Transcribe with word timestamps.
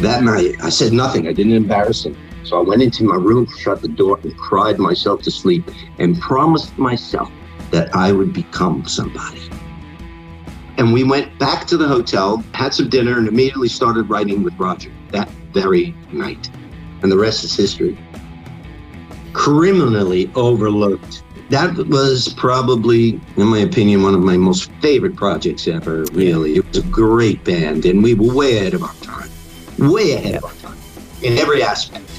That 0.00 0.22
night, 0.22 0.56
I 0.62 0.70
said 0.70 0.94
nothing. 0.94 1.28
I 1.28 1.34
didn't 1.34 1.52
embarrass 1.52 2.06
him. 2.06 2.16
So 2.42 2.58
I 2.58 2.62
went 2.62 2.80
into 2.80 3.04
my 3.04 3.16
room, 3.16 3.46
shut 3.58 3.82
the 3.82 3.88
door, 3.88 4.18
and 4.22 4.34
cried 4.38 4.78
myself 4.78 5.20
to 5.22 5.30
sleep 5.30 5.70
and 5.98 6.18
promised 6.18 6.78
myself 6.78 7.30
that 7.70 7.94
I 7.94 8.10
would 8.10 8.32
become 8.32 8.86
somebody. 8.86 9.42
And 10.78 10.94
we 10.94 11.04
went 11.04 11.38
back 11.38 11.66
to 11.66 11.76
the 11.76 11.86
hotel, 11.86 12.42
had 12.54 12.72
some 12.72 12.88
dinner, 12.88 13.18
and 13.18 13.28
immediately 13.28 13.68
started 13.68 14.08
writing 14.08 14.42
with 14.42 14.54
Roger 14.58 14.90
that 15.10 15.28
very 15.52 15.94
night. 16.12 16.48
And 17.02 17.12
the 17.12 17.18
rest 17.18 17.44
is 17.44 17.54
history. 17.54 17.98
Criminally 19.34 20.30
overlooked. 20.34 21.22
That 21.50 21.76
was 21.88 22.32
probably, 22.38 23.20
in 23.36 23.46
my 23.48 23.58
opinion, 23.58 24.02
one 24.02 24.14
of 24.14 24.22
my 24.22 24.38
most 24.38 24.70
favorite 24.80 25.14
projects 25.14 25.68
ever, 25.68 26.04
really. 26.12 26.56
It 26.56 26.66
was 26.66 26.78
a 26.78 26.86
great 26.88 27.44
band, 27.44 27.84
and 27.84 28.02
we 28.02 28.14
were 28.14 28.32
way 28.32 28.56
ahead 28.56 28.72
of 28.72 28.82
our 28.82 28.94
time 29.02 29.29
way 29.80 30.12
ahead 30.12 30.36
of 30.36 30.44
our 30.44 30.52
time 30.54 30.78
in 31.22 31.38
every 31.38 31.62
aspect. 31.62 32.09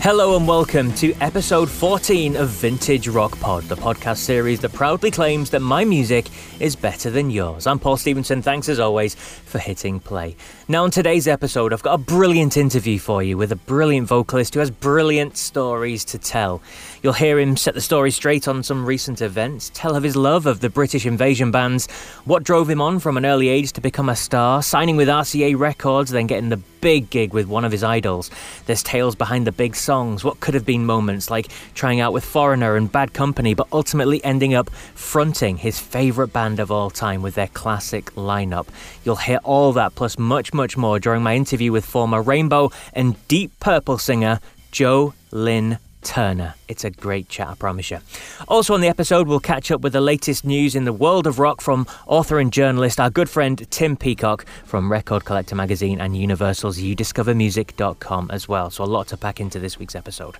Hello 0.00 0.36
and 0.36 0.46
welcome 0.46 0.92
to 0.94 1.12
episode 1.14 1.68
14 1.68 2.36
of 2.36 2.48
Vintage 2.50 3.08
Rock 3.08 3.40
Pod, 3.40 3.64
the 3.64 3.74
podcast 3.74 4.18
series 4.18 4.60
that 4.60 4.72
proudly 4.72 5.10
claims 5.10 5.50
that 5.50 5.60
my 5.60 5.84
music 5.84 6.26
is 6.60 6.76
better 6.76 7.10
than 7.10 7.30
yours. 7.30 7.66
I'm 7.66 7.80
Paul 7.80 7.96
Stevenson. 7.96 8.40
Thanks 8.40 8.68
as 8.68 8.78
always 8.78 9.16
for 9.16 9.58
hitting 9.58 9.98
play. 9.98 10.36
Now, 10.68 10.84
on 10.84 10.92
today's 10.92 11.26
episode, 11.26 11.72
I've 11.72 11.82
got 11.82 11.94
a 11.94 11.98
brilliant 11.98 12.56
interview 12.56 13.00
for 13.00 13.20
you 13.20 13.36
with 13.36 13.50
a 13.50 13.56
brilliant 13.56 14.06
vocalist 14.06 14.54
who 14.54 14.60
has 14.60 14.70
brilliant 14.70 15.36
stories 15.36 16.04
to 16.06 16.18
tell. 16.18 16.62
You'll 17.02 17.12
hear 17.14 17.40
him 17.40 17.56
set 17.56 17.74
the 17.74 17.80
story 17.80 18.12
straight 18.12 18.46
on 18.46 18.62
some 18.62 18.86
recent 18.86 19.20
events, 19.20 19.72
tell 19.74 19.96
of 19.96 20.04
his 20.04 20.14
love 20.14 20.46
of 20.46 20.60
the 20.60 20.70
British 20.70 21.04
invasion 21.04 21.50
bands, 21.50 21.90
what 22.26 22.44
drove 22.44 22.70
him 22.70 22.80
on 22.80 23.00
from 23.00 23.16
an 23.16 23.26
early 23.26 23.48
age 23.48 23.72
to 23.72 23.80
become 23.80 24.08
a 24.08 24.16
star, 24.16 24.62
signing 24.62 24.96
with 24.96 25.08
RCA 25.08 25.58
Records, 25.58 26.12
then 26.12 26.28
getting 26.28 26.50
the 26.50 26.60
big 26.86 27.10
gig 27.10 27.32
with 27.32 27.48
one 27.48 27.64
of 27.64 27.72
his 27.72 27.82
idols. 27.82 28.30
There's 28.66 28.84
tales 28.84 29.16
behind 29.16 29.44
the 29.44 29.50
big 29.50 29.74
songs, 29.74 30.22
what 30.22 30.38
could 30.38 30.54
have 30.54 30.64
been 30.64 30.86
moments 30.86 31.32
like 31.32 31.48
trying 31.74 31.98
out 31.98 32.12
with 32.12 32.24
Foreigner 32.24 32.76
and 32.76 32.92
Bad 32.92 33.12
Company, 33.12 33.54
but 33.54 33.66
ultimately 33.72 34.22
ending 34.22 34.54
up 34.54 34.70
fronting 34.70 35.56
his 35.56 35.80
favourite 35.80 36.32
band 36.32 36.60
of 36.60 36.70
all 36.70 36.90
time 36.90 37.22
with 37.22 37.34
their 37.34 37.48
classic 37.48 38.14
lineup. 38.14 38.68
You'll 39.02 39.16
hear 39.16 39.40
all 39.42 39.72
that 39.72 39.96
plus 39.96 40.16
much, 40.16 40.54
much 40.54 40.76
more 40.76 41.00
during 41.00 41.24
my 41.24 41.34
interview 41.34 41.72
with 41.72 41.84
former 41.84 42.22
Rainbow 42.22 42.70
and 42.92 43.16
Deep 43.26 43.50
Purple 43.58 43.98
singer 43.98 44.38
Joe 44.70 45.12
Lynn 45.32 45.80
Turner. 46.02 46.54
It's 46.68 46.84
a 46.84 46.90
great 46.90 47.28
chat, 47.28 47.48
I 47.48 47.54
promise 47.54 47.90
you. 47.90 47.98
Also, 48.48 48.74
on 48.74 48.80
the 48.80 48.88
episode, 48.88 49.28
we'll 49.28 49.40
catch 49.40 49.70
up 49.70 49.80
with 49.80 49.92
the 49.92 50.00
latest 50.00 50.44
news 50.44 50.74
in 50.74 50.84
the 50.84 50.92
world 50.92 51.26
of 51.26 51.38
rock 51.38 51.60
from 51.60 51.86
author 52.06 52.38
and 52.38 52.52
journalist, 52.52 52.98
our 52.98 53.10
good 53.10 53.30
friend 53.30 53.70
Tim 53.70 53.96
Peacock 53.96 54.46
from 54.64 54.90
Record 54.90 55.24
Collector 55.24 55.54
Magazine 55.54 56.00
and 56.00 56.16
Universal's 56.16 56.78
UDiscoverMusic.com 56.78 58.30
as 58.30 58.48
well. 58.48 58.70
So, 58.70 58.84
a 58.84 58.86
lot 58.86 59.08
to 59.08 59.16
pack 59.16 59.40
into 59.40 59.58
this 59.58 59.78
week's 59.78 59.94
episode. 59.94 60.36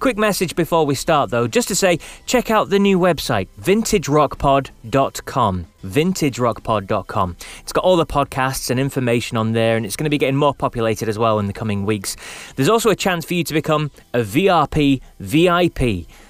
Quick 0.00 0.16
message 0.16 0.56
before 0.56 0.84
we 0.84 0.94
start, 0.94 1.30
though, 1.30 1.46
just 1.46 1.68
to 1.68 1.74
say 1.74 1.98
check 2.26 2.50
out 2.50 2.70
the 2.70 2.78
new 2.78 2.98
website, 2.98 3.48
vintagerockpod.com 3.60 5.66
vintagerockpod.com. 5.84 7.36
It's 7.60 7.72
got 7.72 7.84
all 7.84 7.96
the 7.96 8.06
podcasts 8.06 8.70
and 8.70 8.80
information 8.80 9.36
on 9.36 9.52
there, 9.52 9.76
and 9.76 9.86
it's 9.86 9.96
going 9.96 10.04
to 10.04 10.10
be 10.10 10.18
getting 10.18 10.36
more 10.36 10.54
populated 10.54 11.08
as 11.08 11.18
well 11.18 11.38
in 11.38 11.46
the 11.46 11.52
coming 11.52 11.86
weeks. 11.86 12.16
There's 12.56 12.68
also 12.68 12.90
a 12.90 12.96
chance 12.96 13.24
for 13.24 13.34
you 13.34 13.44
to 13.44 13.54
become 13.54 13.90
a 14.12 14.20
VRP 14.20 15.00
VIP. 15.20 15.67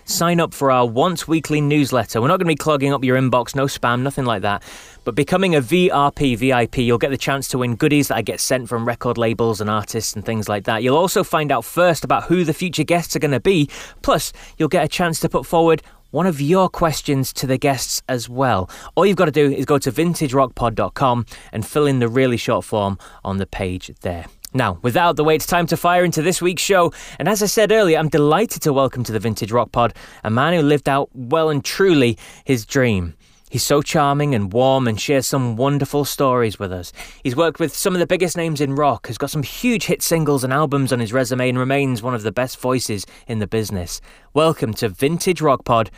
Sign 0.04 0.40
up 0.40 0.54
for 0.54 0.70
our 0.70 0.86
once 0.86 1.28
weekly 1.28 1.60
newsletter. 1.60 2.20
We're 2.20 2.28
not 2.28 2.38
going 2.38 2.46
to 2.46 2.52
be 2.52 2.56
clogging 2.56 2.92
up 2.92 3.04
your 3.04 3.18
inbox, 3.18 3.54
no 3.54 3.66
spam, 3.66 4.02
nothing 4.02 4.24
like 4.24 4.42
that. 4.42 4.62
But 5.04 5.14
becoming 5.14 5.54
a 5.54 5.60
VRP 5.60 6.36
VIP, 6.36 6.78
you'll 6.78 6.98
get 6.98 7.10
the 7.10 7.16
chance 7.16 7.48
to 7.48 7.58
win 7.58 7.76
goodies 7.76 8.08
that 8.08 8.16
I 8.16 8.22
get 8.22 8.40
sent 8.40 8.68
from 8.68 8.86
record 8.86 9.18
labels 9.18 9.60
and 9.60 9.70
artists 9.70 10.14
and 10.14 10.24
things 10.24 10.48
like 10.48 10.64
that. 10.64 10.82
You'll 10.82 10.96
also 10.96 11.24
find 11.24 11.52
out 11.52 11.64
first 11.64 12.04
about 12.04 12.24
who 12.24 12.44
the 12.44 12.54
future 12.54 12.84
guests 12.84 13.14
are 13.16 13.20
going 13.20 13.32
to 13.32 13.40
be. 13.40 13.70
Plus, 14.02 14.32
you'll 14.56 14.68
get 14.68 14.84
a 14.84 14.88
chance 14.88 15.20
to 15.20 15.28
put 15.28 15.46
forward 15.46 15.82
one 16.10 16.26
of 16.26 16.40
your 16.40 16.68
questions 16.68 17.32
to 17.34 17.46
the 17.46 17.58
guests 17.58 18.02
as 18.08 18.28
well. 18.28 18.70
All 18.94 19.04
you've 19.04 19.16
got 19.16 19.26
to 19.26 19.30
do 19.30 19.50
is 19.50 19.66
go 19.66 19.78
to 19.78 19.92
vintagerockpod.com 19.92 21.26
and 21.52 21.66
fill 21.66 21.86
in 21.86 21.98
the 21.98 22.08
really 22.08 22.38
short 22.38 22.64
form 22.64 22.98
on 23.24 23.36
the 23.36 23.46
page 23.46 23.90
there. 24.00 24.26
Now, 24.54 24.78
without 24.80 25.16
the 25.16 25.24
way, 25.24 25.34
it's 25.34 25.46
time 25.46 25.66
to 25.66 25.76
fire 25.76 26.04
into 26.04 26.22
this 26.22 26.40
week's 26.40 26.62
show. 26.62 26.92
And 27.18 27.28
as 27.28 27.42
I 27.42 27.46
said 27.46 27.70
earlier, 27.70 27.98
I'm 27.98 28.08
delighted 28.08 28.62
to 28.62 28.72
welcome 28.72 29.04
to 29.04 29.12
the 29.12 29.20
Vintage 29.20 29.52
Rock 29.52 29.72
Pod 29.72 29.94
a 30.24 30.30
man 30.30 30.54
who 30.54 30.62
lived 30.62 30.88
out 30.88 31.10
well 31.12 31.50
and 31.50 31.62
truly 31.62 32.16
his 32.44 32.64
dream. 32.64 33.14
He's 33.50 33.64
so 33.64 33.82
charming 33.82 34.34
and 34.34 34.52
warm 34.52 34.88
and 34.88 35.00
shares 35.00 35.26
some 35.26 35.56
wonderful 35.56 36.04
stories 36.04 36.58
with 36.58 36.72
us. 36.72 36.92
He's 37.22 37.36
worked 37.36 37.60
with 37.60 37.74
some 37.74 37.94
of 37.94 37.98
the 37.98 38.06
biggest 38.06 38.36
names 38.36 38.60
in 38.60 38.74
rock, 38.74 39.06
has 39.06 39.18
got 39.18 39.30
some 39.30 39.42
huge 39.42 39.84
hit 39.84 40.02
singles 40.02 40.44
and 40.44 40.52
albums 40.52 40.92
on 40.92 41.00
his 41.00 41.12
resume, 41.12 41.48
and 41.48 41.58
remains 41.58 42.02
one 42.02 42.14
of 42.14 42.22
the 42.22 42.32
best 42.32 42.58
voices 42.58 43.06
in 43.26 43.38
the 43.38 43.46
business. 43.46 44.00
Welcome 44.34 44.74
to 44.74 44.88
Vintage 44.88 45.40
Rock 45.40 45.64
Pod, 45.64 45.90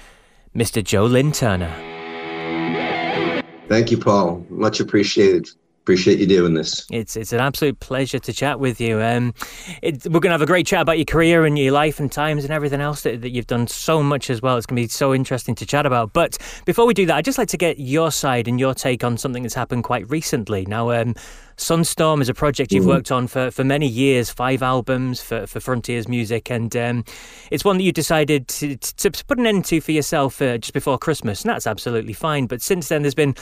Mr. 0.54 0.82
Joe 0.82 1.06
Lynn 1.06 1.32
Turner. 1.32 1.74
Thank 3.68 3.90
you, 3.90 3.98
Paul. 3.98 4.44
Much 4.48 4.80
appreciated 4.80 5.50
appreciate 5.90 6.20
you 6.20 6.26
doing 6.26 6.54
this. 6.54 6.86
It's 6.92 7.16
it's 7.16 7.32
an 7.32 7.40
absolute 7.40 7.80
pleasure 7.80 8.20
to 8.20 8.32
chat 8.32 8.60
with 8.60 8.80
you. 8.80 9.02
Um, 9.02 9.34
it, 9.82 10.04
we're 10.04 10.20
going 10.20 10.30
to 10.30 10.34
have 10.34 10.42
a 10.42 10.46
great 10.46 10.66
chat 10.66 10.82
about 10.82 10.98
your 10.98 11.04
career 11.04 11.44
and 11.44 11.58
your 11.58 11.72
life 11.72 11.98
and 11.98 12.12
times 12.12 12.44
and 12.44 12.52
everything 12.52 12.80
else 12.80 13.02
that, 13.02 13.22
that 13.22 13.30
you've 13.30 13.48
done 13.48 13.66
so 13.66 14.00
much 14.00 14.30
as 14.30 14.40
well. 14.40 14.56
It's 14.56 14.66
going 14.66 14.76
to 14.76 14.82
be 14.82 14.88
so 14.88 15.12
interesting 15.12 15.56
to 15.56 15.66
chat 15.66 15.86
about. 15.86 16.12
But 16.12 16.38
before 16.64 16.86
we 16.86 16.94
do 16.94 17.06
that, 17.06 17.16
I'd 17.16 17.24
just 17.24 17.38
like 17.38 17.48
to 17.48 17.56
get 17.56 17.80
your 17.80 18.12
side 18.12 18.46
and 18.46 18.60
your 18.60 18.72
take 18.72 19.02
on 19.02 19.18
something 19.18 19.42
that's 19.42 19.54
happened 19.54 19.82
quite 19.82 20.08
recently. 20.08 20.64
Now, 20.64 20.90
um, 20.92 21.16
Sunstorm 21.60 22.22
is 22.22 22.28
a 22.28 22.34
project 22.34 22.72
you've 22.72 22.84
mm. 22.84 22.88
worked 22.88 23.12
on 23.12 23.26
for, 23.26 23.50
for 23.50 23.65
many 23.65 23.87
years, 23.87 24.31
five 24.31 24.62
albums 24.62 25.21
for, 25.21 25.47
for 25.47 25.60
Frontiers 25.60 26.09
Music, 26.09 26.50
and 26.50 26.75
um, 26.75 27.04
it's 27.50 27.65
one 27.65 27.76
that 27.76 27.84
you 27.84 27.93
decided 27.93 28.48
to, 28.48 28.76
to, 28.76 29.10
put 29.26 29.38
an 29.38 29.47
end 29.47 29.66
to 29.66 29.81
for 29.81 29.93
yourself 29.93 30.41
uh, 30.41 30.56
just 30.56 30.72
before 30.72 30.98
Christmas, 30.98 31.43
and 31.43 31.50
that's 31.50 31.66
absolutely 31.66 32.15
fine. 32.15 32.47
But 32.47 32.62
since 32.62 32.88
then, 32.88 33.03
there's 33.03 33.15
been 33.15 33.34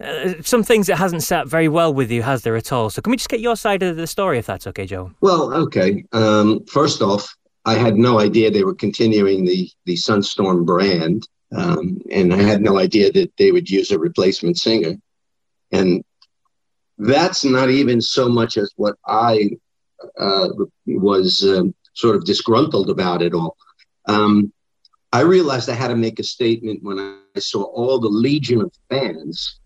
uh, 0.00 0.34
some 0.42 0.62
things 0.62 0.86
that 0.88 0.96
hasn't 0.96 1.22
sat 1.22 1.48
very 1.48 1.68
well 1.68 1.94
with 1.94 2.10
you, 2.10 2.22
has 2.22 2.42
there 2.42 2.56
at 2.56 2.72
all? 2.72 2.90
So 2.90 3.00
can 3.00 3.10
we 3.10 3.16
just 3.16 3.30
get 3.30 3.40
your 3.40 3.56
side 3.56 3.82
of 3.82 3.96
the 3.96 4.06
story, 4.06 4.38
if 4.38 4.44
that's 4.44 4.66
okay, 4.66 4.84
Joe? 4.84 5.10
Well, 5.22 5.52
okay. 5.54 6.04
Um, 6.12 6.64
first 6.66 7.00
off, 7.00 7.34
I 7.64 7.74
had 7.74 7.96
no 7.96 8.20
idea 8.20 8.50
they 8.50 8.64
were 8.64 8.74
continuing 8.74 9.46
the 9.46 9.70
the 9.86 9.94
Sunstorm 9.94 10.66
brand, 10.66 11.26
um, 11.56 12.02
and 12.10 12.34
I 12.34 12.42
had 12.42 12.60
no 12.60 12.78
idea 12.78 13.10
that 13.12 13.32
they 13.38 13.50
would 13.50 13.70
use 13.70 13.90
a 13.90 13.98
replacement 13.98 14.58
singer. 14.58 14.96
And 15.70 16.04
that's 17.02 17.44
not 17.44 17.70
even 17.70 18.00
so 18.00 18.28
much 18.28 18.56
as 18.56 18.72
what 18.76 18.96
I 19.06 19.50
uh, 20.18 20.48
was 20.86 21.44
um, 21.44 21.74
sort 21.94 22.16
of 22.16 22.24
disgruntled 22.24 22.90
about 22.90 23.22
it 23.22 23.34
all. 23.34 23.56
Um, 24.06 24.52
I 25.12 25.20
realized 25.20 25.68
I 25.68 25.74
had 25.74 25.88
to 25.88 25.96
make 25.96 26.18
a 26.20 26.24
statement 26.24 26.82
when 26.82 26.98
I 26.98 27.40
saw 27.40 27.64
all 27.64 27.98
the 27.98 28.08
legion 28.08 28.62
of 28.62 28.72
fans, 28.88 29.58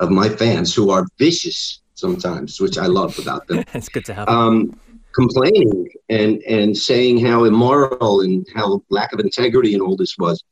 of 0.00 0.10
my 0.10 0.28
fans, 0.28 0.74
who 0.74 0.90
are 0.90 1.06
vicious 1.18 1.80
sometimes, 1.94 2.60
which 2.60 2.76
I 2.76 2.86
love 2.86 3.18
about 3.18 3.46
them. 3.46 3.64
it's 3.74 3.88
good 3.88 4.04
to 4.06 4.14
have. 4.14 4.28
Um, 4.28 4.78
complaining 5.14 5.88
and 6.08 6.42
and 6.42 6.76
saying 6.76 7.24
how 7.24 7.44
immoral 7.44 8.22
and 8.22 8.44
how 8.52 8.82
lack 8.90 9.12
of 9.12 9.20
integrity 9.20 9.74
and 9.74 9.82
all 9.82 9.96
this 9.96 10.18
was, 10.18 10.42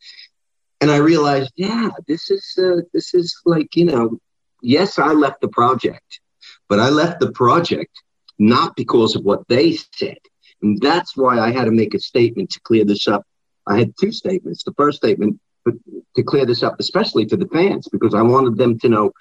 and 0.80 0.90
I 0.90 0.98
realized, 0.98 1.52
yeah, 1.56 1.90
this 2.06 2.30
is 2.30 2.54
uh, 2.58 2.82
this 2.92 3.12
is 3.12 3.36
like 3.44 3.74
you 3.74 3.86
know 3.86 4.18
yes, 4.62 4.98
I 4.98 5.12
left 5.12 5.40
the 5.40 5.48
project, 5.48 6.20
but 6.68 6.78
I 6.78 6.88
left 6.88 7.20
the 7.20 7.32
project 7.32 7.92
not 8.38 8.74
because 8.76 9.14
of 9.14 9.24
what 9.24 9.46
they 9.48 9.72
said. 9.72 10.18
And 10.62 10.80
that's 10.80 11.16
why 11.16 11.38
I 11.38 11.50
had 11.50 11.64
to 11.64 11.70
make 11.70 11.94
a 11.94 11.98
statement 11.98 12.50
to 12.50 12.60
clear 12.60 12.84
this 12.84 13.06
up. 13.08 13.24
I 13.66 13.78
had 13.78 13.92
two 14.00 14.12
statements. 14.12 14.64
The 14.64 14.74
first 14.74 14.96
statement 14.96 15.38
but 15.64 15.74
to 16.16 16.22
clear 16.22 16.44
this 16.44 16.62
up, 16.62 16.76
especially 16.80 17.26
to 17.26 17.36
the 17.36 17.46
fans, 17.48 17.88
because 17.90 18.14
I 18.14 18.22
wanted 18.22 18.56
them 18.56 18.78
to 18.80 18.88
know 18.88 19.12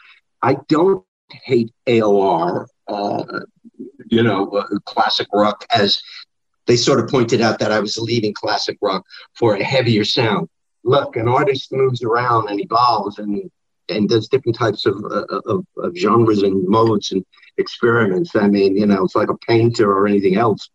I 0.42 0.58
don't 0.68 1.06
hate 1.30 1.72
AOR, 1.88 2.66
uh, 2.88 3.24
you 4.08 4.24
know, 4.24 4.50
uh, 4.50 4.68
classic 4.86 5.28
rock, 5.34 5.66
as 5.72 6.02
they 6.66 6.76
sort 6.76 7.00
of 7.00 7.10
pointed 7.10 7.42
out 7.42 7.60
that 7.60 7.72
I 7.72 7.80
was 7.80 7.98
leaving 7.98 8.34
classic 8.34 8.78
rock 8.82 9.06
for 9.36 9.56
a 9.56 9.64
heavier 9.64 10.04
sound. 10.04 10.50
Look, 10.84 11.16
an 11.16 11.28
artist 11.28 11.72
moves 11.72 12.04
around 12.04 12.50
and 12.50 12.60
evolves 12.60 13.20
and 13.20 13.50
and 13.90 14.10
does 14.10 14.28
different 14.28 14.58
types 14.58 14.86
of, 14.86 15.04
uh, 15.04 15.26
of, 15.46 15.66
of 15.78 15.96
genres 15.96 16.44
and 16.44 16.68
modes 16.68 17.12
and 17.12 17.26
experiments. 17.58 18.36
I 18.36 18.48
mean, 18.48 18.78
you 18.78 18.86
know, 18.86 19.04
it's 19.04 19.16
like 19.16 19.30
a 19.30 19.38
painter 19.38 19.92
or 19.92 20.08
anything 20.08 20.36
else. 20.36 20.70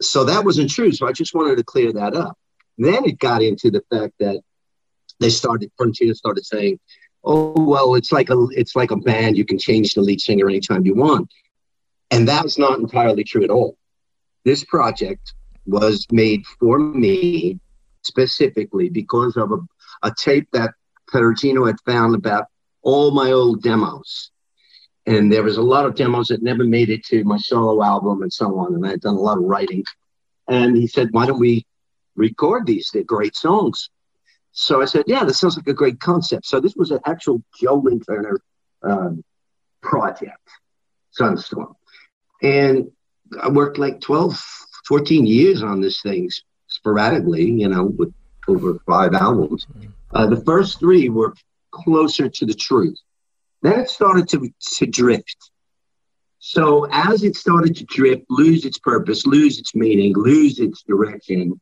So 0.00 0.24
that 0.24 0.44
wasn't 0.44 0.70
true. 0.70 0.92
So 0.92 1.06
I 1.06 1.12
just 1.12 1.34
wanted 1.34 1.56
to 1.56 1.64
clear 1.64 1.92
that 1.92 2.14
up. 2.14 2.36
Then 2.78 3.04
it 3.04 3.18
got 3.18 3.42
into 3.42 3.70
the 3.70 3.82
fact 3.90 4.14
that 4.18 4.40
they 5.20 5.30
started 5.30 5.70
Frontier 5.76 6.14
started 6.14 6.44
saying, 6.44 6.80
"Oh 7.22 7.52
well, 7.52 7.94
it's 7.94 8.10
like 8.10 8.30
a 8.30 8.46
it's 8.50 8.74
like 8.74 8.90
a 8.90 8.96
band. 8.96 9.36
You 9.36 9.44
can 9.44 9.58
change 9.58 9.94
the 9.94 10.00
lead 10.00 10.20
singer 10.20 10.48
anytime 10.48 10.84
you 10.84 10.94
want," 10.94 11.32
and 12.10 12.26
that's 12.26 12.58
not 12.58 12.78
entirely 12.78 13.22
true 13.22 13.44
at 13.44 13.50
all. 13.50 13.76
This 14.44 14.64
project 14.64 15.34
was 15.66 16.06
made 16.10 16.44
for 16.58 16.78
me 16.78 17.60
specifically 18.02 18.88
because 18.88 19.36
of 19.36 19.52
a, 19.52 19.58
a 20.02 20.12
tape 20.18 20.48
that 20.52 20.74
Perugino 21.12 21.66
had 21.66 21.76
found 21.84 22.14
about 22.14 22.46
all 22.82 23.10
my 23.10 23.32
old 23.32 23.62
demos. 23.62 24.30
And 25.06 25.32
there 25.32 25.42
was 25.42 25.56
a 25.56 25.62
lot 25.62 25.84
of 25.84 25.94
demos 25.94 26.28
that 26.28 26.42
never 26.42 26.64
made 26.64 26.88
it 26.88 27.04
to 27.06 27.24
my 27.24 27.36
solo 27.36 27.82
album 27.82 28.22
and 28.22 28.32
so 28.32 28.58
on. 28.58 28.74
And 28.74 28.86
I 28.86 28.90
had 28.90 29.00
done 29.00 29.16
a 29.16 29.20
lot 29.20 29.38
of 29.38 29.44
writing. 29.44 29.84
And 30.48 30.76
he 30.76 30.86
said, 30.86 31.08
Why 31.10 31.26
don't 31.26 31.40
we 31.40 31.66
record 32.14 32.66
these? 32.66 32.90
They're 32.92 33.02
great 33.02 33.36
songs. 33.36 33.90
So 34.52 34.82
I 34.82 34.84
said, 34.84 35.04
yeah, 35.06 35.24
this 35.24 35.40
sounds 35.40 35.56
like 35.56 35.66
a 35.66 35.72
great 35.72 35.98
concept. 35.98 36.46
So 36.46 36.60
this 36.60 36.76
was 36.76 36.90
an 36.90 37.00
actual 37.06 37.42
Joe 37.58 37.76
Lynn 37.76 38.02
um, 38.82 39.24
project, 39.80 40.48
Sunstorm. 41.18 41.74
And 42.42 42.90
I 43.42 43.48
worked 43.48 43.78
like 43.78 44.00
12, 44.00 44.38
14 44.86 45.26
years 45.26 45.62
on 45.62 45.80
this 45.80 46.02
thing 46.02 46.30
sporadically, 46.66 47.50
you 47.50 47.68
know, 47.68 47.84
with 47.84 48.12
over 48.46 48.78
five 48.86 49.14
albums. 49.14 49.66
Uh, 50.12 50.26
the 50.26 50.42
first 50.44 50.78
three 50.78 51.08
were 51.08 51.34
closer 51.70 52.28
to 52.28 52.46
the 52.46 52.54
truth. 52.54 52.98
Then 53.62 53.80
it 53.80 53.88
started 53.88 54.28
to, 54.30 54.52
to 54.76 54.86
drift. 54.86 55.50
So 56.38 56.86
as 56.90 57.22
it 57.22 57.36
started 57.36 57.76
to 57.76 57.84
drift, 57.84 58.24
lose 58.28 58.64
its 58.64 58.78
purpose, 58.78 59.26
lose 59.26 59.58
its 59.58 59.74
meaning, 59.74 60.12
lose 60.14 60.58
its 60.58 60.82
direction, 60.82 61.60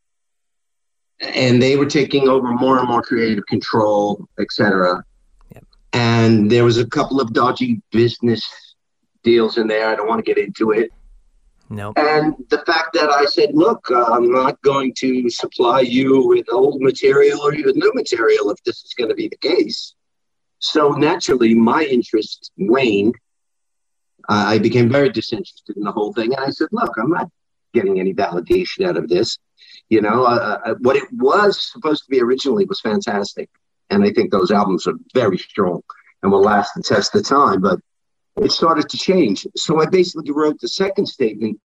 and 1.20 1.60
they 1.60 1.76
were 1.76 1.86
taking 1.86 2.28
over 2.28 2.48
more 2.52 2.78
and 2.78 2.88
more 2.88 3.02
creative 3.02 3.44
control, 3.46 4.26
etc. 4.38 5.04
Yep. 5.54 5.64
And 5.92 6.50
there 6.50 6.64
was 6.64 6.78
a 6.78 6.86
couple 6.86 7.20
of 7.20 7.34
dodgy 7.34 7.82
business 7.92 8.74
deals 9.22 9.58
in 9.58 9.66
there. 9.66 9.88
I 9.88 9.96
don't 9.96 10.08
want 10.08 10.24
to 10.24 10.34
get 10.34 10.42
into 10.42 10.70
it. 10.70 10.90
No. 11.70 11.92
And 11.96 12.34
the 12.48 12.58
fact 12.66 12.94
that 12.94 13.10
I 13.10 13.24
said, 13.26 13.50
look, 13.54 13.90
uh, 13.90 14.04
I'm 14.06 14.30
not 14.30 14.60
going 14.62 14.92
to 14.98 15.30
supply 15.30 15.80
you 15.80 16.26
with 16.26 16.46
old 16.52 16.82
material 16.82 17.40
or 17.40 17.54
even 17.54 17.74
new 17.76 17.92
material 17.94 18.50
if 18.50 18.62
this 18.64 18.84
is 18.84 18.92
going 18.94 19.08
to 19.08 19.14
be 19.14 19.28
the 19.28 19.36
case. 19.36 19.94
So 20.58 20.90
naturally, 20.90 21.54
my 21.54 21.84
interest 21.84 22.50
waned. 22.58 23.14
Uh, 24.28 24.44
I 24.48 24.58
became 24.58 24.88
very 24.88 25.10
disinterested 25.10 25.76
in 25.76 25.84
the 25.84 25.92
whole 25.92 26.12
thing. 26.12 26.34
And 26.34 26.44
I 26.44 26.50
said, 26.50 26.68
look, 26.72 26.92
I'm 26.98 27.10
not 27.10 27.30
getting 27.72 28.00
any 28.00 28.12
validation 28.12 28.86
out 28.86 28.96
of 28.96 29.08
this 29.08 29.38
you 29.90 30.00
know, 30.00 30.24
uh, 30.24 30.60
uh, 30.64 30.74
what 30.80 30.96
it 30.96 31.08
was 31.12 31.70
supposed 31.70 32.04
to 32.04 32.10
be 32.10 32.20
originally 32.20 32.64
was 32.64 32.80
fantastic. 32.80 33.50
And 33.90 34.04
I 34.04 34.12
think 34.12 34.30
those 34.30 34.52
albums 34.52 34.86
are 34.86 34.94
very 35.14 35.36
strong 35.36 35.82
and 36.22 36.30
will 36.30 36.42
last 36.42 36.72
the 36.74 36.82
test 36.82 37.14
of 37.16 37.24
time. 37.24 37.60
But 37.60 37.80
it 38.36 38.52
started 38.52 38.88
to 38.88 38.96
change. 38.96 39.46
So 39.56 39.80
I 39.80 39.86
basically 39.86 40.30
wrote 40.30 40.60
the 40.60 40.68
second 40.68 41.06
statement 41.06 41.60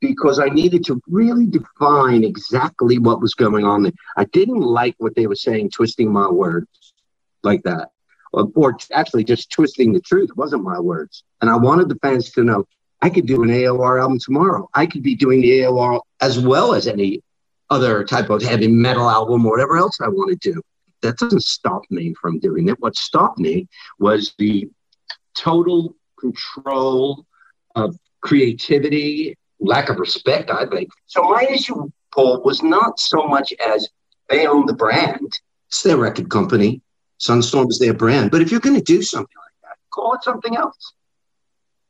because 0.00 0.38
I 0.38 0.46
needed 0.46 0.84
to 0.86 1.00
really 1.08 1.46
define 1.46 2.22
exactly 2.24 2.98
what 2.98 3.20
was 3.20 3.34
going 3.34 3.64
on 3.64 3.84
there. 3.84 3.92
I 4.16 4.24
didn't 4.24 4.60
like 4.60 4.94
what 4.98 5.14
they 5.14 5.26
were 5.26 5.36
saying, 5.36 5.70
twisting 5.70 6.12
my 6.12 6.28
words 6.28 6.94
like 7.42 7.62
that, 7.62 7.90
or, 8.32 8.50
or 8.54 8.76
actually 8.92 9.24
just 9.24 9.50
twisting 9.50 9.92
the 9.92 10.00
truth. 10.00 10.30
It 10.30 10.36
wasn't 10.36 10.64
my 10.64 10.78
words. 10.78 11.24
And 11.40 11.50
I 11.50 11.56
wanted 11.56 11.88
the 11.88 11.98
fans 12.02 12.30
to 12.32 12.44
know 12.44 12.66
I 13.00 13.10
could 13.10 13.26
do 13.26 13.42
an 13.42 13.50
AOR 13.50 14.00
album 14.00 14.18
tomorrow. 14.18 14.68
I 14.74 14.86
could 14.86 15.02
be 15.02 15.14
doing 15.14 15.40
the 15.40 15.60
AOR 15.60 16.00
as 16.20 16.38
well 16.38 16.74
as 16.74 16.86
any 16.86 17.22
other 17.70 18.04
type 18.04 18.30
of 18.30 18.42
heavy 18.42 18.68
metal 18.68 19.08
album 19.08 19.44
or 19.44 19.52
whatever 19.52 19.76
else 19.76 19.98
I 20.00 20.08
want 20.08 20.40
to 20.40 20.52
do. 20.52 20.62
That 21.02 21.18
doesn't 21.18 21.42
stop 21.42 21.82
me 21.90 22.14
from 22.20 22.38
doing 22.38 22.68
it. 22.68 22.80
What 22.80 22.96
stopped 22.96 23.38
me 23.38 23.68
was 23.98 24.34
the 24.38 24.68
total 25.36 25.94
control 26.18 27.26
of 27.74 27.96
creativity, 28.20 29.36
lack 29.60 29.88
of 29.88 29.98
respect, 29.98 30.50
I 30.50 30.66
think. 30.66 30.90
So 31.06 31.22
my 31.22 31.46
issue, 31.48 31.90
Paul, 32.12 32.42
was 32.42 32.62
not 32.62 32.98
so 32.98 33.26
much 33.26 33.52
as 33.64 33.88
they 34.28 34.46
own 34.46 34.66
the 34.66 34.74
brand. 34.74 35.30
It's 35.68 35.82
their 35.82 35.96
record 35.96 36.30
company. 36.30 36.82
Sunstorm 37.20 37.68
is 37.70 37.78
their 37.78 37.94
brand. 37.94 38.30
But 38.30 38.42
if 38.42 38.50
you're 38.50 38.60
going 38.60 38.76
to 38.76 38.82
do 38.82 39.02
something 39.02 39.36
like 39.36 39.54
that, 39.62 39.78
call 39.90 40.14
it 40.14 40.22
something 40.22 40.56
else. 40.56 40.92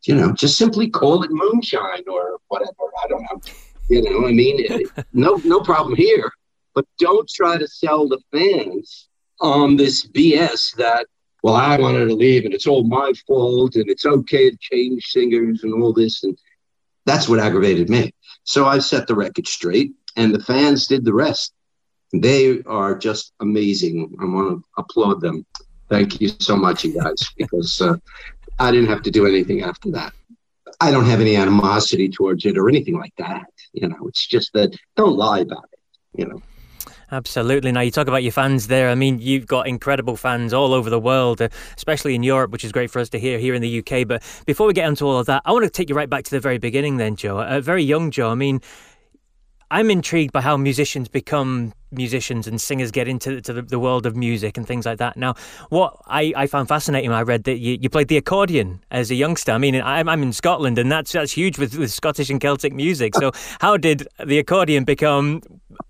You 0.04 0.14
know, 0.14 0.32
just 0.32 0.56
simply 0.56 0.88
call 0.88 1.24
it 1.24 1.30
moonshine 1.32 2.04
or 2.06 2.38
whatever. 2.48 2.70
I 3.04 3.08
don't 3.08 3.22
know. 3.22 3.40
You 3.88 4.02
know, 4.02 4.28
I 4.28 4.32
mean, 4.32 4.84
no, 5.12 5.40
no 5.44 5.60
problem 5.60 5.96
here. 5.96 6.30
But 6.74 6.84
don't 6.98 7.28
try 7.28 7.56
to 7.56 7.66
sell 7.66 8.06
the 8.06 8.20
fans 8.30 9.08
on 9.40 9.76
this 9.76 10.06
BS 10.06 10.76
that, 10.76 11.06
well, 11.46 11.54
I 11.54 11.78
wanted 11.78 12.06
to 12.08 12.14
leave 12.16 12.44
and 12.44 12.52
it's 12.52 12.66
all 12.66 12.82
my 12.82 13.12
fault 13.24 13.76
and 13.76 13.88
it's 13.88 14.04
okay 14.04 14.50
to 14.50 14.56
change 14.60 15.04
singers 15.04 15.62
and 15.62 15.80
all 15.80 15.92
this. 15.92 16.24
And 16.24 16.36
that's 17.04 17.28
what 17.28 17.38
aggravated 17.38 17.88
me. 17.88 18.12
So 18.42 18.66
I 18.66 18.80
set 18.80 19.06
the 19.06 19.14
record 19.14 19.46
straight 19.46 19.92
and 20.16 20.34
the 20.34 20.42
fans 20.42 20.88
did 20.88 21.04
the 21.04 21.14
rest. 21.14 21.54
They 22.12 22.64
are 22.64 22.98
just 22.98 23.32
amazing. 23.38 24.16
I 24.20 24.24
want 24.24 24.58
to 24.58 24.64
applaud 24.76 25.20
them. 25.20 25.46
Thank 25.88 26.20
you 26.20 26.30
so 26.40 26.56
much, 26.56 26.82
you 26.82 26.94
guys, 26.94 27.24
because 27.36 27.80
uh, 27.80 27.94
I 28.58 28.72
didn't 28.72 28.88
have 28.88 29.02
to 29.02 29.12
do 29.12 29.24
anything 29.24 29.62
after 29.62 29.92
that. 29.92 30.14
I 30.80 30.90
don't 30.90 31.06
have 31.06 31.20
any 31.20 31.36
animosity 31.36 32.08
towards 32.08 32.44
it 32.44 32.58
or 32.58 32.68
anything 32.68 32.98
like 32.98 33.14
that. 33.18 33.46
You 33.72 33.86
know, 33.86 34.08
it's 34.08 34.26
just 34.26 34.52
that 34.54 34.76
don't 34.96 35.16
lie 35.16 35.38
about 35.38 35.68
it. 35.72 35.78
You 36.18 36.26
know. 36.26 36.42
Absolutely. 37.12 37.70
Now, 37.70 37.80
you 37.80 37.90
talk 37.90 38.08
about 38.08 38.24
your 38.24 38.32
fans 38.32 38.66
there. 38.66 38.90
I 38.90 38.96
mean, 38.96 39.20
you've 39.20 39.46
got 39.46 39.68
incredible 39.68 40.16
fans 40.16 40.52
all 40.52 40.74
over 40.74 40.90
the 40.90 40.98
world, 40.98 41.40
uh, 41.40 41.48
especially 41.76 42.14
in 42.16 42.22
Europe, 42.22 42.50
which 42.50 42.64
is 42.64 42.72
great 42.72 42.90
for 42.90 42.98
us 42.98 43.08
to 43.10 43.18
hear 43.18 43.38
here 43.38 43.54
in 43.54 43.62
the 43.62 43.78
UK. 43.78 44.06
But 44.06 44.22
before 44.44 44.66
we 44.66 44.72
get 44.72 44.88
into 44.88 45.04
all 45.06 45.18
of 45.18 45.26
that, 45.26 45.42
I 45.44 45.52
want 45.52 45.64
to 45.64 45.70
take 45.70 45.88
you 45.88 45.94
right 45.94 46.10
back 46.10 46.24
to 46.24 46.30
the 46.30 46.40
very 46.40 46.58
beginning, 46.58 46.96
then, 46.96 47.14
Joe. 47.14 47.38
A 47.38 47.60
very 47.60 47.84
young 47.84 48.10
Joe. 48.10 48.30
I 48.30 48.34
mean, 48.34 48.60
I'm 49.70 49.90
intrigued 49.90 50.32
by 50.32 50.40
how 50.40 50.56
musicians 50.56 51.08
become 51.08 51.72
musicians 51.96 52.46
and 52.46 52.60
singers 52.60 52.90
get 52.90 53.08
into 53.08 53.40
the, 53.40 53.62
the, 53.62 53.78
world 53.78 54.06
of 54.06 54.16
music 54.16 54.56
and 54.56 54.66
things 54.66 54.86
like 54.86 54.98
that. 54.98 55.16
Now, 55.16 55.34
what 55.68 55.96
I, 56.06 56.32
I 56.36 56.46
found 56.46 56.68
fascinating 56.68 57.10
I 57.12 57.22
read 57.22 57.44
that 57.44 57.58
you, 57.58 57.78
you 57.80 57.88
played 57.88 58.08
the 58.08 58.16
accordion 58.16 58.80
as 58.90 59.10
a 59.10 59.14
youngster. 59.14 59.52
I 59.52 59.58
mean, 59.58 59.76
I'm, 59.76 60.08
I'm 60.08 60.22
in 60.22 60.32
Scotland 60.32 60.78
and 60.78 60.90
that's 60.90 61.12
that's 61.12 61.32
huge 61.32 61.58
with, 61.58 61.76
with 61.76 61.90
Scottish 61.92 62.30
and 62.30 62.40
Celtic 62.40 62.72
music. 62.72 63.14
So, 63.14 63.32
how 63.60 63.76
did 63.76 64.06
the 64.24 64.38
accordion 64.38 64.84
become 64.84 65.42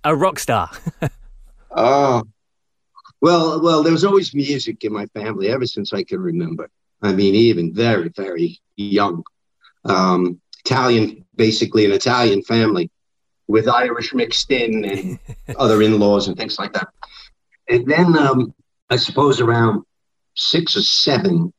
a 0.05 0.15
rock 0.15 0.39
star? 0.39 0.71
oh, 1.71 2.23
well, 3.21 3.63
well, 3.63 3.83
there 3.83 3.93
was 3.93 4.05
always 4.05 4.35
music 4.35 4.85
in 4.85 4.93
my 4.93 5.07
family 5.07 5.49
ever 5.49 5.67
since 5.67 5.93
I 5.93 6.05
can 6.05 6.21
remember. 6.21 6.71
I 7.03 7.13
mean, 7.13 7.35
even 7.35 7.75
very, 7.75 8.09
very 8.09 8.59
young. 8.77 9.23
Um, 9.85 10.41
Italian, 10.65 11.25
basically 11.37 11.85
an 11.85 11.93
Italian 11.93 12.43
family 12.43 12.91
with 13.49 13.69
Irish 13.69 14.13
mixed 14.15 14.51
in 14.51 14.85
and 14.85 15.19
other 15.57 15.83
in-laws 15.83 16.29
and 16.29 16.37
things 16.37 16.59
like 16.59 16.73
that. 16.73 16.89
And 17.69 17.87
then 17.87 18.17
um, 18.17 18.55
I 18.91 18.97
suppose 18.97 19.41
around 19.41 19.83
six 20.35 20.77
or 20.77 20.83
seven, 20.83 21.53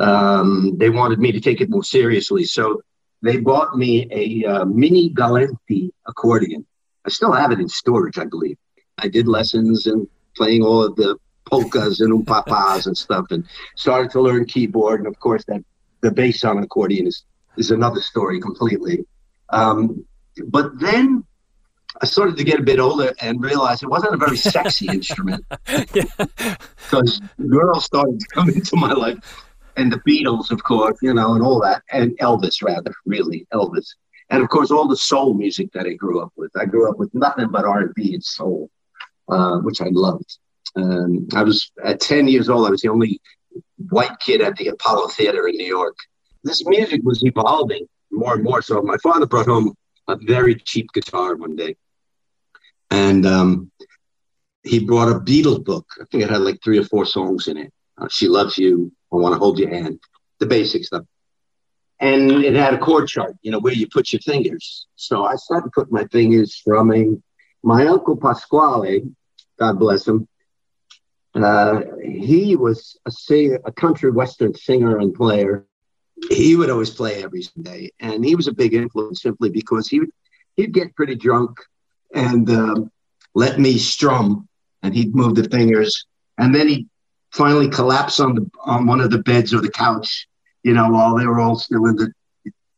um, 0.00 0.76
they 0.78 0.90
wanted 0.90 1.18
me 1.18 1.32
to 1.32 1.40
take 1.40 1.60
it 1.60 1.70
more 1.70 1.84
seriously. 1.84 2.44
So 2.44 2.82
they 3.22 3.38
bought 3.38 3.76
me 3.76 4.08
a 4.10 4.48
uh, 4.48 4.64
mini 4.64 5.10
Galanti 5.10 5.90
accordion. 6.06 6.66
I 7.04 7.10
still 7.10 7.32
have 7.32 7.52
it 7.52 7.60
in 7.60 7.68
storage, 7.68 8.18
I 8.18 8.24
believe. 8.24 8.58
I 8.98 9.08
did 9.08 9.26
lessons 9.26 9.86
and 9.86 10.06
playing 10.36 10.62
all 10.62 10.82
of 10.82 10.96
the 10.96 11.16
polkas 11.46 12.00
and 12.00 12.12
umpapas 12.12 12.86
and 12.86 12.96
stuff, 12.96 13.26
and 13.30 13.44
started 13.76 14.10
to 14.12 14.20
learn 14.20 14.44
keyboard. 14.44 15.00
And 15.00 15.08
of 15.08 15.18
course, 15.18 15.44
that 15.46 15.64
the 16.00 16.10
bass 16.10 16.44
on 16.44 16.58
an 16.58 16.64
accordion 16.64 17.06
is 17.06 17.24
is 17.56 17.70
another 17.70 18.00
story 18.00 18.40
completely. 18.40 19.04
Um, 19.50 20.04
but 20.46 20.78
then 20.78 21.24
I 22.00 22.06
started 22.06 22.36
to 22.36 22.44
get 22.44 22.60
a 22.60 22.62
bit 22.62 22.78
older 22.78 23.12
and 23.20 23.42
realized 23.42 23.82
it 23.82 23.88
wasn't 23.88 24.14
a 24.14 24.18
very 24.18 24.36
sexy 24.36 24.86
instrument. 24.88 25.44
Because 25.66 27.20
girls 27.48 27.84
started 27.84 28.20
to 28.20 28.26
come 28.32 28.48
into 28.54 28.76
my 28.76 28.92
life. 28.92 29.18
and 29.76 29.92
the 29.92 30.00
Beatles, 30.00 30.50
of 30.50 30.62
course, 30.62 30.98
you 31.02 31.14
know, 31.14 31.34
and 31.34 31.42
all 31.42 31.60
that, 31.60 31.82
and 31.90 32.16
Elvis, 32.18 32.62
rather, 32.62 32.92
really, 33.06 33.46
Elvis, 33.52 33.94
and 34.30 34.42
of 34.42 34.48
course, 34.48 34.70
all 34.70 34.88
the 34.88 34.96
soul 34.96 35.34
music 35.34 35.72
that 35.72 35.86
I 35.86 35.94
grew 35.94 36.20
up 36.20 36.32
with. 36.36 36.50
I 36.56 36.66
grew 36.66 36.90
up 36.90 36.98
with 36.98 37.12
nothing 37.14 37.48
but 37.48 37.64
R 37.64 37.80
and 37.80 37.94
B 37.94 38.14
and 38.14 38.24
soul, 38.24 38.70
uh, 39.28 39.58
which 39.58 39.80
I 39.80 39.88
loved. 39.90 40.38
Um, 40.76 41.26
I 41.34 41.42
was 41.42 41.70
at 41.82 42.00
ten 42.00 42.28
years 42.28 42.48
old. 42.48 42.66
I 42.66 42.70
was 42.70 42.82
the 42.82 42.88
only 42.88 43.20
white 43.88 44.18
kid 44.20 44.40
at 44.40 44.56
the 44.56 44.68
Apollo 44.68 45.08
Theater 45.08 45.48
in 45.48 45.56
New 45.56 45.66
York. 45.66 45.96
This 46.44 46.64
music 46.66 47.00
was 47.04 47.24
evolving 47.24 47.86
more 48.10 48.34
and 48.34 48.44
more. 48.44 48.62
So 48.62 48.82
my 48.82 48.96
father 48.98 49.26
brought 49.26 49.46
home 49.46 49.74
a 50.08 50.16
very 50.16 50.54
cheap 50.54 50.92
guitar 50.92 51.36
one 51.36 51.56
day, 51.56 51.76
and 52.90 53.26
um, 53.26 53.70
he 54.64 54.78
brought 54.80 55.08
a 55.08 55.20
Beatles 55.20 55.64
book. 55.64 55.86
I 56.00 56.04
think 56.10 56.24
it 56.24 56.30
had 56.30 56.40
like 56.40 56.60
three 56.62 56.78
or 56.78 56.84
four 56.84 57.04
songs 57.04 57.48
in 57.48 57.56
it. 57.56 57.72
Uh, 57.96 58.08
she 58.10 58.28
loves 58.28 58.58
you. 58.58 58.92
I 59.12 59.16
want 59.16 59.34
to 59.34 59.38
hold 59.38 59.58
your 59.58 59.70
hand. 59.70 60.00
The 60.38 60.46
basic 60.46 60.84
stuff. 60.84 61.04
And 62.00 62.30
it 62.30 62.54
had 62.54 62.74
a 62.74 62.78
chord 62.78 63.08
chart, 63.08 63.34
you 63.42 63.50
know, 63.50 63.58
where 63.58 63.72
you 63.72 63.88
put 63.92 64.12
your 64.12 64.20
fingers. 64.20 64.86
So 64.94 65.24
I 65.24 65.34
started 65.34 65.72
putting 65.72 65.92
my 65.92 66.06
fingers 66.06 66.54
strumming. 66.54 67.22
My 67.64 67.86
uncle 67.88 68.16
Pasquale, 68.16 69.02
God 69.58 69.78
bless 69.80 70.06
him, 70.06 70.28
uh, 71.34 71.80
he 72.02 72.56
was 72.56 72.98
a 73.06 73.10
singer, 73.10 73.58
a 73.64 73.72
country 73.72 74.10
western 74.10 74.54
singer 74.54 74.98
and 74.98 75.14
player. 75.14 75.66
He 76.30 76.56
would 76.56 76.70
always 76.70 76.90
play 76.90 77.22
every 77.22 77.44
day, 77.60 77.90
and 78.00 78.24
he 78.24 78.34
was 78.34 78.48
a 78.48 78.52
big 78.52 78.74
influence 78.74 79.22
simply 79.22 79.50
because 79.50 79.88
he 79.88 80.00
would 80.00 80.10
he'd 80.56 80.72
get 80.72 80.94
pretty 80.94 81.14
drunk 81.14 81.58
and 82.14 82.48
um, 82.50 82.90
let 83.34 83.58
me 83.58 83.78
strum, 83.78 84.48
and 84.82 84.94
he'd 84.94 85.14
move 85.14 85.34
the 85.34 85.48
fingers, 85.48 86.06
and 86.38 86.54
then 86.54 86.68
he'd 86.68 86.88
finally 87.32 87.68
collapse 87.68 88.20
on 88.20 88.34
the 88.34 88.50
on 88.64 88.86
one 88.86 89.00
of 89.00 89.10
the 89.10 89.22
beds 89.22 89.54
or 89.54 89.60
the 89.60 89.70
couch, 89.70 90.28
you 90.62 90.72
know, 90.72 90.90
while 90.90 91.16
they 91.16 91.26
were 91.26 91.40
all 91.40 91.56
still 91.56 91.86
in 91.86 91.96
the 91.96 92.12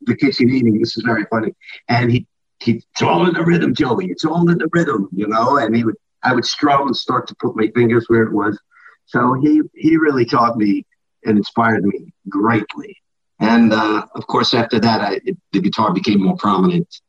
the 0.03 0.17
kitchen 0.17 0.49
eating. 0.49 0.79
This 0.79 0.97
is 0.97 1.05
very 1.05 1.25
funny, 1.31 1.55
and 1.89 2.11
he 2.11 2.27
he 2.61 2.83
all 3.03 3.27
in 3.27 3.35
the 3.35 3.45
rhythm, 3.45 3.75
Joey. 3.75 4.07
It's 4.07 4.25
all 4.25 4.49
in 4.51 4.59
the 4.59 4.69
rhythm, 4.73 5.09
you 5.13 5.27
know, 5.27 5.59
and 5.59 5.75
he 5.75 5.85
would 5.85 5.97
I 6.23 6.35
would 6.35 6.45
strum 6.45 6.89
and 6.89 6.97
start 6.97 7.27
to 7.29 7.37
put 7.37 7.57
my 7.57 7.71
fingers 7.75 8.05
where 8.09 8.23
it 8.23 8.33
was. 8.33 8.61
So 9.07 9.35
he 9.35 9.63
he 9.75 9.97
really 9.97 10.25
taught 10.25 10.57
me 10.57 10.85
and 11.25 11.39
inspired 11.39 11.85
me 11.85 12.13
greatly. 12.29 12.97
And 13.41 13.73
uh, 13.73 14.07
of 14.15 14.27
course, 14.27 14.55
after 14.55 14.79
that, 14.81 15.01
I, 15.01 15.21
it, 15.25 15.37
the 15.53 15.61
guitar 15.61 15.93
became 15.93 16.23
more 16.23 16.37
prominent. 16.37 17.01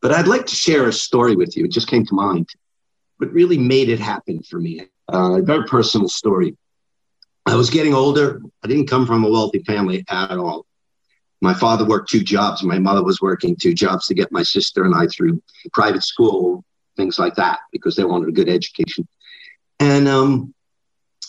But 0.00 0.12
I'd 0.12 0.26
like 0.26 0.46
to 0.46 0.56
share 0.56 0.88
a 0.88 0.92
story 0.92 1.36
with 1.36 1.56
you. 1.56 1.64
It 1.64 1.72
just 1.72 1.88
came 1.88 2.04
to 2.06 2.14
mind. 2.14 2.48
What 3.18 3.32
really 3.32 3.58
made 3.58 3.88
it 3.88 4.00
happen 4.00 4.42
for 4.42 4.58
me? 4.58 4.88
Uh, 5.12 5.38
a 5.38 5.42
very 5.42 5.64
personal 5.66 6.08
story. 6.08 6.56
I 7.46 7.54
was 7.54 7.70
getting 7.70 7.94
older. 7.94 8.40
I 8.62 8.68
didn't 8.68 8.88
come 8.88 9.06
from 9.06 9.24
a 9.24 9.30
wealthy 9.30 9.60
family 9.60 10.04
at 10.08 10.32
all. 10.32 10.66
My 11.40 11.52
father 11.52 11.84
worked 11.84 12.10
two 12.10 12.22
jobs. 12.22 12.62
My 12.62 12.78
mother 12.78 13.04
was 13.04 13.20
working 13.20 13.54
two 13.54 13.74
jobs 13.74 14.06
to 14.06 14.14
get 14.14 14.32
my 14.32 14.42
sister 14.42 14.84
and 14.84 14.94
I 14.94 15.06
through 15.06 15.42
private 15.72 16.02
school 16.02 16.64
things 16.96 17.18
like 17.18 17.34
that, 17.34 17.58
because 17.72 17.96
they 17.96 18.04
wanted 18.04 18.28
a 18.28 18.32
good 18.32 18.48
education. 18.48 19.06
And 19.80 20.08
um, 20.08 20.54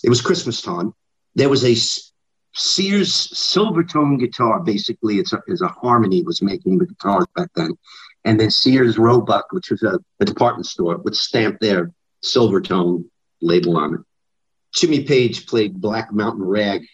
it 0.03 0.09
was 0.09 0.21
Christmas 0.21 0.61
time. 0.61 0.93
There 1.33 1.49
was 1.49 1.63
a 1.65 1.75
Sears 2.55 3.11
Silvertone 3.33 4.19
guitar. 4.19 4.59
Basically, 4.61 5.19
it's 5.19 5.33
a, 5.33 5.41
it's 5.47 5.61
a 5.61 5.67
Harmony 5.67 6.23
was 6.23 6.41
making 6.41 6.77
the 6.77 6.85
guitars 6.85 7.25
back 7.35 7.49
then. 7.55 7.71
And 8.23 8.39
then 8.39 8.49
Sears 8.49 8.97
Roebuck, 8.97 9.51
which 9.51 9.69
was 9.69 9.83
a, 9.83 9.99
a 10.19 10.25
department 10.25 10.65
store, 10.65 10.97
would 10.97 11.15
stamp 11.15 11.59
their 11.59 11.91
Silvertone 12.23 13.05
label 13.41 13.77
on 13.77 13.95
it. 13.95 13.99
Jimmy 14.73 15.03
Page 15.03 15.47
played 15.47 15.79
Black 15.79 16.11
Mountain 16.11 16.43
Rag 16.43 16.85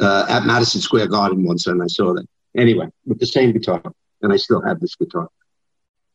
uh, 0.00 0.26
at 0.28 0.44
Madison 0.44 0.80
Square 0.80 1.08
Garden 1.08 1.44
once, 1.44 1.66
and 1.66 1.82
I 1.82 1.86
saw 1.86 2.14
that. 2.14 2.26
Anyway, 2.56 2.88
with 3.04 3.18
the 3.18 3.26
same 3.26 3.52
guitar, 3.52 3.82
and 4.22 4.32
I 4.32 4.36
still 4.36 4.62
have 4.62 4.80
this 4.80 4.94
guitar. 4.96 5.28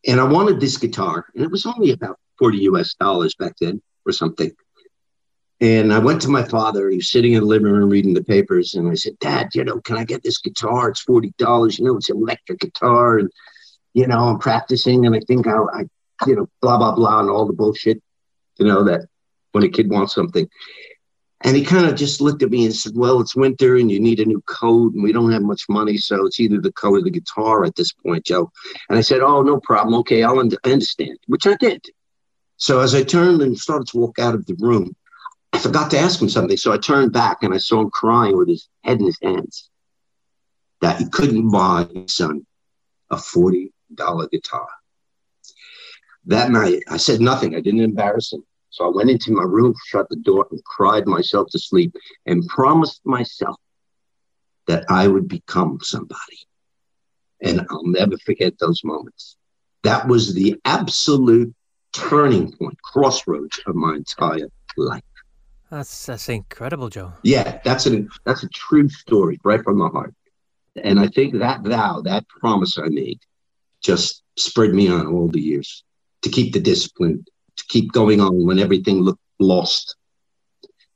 And 0.06 0.20
I 0.20 0.24
wanted 0.24 0.58
this 0.58 0.76
guitar, 0.76 1.26
and 1.34 1.44
it 1.44 1.50
was 1.50 1.66
only 1.66 1.92
about 1.92 2.18
40 2.38 2.58
US 2.58 2.94
dollars 2.94 3.34
back 3.34 3.54
then 3.60 3.80
or 4.04 4.12
something. 4.12 4.50
And 5.62 5.92
I 5.92 6.00
went 6.00 6.20
to 6.22 6.28
my 6.28 6.42
father. 6.42 6.90
He 6.90 6.96
was 6.96 7.08
sitting 7.08 7.34
in 7.34 7.40
the 7.40 7.46
living 7.46 7.70
room 7.70 7.88
reading 7.88 8.14
the 8.14 8.24
papers. 8.24 8.74
And 8.74 8.90
I 8.90 8.94
said, 8.94 9.16
Dad, 9.20 9.50
you 9.54 9.62
know, 9.62 9.80
can 9.80 9.96
I 9.96 10.02
get 10.02 10.24
this 10.24 10.38
guitar? 10.38 10.88
It's 10.88 11.04
$40. 11.04 11.78
You 11.78 11.84
know, 11.84 11.96
it's 11.96 12.10
an 12.10 12.16
electric 12.16 12.58
guitar. 12.58 13.18
And, 13.18 13.30
you 13.94 14.08
know, 14.08 14.18
I'm 14.18 14.40
practicing. 14.40 15.06
And 15.06 15.14
I 15.14 15.20
think 15.20 15.46
I, 15.46 15.58
I 15.72 15.84
you 16.26 16.34
know, 16.34 16.48
blah, 16.60 16.78
blah, 16.78 16.96
blah, 16.96 17.20
and 17.20 17.30
all 17.30 17.46
the 17.46 17.52
bullshit, 17.52 18.02
you 18.58 18.66
know, 18.66 18.82
that 18.82 19.02
when 19.52 19.62
a 19.62 19.68
kid 19.68 19.88
wants 19.88 20.16
something. 20.16 20.48
And 21.42 21.56
he 21.56 21.64
kind 21.64 21.86
of 21.86 21.94
just 21.94 22.20
looked 22.20 22.42
at 22.42 22.50
me 22.50 22.64
and 22.64 22.74
said, 22.74 22.96
Well, 22.96 23.20
it's 23.20 23.36
winter 23.36 23.76
and 23.76 23.90
you 23.90 24.00
need 24.00 24.18
a 24.18 24.24
new 24.24 24.40
coat 24.42 24.94
and 24.94 25.02
we 25.02 25.12
don't 25.12 25.30
have 25.30 25.42
much 25.42 25.62
money. 25.68 25.96
So 25.96 26.26
it's 26.26 26.40
either 26.40 26.60
the 26.60 26.72
coat 26.72 26.94
or 26.94 27.02
the 27.02 27.10
guitar 27.10 27.64
at 27.64 27.76
this 27.76 27.92
point, 27.92 28.26
Joe. 28.26 28.50
And 28.88 28.98
I 28.98 29.00
said, 29.00 29.20
Oh, 29.20 29.42
no 29.42 29.60
problem. 29.60 29.94
Okay, 30.00 30.24
I'll 30.24 30.40
understand, 30.40 31.18
which 31.26 31.46
I 31.46 31.54
did. 31.54 31.84
So 32.56 32.80
as 32.80 32.96
I 32.96 33.04
turned 33.04 33.42
and 33.42 33.56
started 33.56 33.86
to 33.88 33.98
walk 33.98 34.18
out 34.18 34.34
of 34.34 34.46
the 34.46 34.56
room, 34.58 34.94
I 35.52 35.58
forgot 35.58 35.90
to 35.90 35.98
ask 35.98 36.20
him 36.20 36.28
something. 36.28 36.56
So 36.56 36.72
I 36.72 36.78
turned 36.78 37.12
back 37.12 37.42
and 37.42 37.52
I 37.52 37.58
saw 37.58 37.80
him 37.80 37.90
crying 37.90 38.36
with 38.36 38.48
his 38.48 38.68
head 38.84 39.00
in 39.00 39.06
his 39.06 39.18
hands 39.22 39.68
that 40.80 40.98
he 40.98 41.08
couldn't 41.08 41.50
buy 41.50 41.86
his 41.92 42.14
son 42.14 42.46
a 43.10 43.16
$40 43.16 43.70
guitar. 44.30 44.68
That 46.26 46.50
night, 46.50 46.82
I 46.88 46.96
said 46.96 47.20
nothing. 47.20 47.54
I 47.54 47.60
didn't 47.60 47.80
embarrass 47.80 48.32
him. 48.32 48.44
So 48.70 48.86
I 48.86 48.90
went 48.94 49.10
into 49.10 49.32
my 49.32 49.42
room, 49.42 49.74
shut 49.86 50.08
the 50.08 50.16
door, 50.16 50.46
and 50.50 50.64
cried 50.64 51.06
myself 51.06 51.48
to 51.50 51.58
sleep 51.58 51.94
and 52.26 52.46
promised 52.48 53.02
myself 53.04 53.56
that 54.66 54.84
I 54.88 55.08
would 55.08 55.28
become 55.28 55.78
somebody. 55.82 56.38
And 57.42 57.66
I'll 57.70 57.86
never 57.86 58.16
forget 58.18 58.58
those 58.58 58.82
moments. 58.84 59.36
That 59.82 60.08
was 60.08 60.32
the 60.32 60.58
absolute 60.64 61.54
turning 61.92 62.52
point, 62.52 62.80
crossroads 62.82 63.60
of 63.66 63.74
my 63.74 63.96
entire 63.96 64.48
life. 64.76 65.02
That's 65.72 66.04
that's 66.04 66.28
incredible, 66.28 66.90
Joe. 66.90 67.14
Yeah, 67.22 67.58
that's 67.64 67.86
a 67.86 68.04
that's 68.26 68.42
a 68.42 68.48
true 68.50 68.90
story, 68.90 69.40
right 69.42 69.64
from 69.64 69.78
the 69.78 69.88
heart. 69.88 70.14
And 70.84 71.00
I 71.00 71.08
think 71.08 71.38
that 71.38 71.62
vow, 71.62 72.02
that 72.02 72.28
promise 72.28 72.76
I 72.76 72.88
made, 72.88 73.20
just 73.82 74.22
spurred 74.36 74.74
me 74.74 74.88
on 74.88 75.06
all 75.06 75.28
the 75.28 75.40
years 75.40 75.82
to 76.22 76.28
keep 76.28 76.52
the 76.52 76.60
discipline, 76.60 77.24
to 77.56 77.64
keep 77.70 77.90
going 77.90 78.20
on 78.20 78.44
when 78.44 78.58
everything 78.58 79.00
looked 79.00 79.22
lost. 79.40 79.96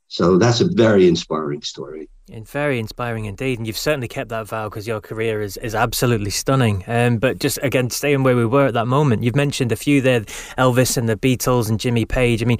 So 0.09 0.37
that's 0.37 0.61
a 0.61 0.69
very 0.71 1.09
inspiring 1.09 1.63
story. 1.63 2.11
And 2.31 2.47
very 2.47 2.79
inspiring 2.79 3.25
indeed. 3.25 3.59
And 3.59 3.67
you've 3.67 3.79
certainly 3.79 4.09
kept 4.09 4.29
that 4.29 4.47
vow 4.47 4.69
because 4.69 4.87
your 4.87 5.01
career 5.01 5.41
is, 5.41 5.57
is 5.57 5.75
absolutely 5.75 6.31
stunning. 6.31 6.85
Um, 6.87 7.17
but 7.17 7.39
just 7.39 7.59
again, 7.63 7.89
staying 7.89 8.25
where 8.25 8.37
we 8.37 8.45
were 8.45 8.67
at 8.67 8.75
that 8.75 8.87
moment, 8.87 9.23
you've 9.23 9.37
mentioned 9.37 9.73
a 9.73 9.77
few 9.77 10.03
there 10.03 10.21
Elvis 10.59 10.99
and 10.99 11.09
the 11.09 11.17
Beatles 11.17 11.71
and 11.71 11.81
Jimmy 11.81 12.05
Page. 12.05 12.43
I 12.43 12.47
mean, 12.47 12.59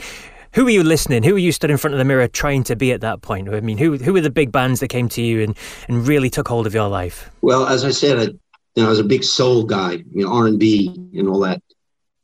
who 0.57 0.65
were 0.65 0.71
you 0.71 0.83
listening? 0.83 1.23
Who 1.23 1.35
were 1.35 1.39
you 1.39 1.53
stood 1.53 1.71
in 1.71 1.77
front 1.77 1.93
of 1.93 1.99
the 1.99 2.05
mirror 2.05 2.27
trying 2.27 2.65
to 2.65 2.77
be 2.77 2.91
at 2.91 3.03
that 3.03 3.21
point? 3.21 3.51
I 3.51 3.61
mean, 3.61 3.77
who 3.77 3.99
who 3.99 4.15
were 4.15 4.23
the 4.23 4.31
big 4.31 4.51
bands 4.51 4.81
that 4.81 4.89
came 4.89 5.07
to 5.11 5.21
you 5.21 5.43
and, 5.43 5.57
and 5.87 6.09
really 6.09 6.31
took 6.31 6.49
hold 6.49 6.67
of 6.67 6.73
your 6.73 6.89
life? 6.89 7.31
Well, 7.43 7.67
as 7.67 7.85
I 7.85 7.91
said, 7.91 8.19
I, 8.19 8.23
you 8.23 8.83
know, 8.83 8.87
I 8.87 8.89
was 8.89 8.99
a 8.99 9.05
big 9.05 9.23
soul 9.23 9.65
guy, 9.65 9.93
you 9.93 10.25
know, 10.25 10.33
R 10.33 10.47
and 10.47 10.59
B 10.59 10.95
and 11.15 11.29
all 11.29 11.41
that. 11.41 11.63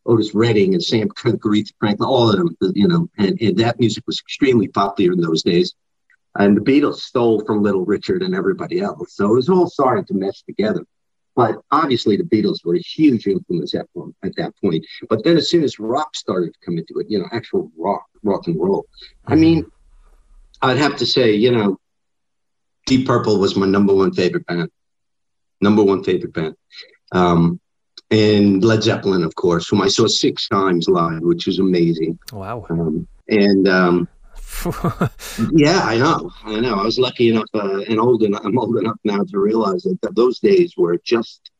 Otis 0.06 0.34
Redding 0.34 0.72
and 0.72 0.82
Sam 0.82 1.10
Cooke, 1.10 1.42
Aretha 1.42 1.72
Franklin, 1.78 2.08
all 2.08 2.30
of 2.30 2.36
them, 2.36 2.56
you 2.74 2.88
know, 2.88 3.08
and, 3.18 3.40
and 3.40 3.56
that 3.58 3.78
music 3.78 4.02
was 4.06 4.18
extremely 4.18 4.66
popular 4.66 5.12
in 5.12 5.20
those 5.20 5.42
days. 5.42 5.74
And 6.36 6.56
the 6.56 6.60
Beatles 6.62 7.00
stole 7.00 7.44
from 7.44 7.62
Little 7.62 7.84
Richard 7.84 8.22
and 8.22 8.34
everybody 8.34 8.80
else. 8.80 9.14
So 9.14 9.26
it 9.26 9.34
was 9.34 9.48
all 9.50 9.68
starting 9.68 10.06
to 10.06 10.14
mesh 10.14 10.42
together. 10.42 10.84
But 11.34 11.56
obviously, 11.70 12.16
the 12.16 12.24
Beatles 12.24 12.64
were 12.64 12.74
a 12.74 12.80
huge 12.80 13.26
influence 13.26 13.74
at, 13.74 13.86
at 14.22 14.36
that 14.36 14.52
point. 14.60 14.84
But 15.08 15.24
then, 15.24 15.36
as 15.36 15.48
soon 15.48 15.64
as 15.64 15.78
rock 15.78 16.14
started 16.14 16.52
to 16.52 16.58
come 16.64 16.76
into 16.76 16.98
it, 16.98 17.06
you 17.08 17.18
know, 17.18 17.26
actual 17.32 17.70
rock, 17.76 18.04
rock 18.22 18.46
and 18.46 18.60
roll, 18.60 18.86
I 19.26 19.34
mean, 19.34 19.64
I'd 20.60 20.78
have 20.78 20.96
to 20.96 21.06
say, 21.06 21.32
you 21.32 21.50
know, 21.50 21.78
Deep 22.86 23.06
Purple 23.06 23.38
was 23.38 23.56
my 23.56 23.66
number 23.66 23.94
one 23.94 24.12
favorite 24.12 24.46
band. 24.46 24.70
Number 25.60 25.82
one 25.82 26.04
favorite 26.04 26.32
band. 26.32 26.54
Um, 27.12 27.60
and 28.10 28.62
Led 28.62 28.82
Zeppelin, 28.82 29.24
of 29.24 29.34
course, 29.34 29.68
whom 29.68 29.80
I 29.80 29.88
saw 29.88 30.06
six 30.06 30.48
times 30.48 30.88
live, 30.88 31.22
which 31.22 31.46
was 31.46 31.58
amazing. 31.58 32.18
Wow. 32.30 32.66
Um, 32.68 33.08
and 33.28 33.66
um, 33.68 34.08
yeah, 35.52 35.80
I 35.82 35.98
know, 35.98 36.30
I 36.44 36.60
know. 36.60 36.74
I 36.74 36.84
was 36.84 36.98
lucky 36.98 37.30
enough 37.30 37.48
uh, 37.54 37.80
and 37.88 37.98
old 37.98 38.22
enough. 38.22 38.42
I'm 38.44 38.58
old 38.58 38.76
enough 38.78 38.98
now 39.04 39.22
to 39.24 39.38
realize 39.38 39.82
that, 39.82 39.98
that 40.02 40.14
those 40.14 40.38
days 40.38 40.74
were 40.76 40.98
just 41.04 41.50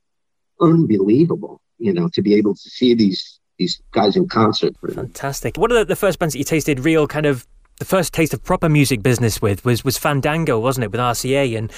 unbelievable. 0.61 1.61
You 1.79 1.93
know, 1.93 2.09
to 2.15 2.23
be 2.23 2.35
able 2.35 2.55
to 2.55 2.71
see 2.71 2.95
these 2.95 3.41
these 3.59 3.83
guys 3.93 4.17
in 4.17 4.29
concert. 4.29 4.75
Fantastic. 4.95 5.57
What 5.57 5.73
are 5.73 5.81
the, 5.81 5.85
the 5.85 5.97
first 5.97 6.19
bands 6.19 6.35
that 6.35 6.39
you 6.39 6.45
tasted 6.45 6.81
real 6.81 7.07
kind 7.07 7.27
of 7.27 7.47
the 7.79 7.85
first 7.85 8.13
taste 8.13 8.33
of 8.33 8.43
proper 8.43 8.69
music 8.69 9.03
business 9.03 9.43
with 9.43 9.65
was 9.65 9.85
was 9.85 9.99
Fandango, 9.99 10.59
wasn't 10.59 10.85
it, 10.85 10.93
with 10.93 11.01
RCA, 11.01 11.57
and 11.57 11.73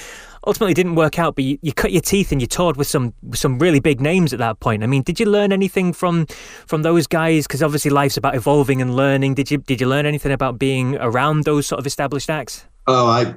ultimately 0.45 0.73
didn't 0.73 0.95
work 0.95 1.17
out. 1.17 1.35
But 1.35 1.45
you, 1.45 1.57
you 1.61 1.73
cut 1.73 1.91
your 1.91 2.01
teeth 2.01 2.31
and 2.31 2.41
you 2.41 2.47
toured 2.47 2.77
with 2.77 2.87
some 2.87 3.13
some 3.33 3.59
really 3.59 3.79
big 3.79 4.01
names 4.01 4.33
at 4.33 4.39
that 4.39 4.59
point. 4.59 4.83
I 4.83 4.87
mean, 4.87 5.03
did 5.03 5.19
you 5.19 5.25
learn 5.25 5.51
anything 5.51 5.93
from 5.93 6.27
from 6.67 6.81
those 6.83 7.07
guys? 7.07 7.47
Because 7.47 7.63
obviously 7.63 7.91
life's 7.91 8.17
about 8.17 8.35
evolving 8.35 8.81
and 8.81 8.95
learning. 8.95 9.35
Did 9.35 9.51
you 9.51 9.57
did 9.57 9.81
you 9.81 9.87
learn 9.87 10.05
anything 10.05 10.31
about 10.31 10.59
being 10.59 10.95
around 10.97 11.43
those 11.43 11.67
sort 11.67 11.79
of 11.79 11.87
established 11.87 12.29
acts? 12.29 12.65
Oh, 12.87 13.07
I 13.07 13.35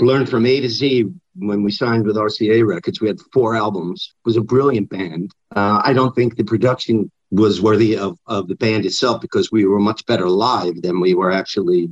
learned 0.00 0.28
from 0.28 0.46
A 0.46 0.60
to 0.60 0.68
Z 0.68 1.06
when 1.36 1.62
we 1.62 1.70
signed 1.70 2.04
with 2.04 2.16
RCA 2.16 2.66
Records. 2.66 3.00
We 3.00 3.08
had 3.08 3.20
four 3.32 3.54
albums. 3.54 4.14
It 4.24 4.28
was 4.28 4.36
a 4.36 4.42
brilliant 4.42 4.90
band. 4.90 5.32
Uh, 5.54 5.80
I 5.84 5.92
don't 5.92 6.14
think 6.14 6.36
the 6.36 6.44
production 6.44 7.10
was 7.30 7.60
worthy 7.60 7.96
of, 7.96 8.18
of 8.26 8.48
the 8.48 8.56
band 8.56 8.86
itself 8.86 9.20
because 9.20 9.52
we 9.52 9.66
were 9.66 9.78
much 9.78 10.04
better 10.06 10.28
live 10.28 10.80
than 10.82 11.00
we 11.00 11.14
were 11.14 11.30
actually 11.30 11.90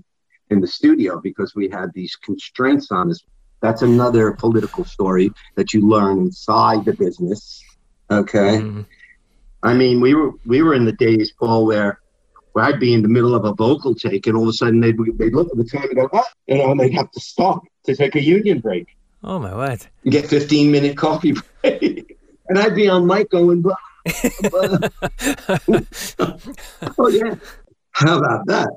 in 0.50 0.60
the 0.60 0.66
studio 0.66 1.20
because 1.20 1.54
we 1.54 1.68
had 1.68 1.92
these 1.94 2.16
constraints 2.16 2.90
on 2.90 3.10
us. 3.10 3.22
That's 3.60 3.82
another 3.82 4.32
political 4.32 4.84
story 4.84 5.30
that 5.56 5.72
you 5.72 5.88
learn 5.88 6.18
inside 6.18 6.84
the 6.84 6.92
business. 6.92 7.62
Okay. 8.10 8.58
Mm-hmm. 8.58 8.82
I 9.62 9.74
mean, 9.74 10.00
we 10.00 10.14
were 10.14 10.32
we 10.44 10.62
were 10.62 10.74
in 10.74 10.84
the 10.84 10.92
days, 10.92 11.32
Paul, 11.32 11.66
where 11.66 12.00
where 12.52 12.64
I'd 12.64 12.80
be 12.80 12.94
in 12.94 13.02
the 13.02 13.08
middle 13.08 13.34
of 13.34 13.44
a 13.44 13.54
vocal 13.54 13.94
take, 13.94 14.26
and 14.26 14.36
all 14.36 14.44
of 14.44 14.48
a 14.48 14.52
sudden 14.52 14.80
they'd, 14.80 14.96
they'd 15.18 15.34
look 15.34 15.48
at 15.50 15.56
the 15.56 15.64
time 15.64 15.88
and 15.90 15.96
go, 15.96 16.08
oh, 16.12 16.24
you 16.46 16.58
know, 16.58 16.70
and 16.70 16.80
they'd 16.80 16.94
have 16.94 17.10
to 17.10 17.20
stop 17.20 17.62
to 17.86 17.96
take 17.96 18.14
a 18.14 18.22
union 18.22 18.60
break. 18.60 18.96
Oh, 19.24 19.38
my 19.38 19.54
word. 19.54 19.86
get 20.08 20.26
15 20.26 20.70
minute 20.70 20.96
coffee 20.96 21.32
break. 21.32 22.16
and 22.48 22.58
I'd 22.58 22.74
be 22.74 22.88
on 22.88 23.06
mic 23.06 23.30
going, 23.30 23.62
blah, 23.62 23.76
blah. 24.50 24.78
oh, 26.98 27.08
yeah. 27.08 27.34
How 27.92 28.18
about 28.18 28.46
that? 28.46 28.68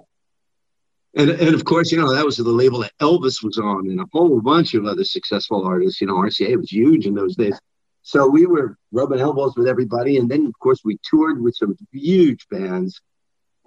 And, 1.15 1.31
and 1.31 1.55
of 1.55 1.65
course, 1.65 1.91
you 1.91 1.99
know, 1.99 2.13
that 2.13 2.25
was 2.25 2.37
the 2.37 2.43
label 2.43 2.79
that 2.79 2.93
Elvis 3.01 3.43
was 3.43 3.57
on 3.57 3.89
and 3.89 3.99
a 3.99 4.05
whole 4.13 4.39
bunch 4.41 4.73
of 4.73 4.85
other 4.85 5.03
successful 5.03 5.65
artists. 5.65 5.99
You 5.99 6.07
know, 6.07 6.15
RCA 6.15 6.55
was 6.55 6.71
huge 6.71 7.05
in 7.05 7.13
those 7.15 7.35
days. 7.35 7.59
So 8.01 8.27
we 8.27 8.45
were 8.45 8.77
rubbing 8.91 9.19
elbows 9.19 9.55
with 9.57 9.67
everybody. 9.67 10.17
And 10.17 10.29
then, 10.29 10.45
of 10.45 10.57
course, 10.59 10.81
we 10.83 10.97
toured 11.09 11.41
with 11.41 11.55
some 11.55 11.75
huge 11.91 12.47
bands 12.49 13.01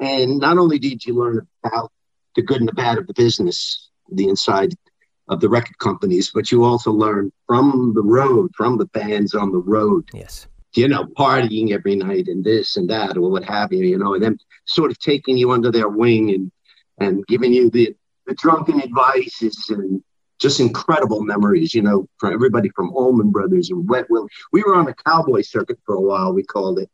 and 0.02 0.38
not 0.38 0.58
only 0.58 0.80
did 0.80 1.04
you 1.06 1.14
learn 1.14 1.46
about 1.64 1.92
the 2.34 2.42
good 2.42 2.58
and 2.58 2.68
the 2.68 2.72
bad 2.72 2.98
of 2.98 3.06
the 3.06 3.14
business, 3.14 3.88
the 4.10 4.28
inside 4.28 4.74
of 5.32 5.40
the 5.40 5.48
record 5.48 5.78
companies, 5.78 6.30
but 6.32 6.52
you 6.52 6.64
also 6.64 6.92
learn 6.92 7.32
from 7.46 7.92
the 7.94 8.02
road, 8.02 8.50
from 8.56 8.78
the 8.78 8.86
bands 8.86 9.34
on 9.34 9.50
the 9.52 9.58
road. 9.58 10.08
Yes. 10.12 10.46
You 10.74 10.88
know, 10.88 11.04
partying 11.04 11.72
every 11.72 11.96
night 11.96 12.28
and 12.28 12.42
this 12.42 12.76
and 12.76 12.88
that 12.88 13.16
or 13.16 13.30
what 13.30 13.44
have 13.44 13.72
you, 13.72 13.84
you 13.84 13.98
know, 13.98 14.14
and 14.14 14.22
them 14.22 14.38
sort 14.66 14.90
of 14.90 14.98
taking 14.98 15.36
you 15.36 15.52
under 15.52 15.70
their 15.70 15.88
wing 15.88 16.30
and 16.30 16.50
and 16.98 17.26
giving 17.26 17.52
you 17.52 17.68
the, 17.70 17.94
the 18.26 18.34
drunken 18.34 18.80
advices 18.80 19.66
and 19.70 20.02
just 20.40 20.60
incredible 20.60 21.22
memories, 21.22 21.74
you 21.74 21.82
know, 21.82 22.06
for 22.18 22.32
everybody 22.32 22.70
from 22.74 22.90
Allman 22.94 23.30
Brothers 23.30 23.70
and 23.70 23.88
Wet 23.88 24.06
Willie. 24.10 24.28
We 24.52 24.62
were 24.62 24.76
on 24.76 24.86
the 24.86 24.94
cowboy 24.94 25.42
circuit 25.42 25.78
for 25.84 25.94
a 25.94 26.00
while, 26.00 26.32
we 26.32 26.42
called 26.42 26.78
it 26.78 26.90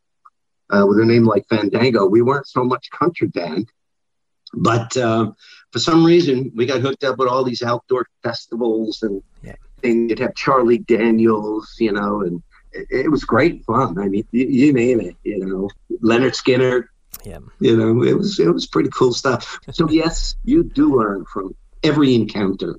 uh, 0.71 0.85
with 0.87 1.01
a 1.01 1.05
name 1.05 1.25
like 1.25 1.47
Fandango. 1.49 2.07
We 2.07 2.23
weren't 2.23 2.47
so 2.47 2.65
much 2.65 2.91
country 2.91 3.29
band, 3.29 3.71
but 4.55 4.97
uh, 4.97 5.31
for 5.73 5.79
some 5.79 6.05
reason 6.05 6.51
we 6.55 6.67
got 6.67 6.81
hooked 6.81 7.05
up 7.05 7.19
with 7.19 7.29
all 7.29 7.45
these 7.45 7.63
outdoor 7.63 8.07
festivals 8.23 9.03
and 9.03 9.23
yeah. 9.43 9.55
and 9.83 10.11
you'd 10.11 10.19
have 10.19 10.35
Charlie 10.35 10.79
Daniels, 10.79 11.75
you 11.79 11.93
know, 11.93 12.23
and 12.23 12.43
it, 12.73 12.87
it 12.91 13.11
was 13.11 13.25
great 13.25 13.65
fun. 13.65 13.99
I 13.99 14.09
mean, 14.09 14.27
you, 14.33 14.47
you, 14.47 14.73
name 14.73 15.01
it, 15.01 15.17
you 15.25 15.45
know, 15.45 15.71
Lynyrd 16.03 16.35
Skynyrd. 16.35 16.85
Yeah. 17.25 17.39
You 17.61 17.77
know, 17.77 18.03
it 18.03 18.17
was 18.17 18.39
it 18.39 18.53
was 18.53 18.67
pretty 18.67 18.91
cool 18.91 19.13
stuff. 19.13 19.59
So 19.73 19.89
yes, 19.91 20.37
you 20.45 20.65
do 20.65 20.97
learn 20.97 21.25
from 21.33 21.55
every 21.83 22.15
encounter 22.15 22.77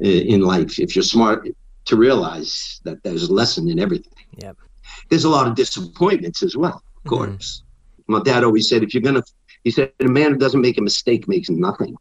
uh, 0.00 0.08
in 0.08 0.40
life 0.40 0.78
if 0.78 0.96
you're 0.96 1.02
smart 1.02 1.46
to 1.84 1.96
realize 1.96 2.80
that 2.84 3.02
there's 3.02 3.24
a 3.24 3.32
lesson 3.32 3.68
in 3.68 3.78
everything. 3.78 4.12
Yeah. 4.36 4.52
There's 5.10 5.24
a 5.24 5.28
lot 5.28 5.46
of 5.46 5.54
disappointments 5.54 6.42
as 6.42 6.56
well 6.56 6.82
of 7.04 7.10
mm-hmm. 7.10 7.16
course. 7.16 7.62
Mm-hmm. 7.62 8.12
My 8.12 8.20
dad 8.22 8.44
always 8.44 8.68
said, 8.68 8.82
if 8.82 8.94
you're 8.94 9.02
going 9.02 9.16
to, 9.16 9.24
he 9.64 9.70
said, 9.70 9.92
a 10.00 10.04
man 10.04 10.32
who 10.32 10.38
doesn't 10.38 10.60
make 10.60 10.78
a 10.78 10.82
mistake 10.82 11.28
makes 11.28 11.48
nothing. 11.48 11.96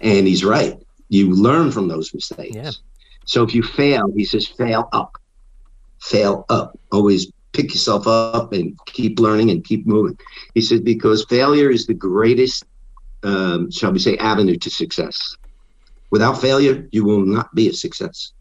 And 0.00 0.26
he's 0.26 0.44
right. 0.44 0.76
You 1.08 1.34
learn 1.34 1.70
from 1.70 1.88
those 1.88 2.12
mistakes. 2.12 2.54
Yeah. 2.54 2.70
So 3.24 3.42
if 3.42 3.54
you 3.54 3.62
fail, 3.62 4.12
he 4.16 4.24
says, 4.24 4.46
fail 4.46 4.88
up, 4.92 5.16
fail 6.00 6.44
up. 6.48 6.78
Always 6.90 7.30
pick 7.52 7.72
yourself 7.72 8.06
up 8.06 8.52
and 8.52 8.78
keep 8.86 9.20
learning 9.20 9.50
and 9.50 9.64
keep 9.64 9.86
moving. 9.86 10.18
He 10.54 10.60
said, 10.60 10.84
because 10.84 11.24
failure 11.26 11.70
is 11.70 11.86
the 11.86 11.94
greatest, 11.94 12.64
um, 13.22 13.70
shall 13.70 13.92
we 13.92 13.98
say, 13.98 14.16
avenue 14.16 14.56
to 14.56 14.70
success. 14.70 15.36
Without 16.10 16.40
failure, 16.40 16.88
you 16.90 17.04
will 17.04 17.24
not 17.24 17.54
be 17.54 17.68
a 17.68 17.72
success. 17.72 18.32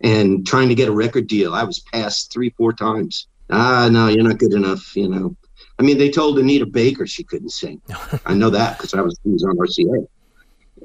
And 0.00 0.46
trying 0.46 0.68
to 0.68 0.74
get 0.74 0.88
a 0.88 0.92
record 0.92 1.26
deal, 1.26 1.54
I 1.54 1.64
was 1.64 1.80
passed 1.80 2.32
three, 2.32 2.50
four 2.50 2.72
times 2.72 3.26
ah, 3.52 3.88
no, 3.90 4.08
you're 4.08 4.24
not 4.24 4.38
good 4.38 4.54
enough. 4.54 4.96
You 4.96 5.08
know, 5.08 5.36
I 5.78 5.82
mean, 5.82 5.98
they 5.98 6.10
told 6.10 6.38
Anita 6.38 6.66
Baker 6.66 7.06
she 7.06 7.24
couldn't 7.24 7.50
sing. 7.50 7.80
I 8.26 8.34
know 8.34 8.50
that 8.50 8.76
because 8.76 8.94
I 8.94 9.00
was, 9.00 9.18
was 9.24 9.44
on 9.44 9.56
RCA. 9.56 10.06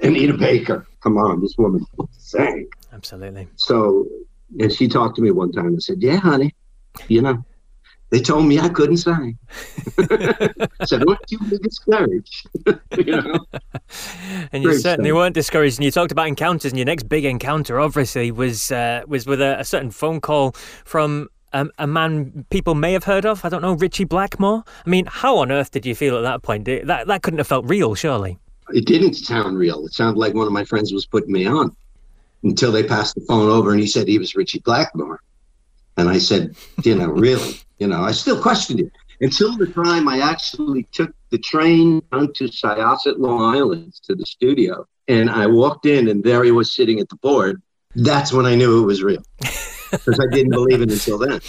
Anita 0.04 0.34
Baker, 0.34 0.86
come 1.02 1.18
on, 1.18 1.42
this 1.42 1.56
woman 1.58 1.86
sang. 2.12 2.68
Absolutely. 2.94 3.48
So, 3.56 4.08
and 4.60 4.72
she 4.72 4.88
talked 4.88 5.16
to 5.18 5.22
me 5.22 5.32
one 5.32 5.52
time 5.52 5.68
and 5.68 5.84
said, 5.84 6.02
"Yeah, 6.02 6.18
honey, 6.18 6.54
you 7.08 7.22
know, 7.22 7.44
they 8.10 8.20
told 8.20 8.46
me 8.46 8.60
I 8.60 8.70
couldn't 8.70 8.98
sing." 8.98 9.38
so 10.86 11.00
don't 11.00 11.20
you 11.30 11.40
be 11.40 11.58
discouraged. 11.58 12.48
you 12.98 13.22
know? 13.22 13.46
And 14.52 14.64
you 14.64 14.70
Great 14.70 14.82
certainly 14.82 15.10
stuff. 15.10 15.16
weren't 15.18 15.36
discouraged. 15.36 15.78
And 15.80 15.86
you 15.86 15.92
talked 15.92 16.12
about 16.12 16.28
encounters, 16.28 16.72
and 16.72 16.78
your 16.78 16.86
next 16.86 17.10
big 17.10 17.26
encounter, 17.26 17.80
obviously, 17.80 18.32
was 18.32 18.72
uh, 18.72 19.02
was 19.08 19.26
with 19.26 19.42
a, 19.42 19.60
a 19.60 19.66
certain 19.66 19.92
phone 19.92 20.22
call 20.22 20.52
from 20.86 21.30
um, 21.54 21.72
a 21.78 21.88
man 21.88 22.46
people 22.50 22.76
may 22.76 22.94
have 22.94 23.04
heard 23.04 23.26
of. 23.26 23.44
I 23.46 23.50
don't 23.50 23.62
know, 23.62 23.74
Ritchie 23.74 24.06
Blackmore. 24.06 24.64
I 24.86 24.90
mean, 24.90 25.06
how 25.06 25.38
on 25.38 25.52
earth 25.52 25.72
did 25.72 25.86
you 25.86 25.96
feel 25.96 26.18
at 26.18 26.22
that 26.22 26.44
point? 26.44 26.66
That 26.66 27.08
that 27.08 27.22
couldn't 27.24 27.40
have 27.40 27.48
felt 27.48 27.68
real, 27.68 27.96
surely. 27.96 28.38
It 28.74 28.86
didn't 28.86 29.14
sound 29.14 29.58
real. 29.58 29.86
It 29.86 29.94
sounded 29.94 30.20
like 30.20 30.34
one 30.34 30.48
of 30.48 30.54
my 30.54 30.66
friends 30.66 30.92
was 30.92 31.06
putting 31.06 31.32
me 31.32 31.46
on 31.46 31.76
until 32.44 32.72
they 32.72 32.84
passed 32.84 33.16
the 33.16 33.22
phone 33.22 33.50
over 33.50 33.72
and 33.72 33.80
he 33.80 33.88
said 33.88 34.08
he 34.08 34.20
was 34.20 34.36
Ritchie 34.36 34.60
Blackmore. 34.60 35.22
And 35.96 36.10
I 36.10 36.18
said, 36.18 36.56
you 36.84 36.96
know, 36.96 37.08
really? 37.08 37.60
You 37.80 37.88
know, 37.88 38.02
I 38.02 38.12
still 38.12 38.42
questioned 38.42 38.82
it 38.82 38.92
until 39.22 39.56
the 39.58 39.68
time 39.68 40.08
I 40.08 40.20
actually 40.20 40.84
took 40.92 41.12
the 41.30 41.38
train 41.38 42.02
down 42.12 42.34
to 42.34 42.46
Syosset, 42.46 43.18
Long 43.18 43.56
Island 43.56 43.94
to 44.04 44.16
the 44.16 44.26
studio. 44.26 44.86
And 45.08 45.30
I 45.30 45.48
walked 45.48 45.86
in 45.86 46.10
and 46.10 46.24
there 46.24 46.44
he 46.44 46.52
was 46.52 46.74
sitting 46.74 47.00
at 47.00 47.10
the 47.10 47.16
board. 47.18 47.62
That's 47.96 48.34
when 48.34 48.46
I 48.46 48.56
knew 48.56 48.84
it 48.84 48.86
was 48.86 49.02
real. 49.02 49.24
because 49.92 50.20
I 50.20 50.34
didn't 50.34 50.52
believe 50.52 50.82
it 50.82 50.92
until 50.92 51.18
then. 51.18 51.40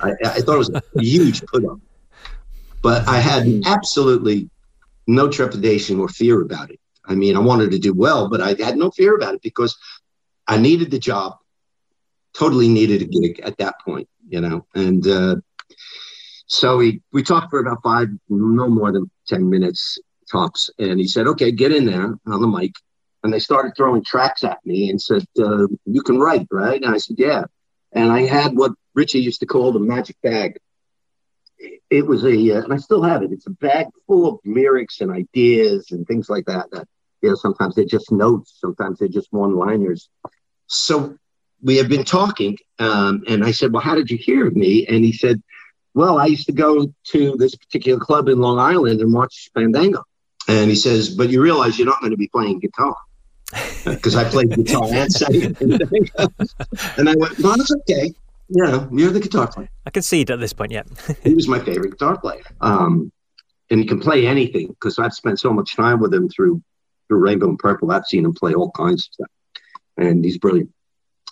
I, 0.00 0.12
I 0.24 0.40
thought 0.40 0.54
it 0.54 0.58
was 0.58 0.70
a 0.70 0.82
huge 0.96 1.42
put 1.46 1.64
up, 1.64 1.78
but 2.82 3.08
I 3.08 3.18
had 3.18 3.62
absolutely 3.64 4.50
no 5.06 5.28
trepidation 5.28 5.98
or 5.98 6.08
fear 6.08 6.42
about 6.42 6.70
it. 6.70 6.80
I 7.04 7.14
mean, 7.14 7.36
I 7.36 7.40
wanted 7.40 7.70
to 7.70 7.78
do 7.78 7.94
well, 7.94 8.28
but 8.28 8.40
I 8.40 8.54
had 8.58 8.76
no 8.76 8.90
fear 8.90 9.14
about 9.14 9.34
it 9.34 9.42
because 9.42 9.76
I 10.46 10.58
needed 10.58 10.90
the 10.90 10.98
job, 10.98 11.36
totally 12.36 12.68
needed 12.68 13.02
a 13.02 13.06
gig 13.06 13.40
at 13.40 13.58
that 13.58 13.76
point, 13.84 14.08
you 14.28 14.40
know. 14.40 14.66
And 14.74 15.06
uh, 15.06 15.36
so 16.46 16.76
we 16.78 17.00
we 17.12 17.22
talked 17.22 17.50
for 17.50 17.60
about 17.60 17.82
five, 17.82 18.08
no 18.28 18.68
more 18.68 18.92
than 18.92 19.10
ten 19.26 19.48
minutes 19.48 19.98
tops, 20.30 20.70
and 20.78 20.98
he 20.98 21.06
said, 21.06 21.26
"Okay, 21.26 21.52
get 21.52 21.72
in 21.72 21.86
there 21.86 22.14
on 22.26 22.40
the 22.40 22.46
mic." 22.46 22.72
And 23.22 23.32
they 23.32 23.40
started 23.40 23.72
throwing 23.76 24.04
tracks 24.04 24.44
at 24.44 24.64
me 24.64 24.90
and 24.90 25.00
said, 25.00 25.24
uh, 25.38 25.66
"You 25.84 26.02
can 26.02 26.18
write, 26.18 26.46
right?" 26.50 26.80
And 26.82 26.94
I 26.94 26.98
said, 26.98 27.16
"Yeah." 27.18 27.44
And 27.96 28.12
I 28.12 28.26
had 28.26 28.54
what 28.54 28.72
Ritchie 28.94 29.20
used 29.20 29.40
to 29.40 29.46
call 29.46 29.72
the 29.72 29.80
magic 29.80 30.16
bag. 30.22 30.58
It 31.88 32.06
was 32.06 32.24
a, 32.24 32.52
uh, 32.52 32.62
and 32.62 32.72
I 32.72 32.76
still 32.76 33.02
have 33.02 33.22
it. 33.22 33.32
It's 33.32 33.46
a 33.46 33.50
bag 33.50 33.86
full 34.06 34.28
of 34.28 34.38
lyrics 34.44 35.00
and 35.00 35.10
ideas 35.10 35.90
and 35.92 36.06
things 36.06 36.28
like 36.28 36.44
that. 36.44 36.66
That 36.72 36.86
you 37.22 37.30
know, 37.30 37.34
sometimes 37.34 37.74
they're 37.74 37.86
just 37.86 38.12
notes, 38.12 38.58
sometimes 38.60 38.98
they're 38.98 39.08
just 39.08 39.32
one-liners. 39.32 40.10
So 40.66 41.16
we 41.62 41.76
have 41.78 41.88
been 41.88 42.04
talking, 42.04 42.58
um, 42.78 43.24
and 43.26 43.42
I 43.42 43.52
said, 43.52 43.72
"Well, 43.72 43.82
how 43.82 43.94
did 43.94 44.10
you 44.10 44.18
hear 44.18 44.46
of 44.46 44.54
me?" 44.54 44.86
And 44.86 45.02
he 45.02 45.12
said, 45.12 45.42
"Well, 45.94 46.18
I 46.18 46.26
used 46.26 46.46
to 46.46 46.52
go 46.52 46.92
to 47.12 47.36
this 47.38 47.54
particular 47.54 47.98
club 47.98 48.28
in 48.28 48.38
Long 48.40 48.58
Island 48.58 49.00
and 49.00 49.14
watch 49.14 49.48
Fandango." 49.54 50.04
And 50.48 50.68
he 50.68 50.76
says, 50.76 51.14
"But 51.14 51.30
you 51.30 51.40
realize 51.40 51.78
you're 51.78 51.88
not 51.88 52.00
going 52.00 52.12
to 52.12 52.18
be 52.18 52.28
playing 52.28 52.60
guitar." 52.60 52.94
because 53.84 54.16
I 54.16 54.24
played 54.24 54.50
guitar 54.50 54.88
and 54.92 55.12
sang. 55.12 55.56
and 55.60 57.08
I 57.08 57.14
went, 57.16 57.38
no, 57.38 57.56
that's 57.56 57.72
okay. 57.82 58.12
You 58.48 58.62
know, 58.64 58.88
you're 58.92 59.10
the 59.10 59.20
guitar 59.20 59.48
player. 59.48 59.68
I 59.84 59.90
can 59.90 60.02
see 60.02 60.20
it 60.22 60.30
at 60.30 60.40
this 60.40 60.52
point, 60.52 60.72
yeah. 60.72 60.82
he 61.22 61.34
was 61.34 61.48
my 61.48 61.58
favorite 61.58 61.92
guitar 61.92 62.18
player. 62.18 62.42
Um, 62.60 63.12
and 63.70 63.80
he 63.80 63.86
can 63.86 64.00
play 64.00 64.26
anything 64.26 64.68
because 64.68 64.98
I've 64.98 65.14
spent 65.14 65.40
so 65.40 65.52
much 65.52 65.74
time 65.74 66.00
with 66.00 66.14
him 66.14 66.28
through 66.28 66.62
through 67.08 67.18
Rainbow 67.18 67.48
and 67.48 67.58
Purple. 67.58 67.90
I've 67.92 68.06
seen 68.06 68.24
him 68.24 68.34
play 68.34 68.54
all 68.54 68.70
kinds 68.72 69.06
of 69.06 69.14
stuff, 69.14 69.30
and 69.96 70.24
he's 70.24 70.38
brilliant. 70.38 70.70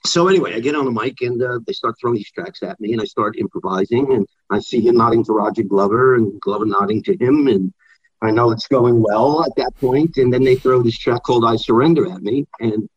So 0.06 0.28
anyway, 0.28 0.54
I 0.54 0.60
get 0.60 0.76
on 0.76 0.84
the 0.84 0.90
mic 0.90 1.20
and 1.22 1.42
uh, 1.42 1.60
they 1.66 1.72
start 1.72 1.96
throwing 2.00 2.16
these 2.16 2.30
tracks 2.30 2.62
at 2.62 2.80
me, 2.80 2.92
and 2.92 3.00
I 3.00 3.04
start 3.04 3.38
improvising, 3.38 4.12
and 4.12 4.26
I 4.50 4.60
see 4.60 4.80
him 4.80 4.96
nodding 4.96 5.24
to 5.24 5.32
Roger 5.32 5.62
Glover, 5.62 6.14
and 6.14 6.40
Glover 6.40 6.66
nodding 6.66 7.02
to 7.04 7.16
him, 7.16 7.48
and 7.48 7.72
I 8.22 8.30
know 8.30 8.50
it's 8.50 8.66
going 8.68 9.02
well 9.02 9.44
at 9.44 9.54
that 9.56 9.74
point, 9.80 10.16
and 10.16 10.32
then 10.32 10.44
they 10.44 10.56
throw 10.56 10.82
this 10.82 10.98
track 10.98 11.22
called 11.24 11.44
"I 11.44 11.56
Surrender" 11.56 12.10
at 12.10 12.22
me, 12.22 12.46
and 12.60 12.88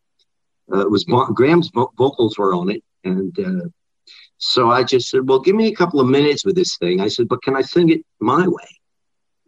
uh, 0.71 0.79
it 0.79 0.91
was 0.91 1.03
Graham's 1.03 1.69
vocals 1.73 2.37
were 2.37 2.53
on 2.53 2.69
it, 2.69 2.83
and 3.03 3.37
uh, 3.39 3.67
so 4.37 4.69
I 4.69 4.83
just 4.83 5.09
said, 5.09 5.27
"Well, 5.27 5.39
give 5.39 5.55
me 5.55 5.67
a 5.67 5.75
couple 5.75 5.99
of 5.99 6.07
minutes 6.07 6.45
with 6.45 6.55
this 6.55 6.77
thing." 6.77 7.01
I 7.01 7.07
said, 7.07 7.27
"But 7.27 7.41
can 7.41 7.55
I 7.55 7.61
sing 7.61 7.89
it 7.89 8.05
my 8.19 8.47
way?" 8.47 8.69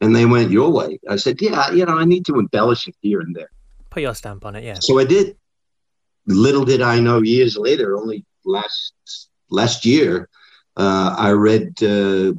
And 0.01 0.15
they 0.15 0.25
went, 0.25 0.51
"Your 0.51 0.71
way." 0.71 0.99
I 1.09 1.15
said, 1.15 1.41
"Yeah, 1.41 1.71
you 1.71 1.85
know, 1.85 1.97
I 1.97 2.05
need 2.05 2.25
to 2.25 2.39
embellish 2.39 2.87
it 2.87 2.95
here 3.01 3.21
and 3.21 3.35
there." 3.35 3.51
Put 3.89 4.03
your 4.03 4.15
stamp 4.15 4.45
on 4.45 4.55
it, 4.55 4.63
yeah. 4.63 4.77
So 4.81 4.99
I 4.99 5.05
did. 5.05 5.35
little 6.25 6.65
did 6.65 6.81
I 6.81 6.99
know 6.99 7.21
years 7.21 7.57
later, 7.57 7.97
only 7.97 8.25
last 8.45 8.93
last 9.49 9.85
year, 9.85 10.29
uh, 10.77 11.15
I 11.17 11.31
read 11.31 11.81
uh, 11.83 12.33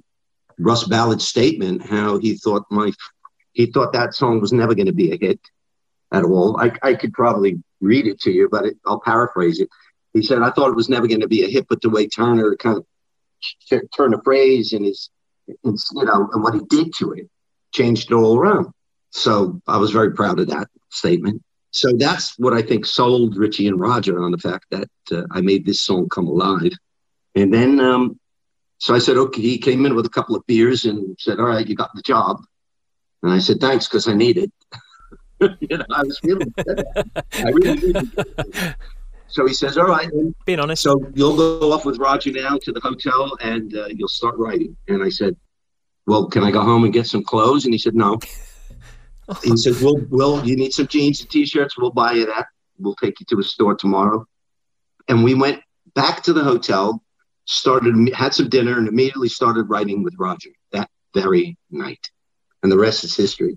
Russ 0.58 0.84
Ballard's 0.84 1.26
statement 1.26 1.82
how 1.82 2.18
he 2.18 2.36
thought 2.36 2.64
my 2.70 2.92
he 3.60 3.66
thought 3.66 3.92
that 3.92 4.14
song 4.14 4.40
was 4.40 4.52
never 4.52 4.74
going 4.74 4.86
to 4.86 4.92
be 4.92 5.12
a 5.12 5.18
hit 5.18 5.40
at 6.12 6.24
all. 6.24 6.58
I, 6.58 6.72
I 6.82 6.94
could 6.94 7.12
probably 7.12 7.62
read 7.80 8.06
it 8.06 8.20
to 8.22 8.30
you, 8.30 8.48
but 8.50 8.64
it, 8.64 8.76
I'll 8.86 9.00
paraphrase 9.00 9.60
it. 9.60 9.68
He 10.14 10.22
said, 10.22 10.42
I 10.42 10.50
thought 10.50 10.70
it 10.70 10.76
was 10.76 10.88
never 10.88 11.06
going 11.06 11.20
to 11.20 11.28
be 11.28 11.44
a 11.44 11.48
hit, 11.48 11.66
but 11.68 11.80
the 11.82 11.90
way 11.90 12.08
Turner 12.08 12.56
kind 12.56 12.78
of 12.78 12.86
t- 13.68 13.86
turned 13.96 14.14
a 14.14 14.22
phrase 14.22 14.72
and 14.72 14.84
his, 14.84 15.10
his, 15.62 15.88
you 15.94 16.04
know, 16.04 16.28
and 16.32 16.42
what 16.42 16.54
he 16.54 16.60
did 16.68 16.92
to 16.98 17.12
it 17.12 17.28
changed 17.72 18.10
it 18.10 18.14
all 18.14 18.36
around. 18.38 18.68
So 19.10 19.60
I 19.68 19.76
was 19.76 19.90
very 19.90 20.12
proud 20.12 20.40
of 20.40 20.48
that 20.48 20.68
statement. 20.88 21.42
So 21.70 21.92
that's 21.92 22.36
what 22.38 22.52
I 22.52 22.62
think 22.62 22.86
sold 22.86 23.36
Ritchie 23.36 23.68
and 23.68 23.78
Roger 23.78 24.22
on 24.22 24.32
the 24.32 24.38
fact 24.38 24.66
that 24.70 24.88
uh, 25.12 25.22
I 25.30 25.40
made 25.40 25.64
this 25.64 25.82
song 25.82 26.08
come 26.08 26.26
alive. 26.26 26.72
And 27.34 27.52
then, 27.54 27.78
um, 27.78 28.18
so 28.78 28.94
I 28.94 28.98
said, 28.98 29.16
okay, 29.16 29.42
he 29.42 29.58
came 29.58 29.86
in 29.86 29.94
with 29.94 30.06
a 30.06 30.10
couple 30.10 30.34
of 30.34 30.46
beers 30.46 30.86
and 30.86 31.16
said, 31.20 31.38
all 31.38 31.46
right, 31.46 31.68
you 31.68 31.76
got 31.76 31.90
the 31.94 32.02
job. 32.02 32.42
And 33.22 33.32
I 33.32 33.38
said, 33.38 33.60
thanks, 33.60 33.86
because 33.86 34.08
I 34.08 34.14
need 34.14 34.38
it. 34.38 34.52
you 35.60 35.78
know, 35.78 35.84
I 35.90 36.02
was 36.02 36.18
feeling 36.18 36.52
I 37.32 37.50
really 37.50 37.92
did. 37.92 38.76
So 39.30 39.46
he 39.46 39.54
says, 39.54 39.78
all 39.78 39.86
right. 39.86 40.08
Then. 40.12 40.34
Being 40.44 40.60
honest. 40.60 40.82
So 40.82 41.00
you'll 41.14 41.36
go 41.36 41.72
off 41.72 41.84
with 41.84 41.98
Roger 41.98 42.32
now 42.32 42.58
to 42.62 42.72
the 42.72 42.80
hotel 42.80 43.36
and 43.40 43.74
uh, 43.76 43.86
you'll 43.86 44.08
start 44.08 44.36
writing. 44.36 44.76
And 44.88 45.02
I 45.02 45.08
said, 45.08 45.36
well, 46.06 46.26
can 46.26 46.42
I 46.42 46.50
go 46.50 46.62
home 46.62 46.84
and 46.84 46.92
get 46.92 47.06
some 47.06 47.22
clothes? 47.22 47.64
And 47.64 47.72
he 47.72 47.78
said, 47.78 47.94
no. 47.94 48.18
he 49.44 49.56
said, 49.56 49.80
well, 49.82 50.00
well, 50.10 50.44
you 50.46 50.56
need 50.56 50.72
some 50.72 50.88
jeans 50.88 51.20
and 51.20 51.30
t-shirts. 51.30 51.78
We'll 51.78 51.92
buy 51.92 52.12
you 52.12 52.26
that. 52.26 52.46
We'll 52.78 52.96
take 52.96 53.20
you 53.20 53.26
to 53.30 53.38
a 53.38 53.44
store 53.44 53.76
tomorrow. 53.76 54.26
And 55.08 55.22
we 55.22 55.34
went 55.34 55.62
back 55.94 56.22
to 56.24 56.32
the 56.32 56.42
hotel, 56.42 57.02
started, 57.44 58.12
had 58.14 58.34
some 58.34 58.48
dinner 58.48 58.78
and 58.78 58.88
immediately 58.88 59.28
started 59.28 59.64
writing 59.64 60.02
with 60.02 60.14
Roger 60.18 60.50
that 60.72 60.90
very 61.14 61.56
night. 61.70 62.10
And 62.62 62.70
the 62.70 62.78
rest 62.78 63.04
is 63.04 63.16
history. 63.16 63.56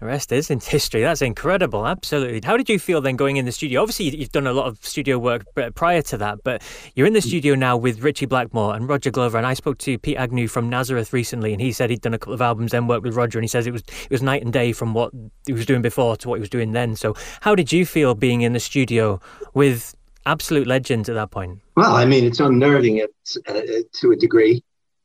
The 0.00 0.06
rest 0.06 0.32
is 0.32 0.50
in 0.50 0.60
history. 0.64 1.02
That's 1.02 1.22
incredible. 1.22 1.86
Absolutely. 1.86 2.40
How 2.44 2.56
did 2.56 2.68
you 2.68 2.78
feel 2.78 3.00
then 3.00 3.16
going 3.16 3.36
in 3.36 3.44
the 3.44 3.52
studio? 3.52 3.80
Obviously, 3.80 4.14
you've 4.16 4.32
done 4.32 4.46
a 4.46 4.52
lot 4.52 4.66
of 4.66 4.84
studio 4.84 5.18
work 5.18 5.44
prior 5.74 6.02
to 6.02 6.18
that, 6.18 6.44
but 6.44 6.62
you're 6.94 7.06
in 7.06 7.12
the 7.12 7.22
studio 7.22 7.54
now 7.54 7.76
with 7.76 8.02
Ritchie 8.02 8.26
Blackmore 8.26 8.74
and 8.74 8.88
Roger 8.88 9.10
Glover. 9.10 9.38
And 9.38 9.46
I 9.46 9.54
spoke 9.54 9.78
to 9.78 9.98
Pete 9.98 10.16
Agnew 10.16 10.48
from 10.48 10.68
Nazareth 10.68 11.12
recently, 11.12 11.52
and 11.52 11.60
he 11.60 11.72
said 11.72 11.90
he'd 11.90 12.00
done 12.00 12.14
a 12.14 12.18
couple 12.18 12.34
of 12.34 12.42
albums, 12.42 12.72
then 12.72 12.86
worked 12.86 13.04
with 13.04 13.14
Roger, 13.14 13.38
and 13.38 13.44
he 13.44 13.48
says 13.48 13.66
it 13.66 13.72
was 13.72 13.82
it 13.82 14.10
was 14.10 14.22
night 14.22 14.42
and 14.42 14.52
day 14.52 14.72
from 14.72 14.94
what 14.94 15.12
he 15.46 15.52
was 15.52 15.66
doing 15.66 15.82
before 15.82 16.16
to 16.18 16.28
what 16.28 16.36
he 16.36 16.40
was 16.40 16.50
doing 16.50 16.72
then. 16.72 16.96
So, 16.96 17.14
how 17.40 17.54
did 17.54 17.72
you 17.72 17.86
feel 17.86 18.14
being 18.14 18.42
in 18.42 18.52
the 18.52 18.60
studio 18.60 19.20
with 19.54 19.94
absolute 20.26 20.66
legends 20.66 21.08
at 21.08 21.14
that 21.14 21.30
point? 21.30 21.60
Well, 21.76 21.94
I 21.94 22.04
mean, 22.04 22.24
it's 22.24 22.40
unnerving 22.40 22.98
it, 22.98 23.14
uh, 23.46 23.60
to 24.00 24.12
a 24.12 24.16
degree, 24.16 24.62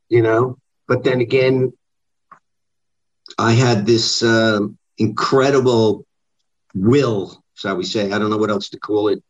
you 0.09 0.21
know. 0.21 0.57
But 0.87 1.03
then 1.03 1.21
again, 1.21 1.71
I 3.39 3.53
had 3.53 3.85
this. 3.85 4.21
Uh, 4.21 4.59
incredible 4.99 6.05
will, 6.75 7.43
shall 7.55 7.75
we 7.75 7.85
say. 7.85 8.11
I 8.11 8.19
don't 8.19 8.29
know 8.29 8.37
what 8.37 8.51
else 8.51 8.69
to 8.69 8.79
call 8.79 9.07
it. 9.07 9.23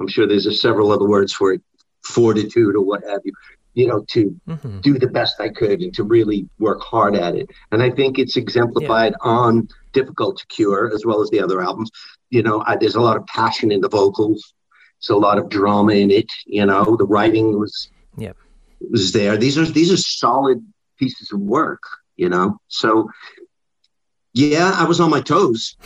I'm 0.00 0.08
sure 0.08 0.26
there's 0.26 0.46
a 0.46 0.54
several 0.54 0.92
other 0.92 1.06
words 1.06 1.32
for 1.32 1.52
it, 1.52 1.62
fortitude 2.04 2.76
or 2.76 2.82
what 2.82 3.02
have 3.04 3.20
you, 3.24 3.32
you 3.74 3.86
know, 3.86 4.04
to 4.10 4.40
mm-hmm. 4.48 4.80
do 4.80 4.98
the 4.98 5.06
best 5.06 5.40
I 5.40 5.48
could 5.48 5.80
and 5.80 5.92
to 5.94 6.04
really 6.04 6.48
work 6.58 6.80
hard 6.80 7.16
at 7.16 7.34
it. 7.34 7.50
And 7.72 7.82
I 7.82 7.90
think 7.90 8.18
it's 8.18 8.36
exemplified 8.36 9.12
yeah. 9.12 9.30
on 9.30 9.68
Difficult 9.92 10.38
to 10.38 10.46
Cure 10.46 10.92
as 10.94 11.04
well 11.04 11.20
as 11.20 11.30
the 11.30 11.40
other 11.40 11.62
albums. 11.62 11.90
You 12.30 12.42
know, 12.42 12.62
I, 12.66 12.76
there's 12.76 12.96
a 12.96 13.00
lot 13.00 13.16
of 13.16 13.26
passion 13.26 13.72
in 13.72 13.80
the 13.80 13.88
vocals. 13.88 14.52
There's 15.00 15.16
a 15.16 15.20
lot 15.20 15.38
of 15.38 15.48
drama 15.48 15.92
in 15.92 16.10
it. 16.10 16.30
You 16.46 16.66
know, 16.66 16.96
the 16.96 17.06
writing 17.06 17.58
was 17.58 17.90
yeah 18.16 18.32
was 18.90 19.12
there. 19.12 19.36
These 19.36 19.58
are 19.58 19.64
these 19.64 19.92
are 19.92 19.96
solid 19.96 20.64
pieces 20.98 21.32
of 21.32 21.40
work. 21.40 21.82
You 22.16 22.28
know, 22.28 22.58
so 22.68 23.10
yeah, 24.36 24.72
I 24.74 24.84
was 24.84 25.00
on 25.00 25.08
my 25.08 25.22
toes. 25.22 25.76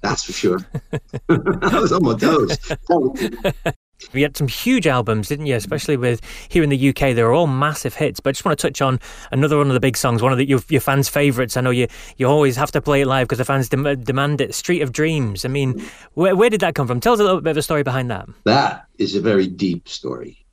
That's 0.00 0.24
for 0.24 0.32
sure. 0.32 0.58
I 1.28 1.78
was 1.78 1.92
on 1.92 2.02
my 2.02 2.16
toes. 2.16 2.56
You 4.14 4.22
had 4.22 4.34
some 4.34 4.48
huge 4.48 4.86
albums, 4.86 5.28
didn't 5.28 5.44
you? 5.44 5.54
Especially 5.54 5.98
with 5.98 6.22
here 6.48 6.62
in 6.62 6.70
the 6.70 6.88
UK, 6.88 7.14
they 7.14 7.22
were 7.22 7.34
all 7.34 7.46
massive 7.46 7.94
hits. 7.94 8.18
But 8.18 8.30
I 8.30 8.32
just 8.32 8.46
want 8.46 8.58
to 8.58 8.66
touch 8.66 8.80
on 8.80 8.98
another 9.30 9.58
one 9.58 9.66
of 9.66 9.74
the 9.74 9.80
big 9.80 9.94
songs, 9.94 10.22
one 10.22 10.32
of 10.32 10.38
the, 10.38 10.48
your, 10.48 10.60
your 10.70 10.80
fans' 10.80 11.10
favourites. 11.10 11.54
I 11.54 11.60
know 11.60 11.68
you 11.68 11.86
you 12.16 12.26
always 12.26 12.56
have 12.56 12.72
to 12.72 12.80
play 12.80 13.02
it 13.02 13.06
live 13.06 13.28
because 13.28 13.36
the 13.36 13.44
fans 13.44 13.68
dem- 13.68 14.00
demand 14.00 14.40
it. 14.40 14.54
"Street 14.54 14.80
of 14.80 14.92
Dreams." 14.92 15.44
I 15.44 15.48
mean, 15.48 15.86
where, 16.14 16.34
where 16.34 16.48
did 16.48 16.60
that 16.62 16.74
come 16.74 16.86
from? 16.86 16.98
Tell 16.98 17.12
us 17.12 17.20
a 17.20 17.24
little 17.24 17.42
bit 17.42 17.50
of 17.50 17.58
a 17.58 17.62
story 17.62 17.82
behind 17.82 18.10
that. 18.10 18.26
That 18.44 18.86
is 18.96 19.16
a 19.16 19.20
very 19.20 19.46
deep 19.46 19.86
story, 19.86 20.46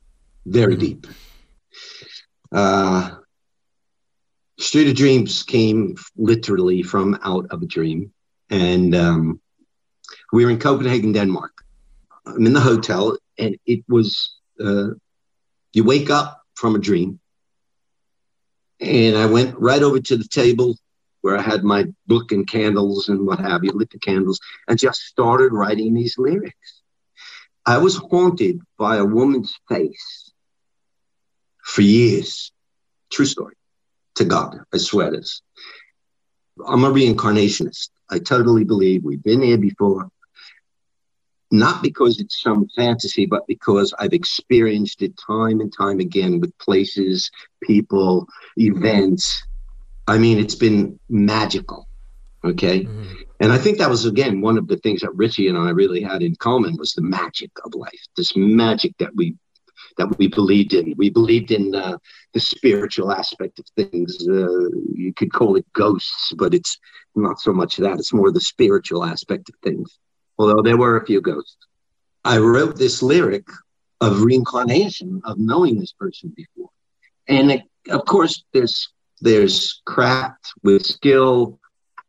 very 0.45 0.73
mm-hmm. 0.73 0.81
deep. 0.81 1.07
Uh, 2.51 3.11
Street 4.59 4.87
of 4.89 4.95
Dreams 4.95 5.43
came 5.43 5.95
literally 6.15 6.81
from 6.81 7.19
out 7.23 7.45
of 7.51 7.61
a 7.61 7.67
dream. 7.67 8.11
And 8.49 8.95
um, 8.95 9.39
we 10.33 10.45
were 10.45 10.51
in 10.51 10.59
Copenhagen, 10.59 11.11
Denmark. 11.11 11.51
I'm 12.25 12.45
in 12.45 12.53
the 12.53 12.59
hotel, 12.59 13.17
and 13.37 13.57
it 13.65 13.83
was 13.87 14.35
uh, 14.59 14.89
you 15.73 15.83
wake 15.83 16.09
up 16.09 16.41
from 16.55 16.75
a 16.75 16.79
dream. 16.79 17.19
And 18.79 19.15
I 19.15 19.27
went 19.27 19.57
right 19.59 19.81
over 19.81 19.99
to 19.99 20.17
the 20.17 20.27
table 20.27 20.75
where 21.21 21.37
I 21.37 21.41
had 21.41 21.63
my 21.63 21.85
book 22.07 22.31
and 22.31 22.47
candles 22.47 23.09
and 23.09 23.25
what 23.25 23.39
have 23.39 23.63
you, 23.63 23.71
lit 23.71 23.91
the 23.91 23.99
candles, 23.99 24.39
and 24.67 24.79
just 24.79 25.01
started 25.01 25.53
writing 25.53 25.93
these 25.93 26.17
lyrics. 26.17 26.81
I 27.65 27.77
was 27.77 27.97
haunted 27.97 28.61
by 28.77 28.97
a 28.97 29.05
woman's 29.05 29.55
face 29.69 30.31
for 31.63 31.81
years. 31.81 32.51
True 33.09 33.25
story 33.25 33.55
to 34.17 34.25
God. 34.25 34.59
I 34.73 34.77
swear 34.77 35.11
this. 35.11 35.41
I'm 36.67 36.83
a 36.83 36.91
reincarnationist. 36.91 37.89
I 38.09 38.19
totally 38.19 38.63
believe 38.63 39.03
we've 39.03 39.23
been 39.23 39.41
here 39.41 39.57
before. 39.57 40.09
Not 41.49 41.81
because 41.81 42.19
it's 42.19 42.41
some 42.41 42.67
fantasy, 42.75 43.25
but 43.25 43.47
because 43.47 43.93
I've 43.97 44.13
experienced 44.13 45.01
it 45.01 45.13
time 45.25 45.61
and 45.61 45.71
time 45.71 45.99
again 45.99 46.41
with 46.41 46.57
places, 46.57 47.31
people, 47.63 48.27
events. 48.57 49.41
I 50.07 50.17
mean, 50.17 50.39
it's 50.39 50.55
been 50.55 50.99
magical. 51.09 51.87
Okay. 52.43 52.83
Mm-hmm. 52.83 53.13
And 53.39 53.53
I 53.53 53.57
think 53.57 53.77
that 53.77 53.89
was, 53.89 54.05
again, 54.05 54.41
one 54.41 54.57
of 54.57 54.67
the 54.67 54.77
things 54.77 55.01
that 55.01 55.15
Ritchie 55.15 55.47
and 55.47 55.57
I 55.57 55.69
really 55.69 56.01
had 56.01 56.21
in 56.21 56.35
common 56.35 56.75
was 56.77 56.93
the 56.93 57.01
magic 57.01 57.51
of 57.63 57.75
life, 57.75 58.07
this 58.15 58.35
magic 58.35 58.97
that 58.97 59.15
we 59.15 59.35
that 59.97 60.17
we 60.17 60.27
believed 60.27 60.73
in. 60.73 60.93
We 60.97 61.09
believed 61.09 61.51
in 61.51 61.75
uh, 61.75 61.97
the 62.33 62.39
spiritual 62.39 63.11
aspect 63.11 63.59
of 63.59 63.65
things. 63.75 64.17
Uh, 64.27 64.69
you 64.93 65.13
could 65.15 65.33
call 65.33 65.55
it 65.55 65.65
ghosts, 65.73 66.33
but 66.37 66.53
it's 66.53 66.77
not 67.15 67.39
so 67.39 67.51
much 67.51 67.77
that. 67.77 67.99
It's 67.99 68.13
more 68.13 68.31
the 68.31 68.39
spiritual 68.39 69.03
aspect 69.03 69.49
of 69.49 69.55
things. 69.63 69.97
Although 70.37 70.61
there 70.61 70.77
were 70.77 70.97
a 70.97 71.05
few 71.05 71.21
ghosts. 71.21 71.57
I 72.23 72.37
wrote 72.37 72.77
this 72.77 73.01
lyric 73.01 73.47
of 74.01 74.21
reincarnation, 74.21 75.21
of 75.25 75.39
knowing 75.39 75.79
this 75.79 75.93
person 75.93 76.31
before. 76.35 76.69
And 77.27 77.51
it, 77.51 77.63
of 77.89 78.05
course, 78.05 78.43
there's 78.53 78.89
there's 79.19 79.81
craft 79.85 80.53
with 80.63 80.85
skill 80.85 81.59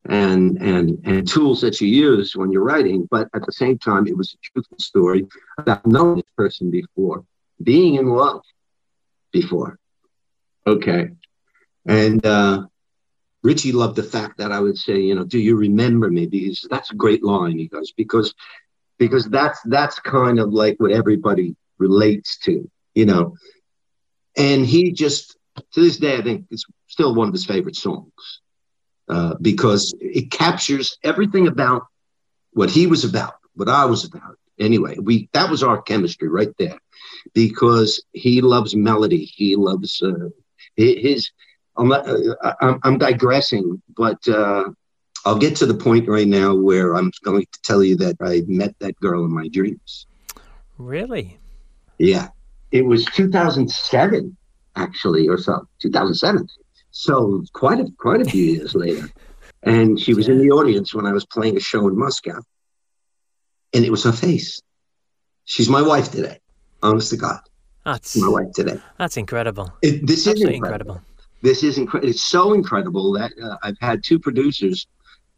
and 0.09 0.59
and 0.59 1.01
and 1.05 1.27
tools 1.27 1.61
that 1.63 1.81
you 1.81 1.89
use 1.89 2.37
when 2.37 2.53
you're 2.53 2.65
writing, 2.65 3.09
but 3.11 3.29
at 3.35 3.47
the 3.47 3.53
same 3.53 3.79
time, 3.79 4.07
it 4.07 4.17
was 4.17 4.35
a 4.35 4.39
truthful 4.43 4.79
story 4.79 5.27
about 5.57 5.87
knowing 5.87 6.17
this 6.17 6.35
person 6.37 6.71
before 6.71 7.25
being 7.63 7.97
in 7.97 8.07
love 8.09 8.43
before. 9.33 9.79
Okay. 10.67 11.11
And 11.87 12.25
uh, 12.25 12.67
Ritchie 13.43 13.73
loved 13.73 13.97
the 13.97 14.03
fact 14.03 14.39
that 14.39 14.53
I 14.53 14.61
would 14.61 14.79
say, 14.79 15.01
you 15.01 15.15
know, 15.15 15.25
do 15.25 15.39
you 15.39 15.57
remember 15.57 16.11
me? 16.11 16.27
Because 16.27 16.67
that's 16.71 16.91
a 16.91 16.97
great 16.97 17.25
line, 17.25 17.59
he 17.59 17.69
goes, 17.69 17.93
because 17.93 18.35
because 18.99 19.27
that's 19.29 19.61
that's 19.65 19.99
kind 20.01 20.39
of 20.41 20.53
like 20.53 20.77
what 20.79 20.93
everybody 20.93 21.57
relates 21.79 22.39
to, 22.41 22.69
you 22.95 23.07
know. 23.07 23.35
And 24.37 24.67
he 24.67 24.93
just 24.93 25.37
to 25.73 25.81
this 25.81 25.99
day, 25.99 26.17
I 26.17 26.23
think 26.23 26.47
it's 26.51 26.65
still 26.89 27.15
one 27.15 27.29
of 27.29 27.35
his 27.35 27.47
favorite 27.47 27.77
songs 27.77 28.13
uh, 29.09 29.35
because 29.41 29.95
it 30.01 30.31
captures 30.31 30.99
everything 31.05 31.49
about 31.49 31.83
what 32.53 32.71
he 32.71 32.87
was 32.87 33.05
about, 33.05 33.35
what 33.55 33.69
I 33.69 33.87
was 33.87 34.05
about. 34.05 34.38
Anyway, 34.59 34.97
we 34.99 35.29
that 35.33 35.51
was 35.51 35.63
our 35.63 35.81
chemistry 35.83 36.29
right 36.29 36.53
there 36.59 36.79
because 37.35 38.03
he 38.13 38.41
loves 38.41 38.75
melody. 38.75 39.25
He 39.25 39.57
loves 39.57 40.03
uh, 40.03 40.29
his. 40.77 41.31
I'm, 41.77 41.93
uh, 41.93 42.03
I'm, 42.61 42.81
I'm 42.83 42.99
digressing, 42.99 43.81
but 43.97 44.27
uh, 44.27 44.65
I'll 45.25 45.39
get 45.39 45.55
to 45.57 45.67
the 45.67 45.75
point 45.75 46.09
right 46.09 46.27
now 46.27 46.55
where 46.55 46.95
I'm 46.95 47.13
going 47.23 47.47
to 47.53 47.63
tell 47.63 47.85
you 47.85 47.97
that 47.97 48.17
I 48.21 48.43
met 48.47 48.75
that 48.81 48.99
girl 49.01 49.25
in 49.25 49.33
my 49.33 49.47
dreams. 49.49 50.07
Really? 50.77 51.39
Yeah. 51.99 52.29
It 52.73 52.85
was 52.85 53.05
2007, 53.07 54.37
actually, 54.77 55.29
or 55.29 55.39
so. 55.39 55.69
2007. 55.81 56.49
So 56.91 57.45
quite 57.53 57.81
a 57.81 57.87
quite 57.99 58.23
a 58.23 58.25
few 58.25 58.43
years 58.43 58.75
later, 58.75 59.09
and 59.63 60.01
she 60.01 60.15
was 60.15 60.29
in 60.29 60.39
the 60.39 60.51
audience 60.51 60.95
when 60.95 61.07
I 61.07 61.13
was 61.13 61.27
playing 61.27 61.57
a 61.57 61.61
show 61.61 61.87
in 61.87 61.97
Moscow, 61.97 62.41
and 63.75 63.85
it 63.85 63.91
was 63.91 64.05
her 64.05 64.13
face 64.13 64.61
She's 65.49 65.71
my 65.71 65.81
wife 65.81 66.11
today. 66.11 66.39
Honest 66.83 67.09
to 67.11 67.17
God. 67.17 67.41
That's 67.87 68.15
my 68.19 68.29
wife 68.29 68.53
today. 68.55 68.79
That's 68.99 69.17
incredible. 69.17 69.73
It, 69.81 70.07
this 70.07 70.27
is 70.27 70.43
incredible. 70.43 70.55
incredible. 70.55 71.01
This 71.41 71.63
is 71.63 71.79
incredible. 71.79 72.11
It's 72.11 72.23
so 72.23 72.53
incredible 72.53 73.13
that 73.13 73.33
uh, 73.43 73.57
I've 73.63 73.79
had 73.81 74.05
two 74.05 74.19
producers 74.19 74.87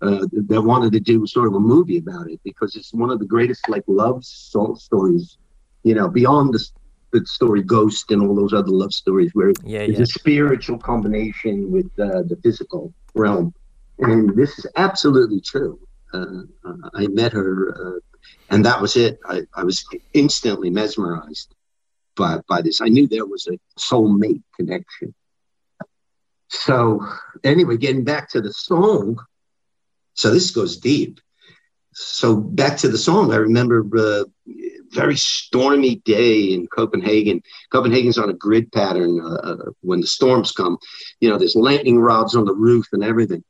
uh, 0.02 0.26
that 0.32 0.62
wanted 0.62 0.92
to 0.94 1.00
do 1.00 1.24
sort 1.28 1.46
of 1.46 1.54
a 1.54 1.60
movie 1.60 1.98
about 1.98 2.28
it 2.28 2.40
because 2.42 2.74
it's 2.74 2.92
one 2.92 3.10
of 3.10 3.20
the 3.20 3.24
greatest 3.24 3.68
like 3.68 3.84
love 3.86 4.24
so- 4.24 4.74
stories, 4.74 5.38
you 5.84 5.94
know, 5.94 6.08
beyond 6.08 6.54
the, 6.54 6.68
the 7.12 7.24
story 7.26 7.62
Ghost 7.62 8.10
and 8.10 8.20
all 8.20 8.34
those 8.34 8.52
other 8.52 8.72
love 8.72 8.92
stories 8.92 9.30
where 9.34 9.52
Yeah, 9.64 9.82
it's 9.82 9.98
yeah. 9.98 10.02
a 10.02 10.06
spiritual 10.06 10.78
combination 10.78 11.70
with 11.70 11.86
uh, 12.00 12.22
the 12.22 12.36
physical 12.42 12.92
realm. 13.14 13.54
And 14.00 14.34
this 14.36 14.58
is 14.58 14.66
absolutely 14.74 15.40
true. 15.40 15.78
Uh, 16.12 16.42
uh, 16.64 16.90
I 16.94 17.06
met 17.06 17.32
her, 17.32 17.76
uh, 17.80 18.00
and 18.50 18.64
that 18.64 18.80
was 18.80 18.96
it. 18.96 19.18
I, 19.24 19.42
I 19.54 19.64
was 19.64 19.84
instantly 20.12 20.70
mesmerized 20.70 21.54
by, 22.16 22.40
by 22.48 22.62
this. 22.62 22.80
I 22.80 22.88
knew 22.88 23.06
there 23.06 23.26
was 23.26 23.46
a 23.48 23.58
soulmate 23.78 24.42
connection. 24.56 25.14
So, 26.48 27.06
anyway, 27.44 27.76
getting 27.76 28.04
back 28.04 28.28
to 28.30 28.40
the 28.40 28.52
song. 28.52 29.18
So, 30.14 30.30
this 30.30 30.50
goes 30.50 30.78
deep. 30.78 31.20
So, 31.92 32.36
back 32.36 32.76
to 32.78 32.88
the 32.88 32.98
song, 32.98 33.32
I 33.32 33.36
remember 33.36 33.86
uh, 33.96 34.24
very 34.90 35.16
stormy 35.16 35.96
day 36.04 36.52
in 36.52 36.66
Copenhagen. 36.66 37.42
Copenhagen's 37.72 38.18
on 38.18 38.30
a 38.30 38.34
grid 38.34 38.72
pattern 38.72 39.20
uh, 39.20 39.34
uh, 39.34 39.70
when 39.82 40.00
the 40.00 40.06
storms 40.06 40.52
come. 40.52 40.78
You 41.20 41.30
know, 41.30 41.38
there's 41.38 41.54
lightning 41.54 42.00
rods 42.00 42.34
on 42.34 42.44
the 42.44 42.54
roof 42.54 42.86
and 42.92 43.04
everything. 43.04 43.44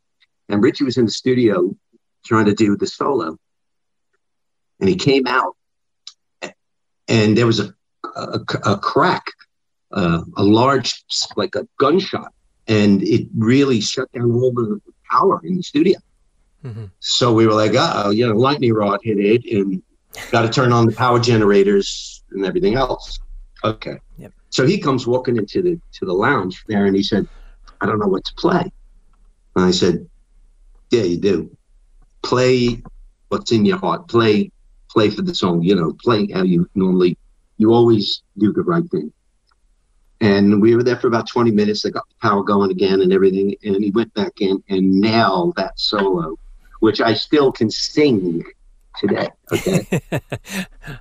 And 0.49 0.63
Ritchie 0.63 0.85
was 0.85 0.99
in 0.99 1.07
the 1.07 1.11
studio 1.11 1.75
trying 2.27 2.47
to 2.47 2.55
do 2.55 2.77
the 2.77 2.87
solo. 2.87 3.39
And 4.81 4.89
he 4.89 4.97
came 4.97 5.27
out, 5.27 5.57
and 7.09 7.37
there 7.37 7.47
was 7.47 7.61
a, 7.61 7.75
a, 8.17 8.41
a 8.65 8.79
crack, 8.79 9.25
uh, 9.93 10.23
a 10.37 10.43
large, 10.43 11.05
like 11.37 11.55
a 11.55 11.67
gunshot, 11.79 12.33
and 12.67 13.03
it 13.03 13.29
really 13.37 13.81
shut 13.81 14.11
down 14.13 14.33
all 14.33 14.53
the 14.53 14.81
power 15.11 15.41
in 15.45 15.57
the 15.57 15.63
studio. 15.63 15.99
hmm 16.63 16.87
So 17.01 17.33
we 17.33 17.47
were 17.47 17.55
like, 17.55 17.73
oh, 17.77 18.11
you 18.11 18.27
know, 18.27 18.35
lightning 18.35 18.73
rod 18.73 19.01
hit 19.03 19.19
it 19.19 19.45
and 19.55 19.83
got 20.33 20.43
to 20.43 20.49
turn 20.49 20.73
on 20.73 20.87
the 20.87 20.93
power 20.93 21.19
generators 21.19 22.23
and 22.31 22.45
everything 22.45 22.75
else. 22.75 23.19
Okay. 23.65 23.99
Yep. 24.19 24.33
So 24.51 24.67
he 24.67 24.79
comes 24.79 25.07
walking 25.07 25.37
into 25.37 25.63
the 25.63 25.81
to 25.95 26.05
the 26.07 26.13
lounge 26.13 26.63
there 26.69 26.87
and 26.87 26.97
he 26.97 27.03
said, 27.03 27.29
I 27.81 27.87
don't 27.87 27.99
know 27.99 28.07
what 28.09 28.25
to 28.25 28.35
play. 28.37 28.71
And 29.57 29.65
I 29.65 29.71
said, 29.71 30.09
Yeah, 30.91 31.03
you 31.03 31.19
do. 31.19 31.57
Play 32.23 32.83
what's 33.29 33.53
in 33.53 33.65
your 33.65 33.79
heart. 33.79 34.09
Play 34.09 34.51
play 34.91 35.11
for 35.11 35.23
the 35.23 35.35
song, 35.35 35.63
you 35.63 35.75
know, 35.75 35.97
play 36.03 36.29
how 36.33 36.43
you 36.43 36.69
normally 36.75 37.17
you 37.59 37.73
always 37.73 38.23
do 38.39 38.53
the 38.53 38.63
right 38.63 38.89
thing. 38.91 39.13
And 40.23 40.61
we 40.61 40.75
were 40.75 40.83
there 40.83 40.97
for 40.97 41.07
about 41.09 41.29
20 41.29 41.51
minutes. 41.51 41.83
They 41.83 41.91
got 41.91 42.09
the 42.09 42.15
power 42.21 42.43
going 42.43 42.71
again 42.71 43.01
and 43.01 43.13
everything. 43.13 43.55
And 43.63 43.83
he 43.83 43.91
went 43.91 44.13
back 44.15 44.41
in 44.41 44.63
and 44.69 45.01
nailed 45.01 45.57
that 45.57 45.79
solo, 45.79 46.39
which 46.81 47.01
I 47.01 47.15
still 47.15 47.53
can 47.53 47.71
sing 47.71 48.43
today. 48.99 49.29
Okay. 49.53 49.87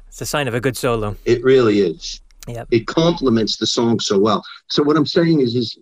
it's 0.08 0.22
a 0.22 0.26
sign 0.26 0.48
of 0.48 0.54
a 0.54 0.62
good 0.62 0.78
solo. 0.78 1.16
it 1.26 1.44
really 1.44 1.80
is. 1.80 2.22
Yep. 2.48 2.68
It 2.72 2.88
complements 2.88 3.58
the 3.58 3.68
song 3.68 4.00
so 4.00 4.18
well. 4.18 4.44
So 4.68 4.84
what 4.84 4.96
I'm 4.98 5.06
saying 5.06 5.42
is, 5.42 5.56
is, 5.56 5.78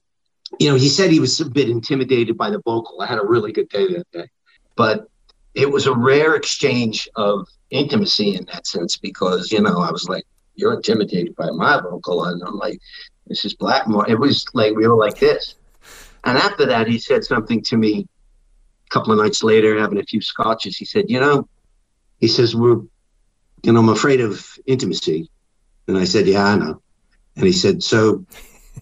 you 0.59 0.69
know, 0.69 0.75
he 0.75 0.89
said 0.89 1.11
he 1.11 1.19
was 1.19 1.39
a 1.39 1.45
bit 1.49 1.69
intimidated 1.69 2.37
by 2.37 2.49
the 2.49 2.61
vocal. 2.65 3.01
I 3.01 3.05
had 3.05 3.19
a 3.19 3.25
really 3.25 3.51
good 3.51 3.69
day 3.69 3.87
that 3.93 4.11
day, 4.11 4.27
but 4.75 5.07
it 5.53 5.71
was 5.71 5.87
a 5.87 5.93
rare 5.93 6.35
exchange 6.35 7.07
of 7.15 7.47
intimacy 7.69 8.35
in 8.35 8.45
that 8.45 8.67
sense 8.67 8.97
because, 8.97 9.51
you 9.51 9.61
know, 9.61 9.81
I 9.81 9.91
was 9.91 10.07
like, 10.07 10.25
you're 10.55 10.73
intimidated 10.73 11.35
by 11.35 11.51
my 11.51 11.79
vocal. 11.79 12.25
And 12.25 12.41
I'm 12.43 12.57
like, 12.57 12.79
this 13.27 13.45
is 13.45 13.53
Blackmore. 13.53 14.09
It 14.09 14.19
was 14.19 14.45
like, 14.53 14.75
we 14.75 14.87
were 14.87 14.95
like 14.95 15.19
this. 15.19 15.55
And 16.23 16.37
after 16.37 16.65
that, 16.65 16.87
he 16.87 16.97
said 16.99 17.23
something 17.23 17.61
to 17.63 17.77
me 17.77 18.07
a 18.85 18.89
couple 18.89 19.13
of 19.13 19.19
nights 19.19 19.43
later, 19.43 19.79
having 19.79 19.99
a 19.99 20.03
few 20.03 20.21
scotches. 20.21 20.77
He 20.77 20.85
said, 20.85 21.05
you 21.09 21.19
know, 21.19 21.47
he 22.19 22.27
says, 22.27 22.55
we're, 22.55 22.81
you 23.63 23.71
know, 23.71 23.79
I'm 23.79 23.89
afraid 23.89 24.21
of 24.21 24.45
intimacy. 24.65 25.29
And 25.87 25.97
I 25.97 26.03
said, 26.03 26.27
yeah, 26.27 26.45
I 26.45 26.55
know. 26.57 26.81
And 27.35 27.45
he 27.45 27.53
said, 27.53 27.83
so 27.83 28.25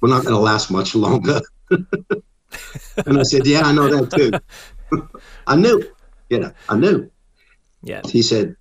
we're 0.01 0.09
not 0.09 0.23
going 0.23 0.33
to 0.33 0.39
last 0.39 0.71
much 0.71 0.95
longer. 0.95 1.41
and 1.69 3.19
I 3.19 3.23
said, 3.23 3.45
yeah, 3.45 3.61
I 3.61 3.73
know 3.73 3.89
that 3.89 4.11
too. 4.11 4.99
I 5.47 5.55
knew, 5.55 5.83
you 6.29 6.39
know, 6.39 6.51
I 6.69 6.77
knew. 6.77 7.11
Yeah. 7.83 8.01
He 8.05 8.21
said, 8.21 8.55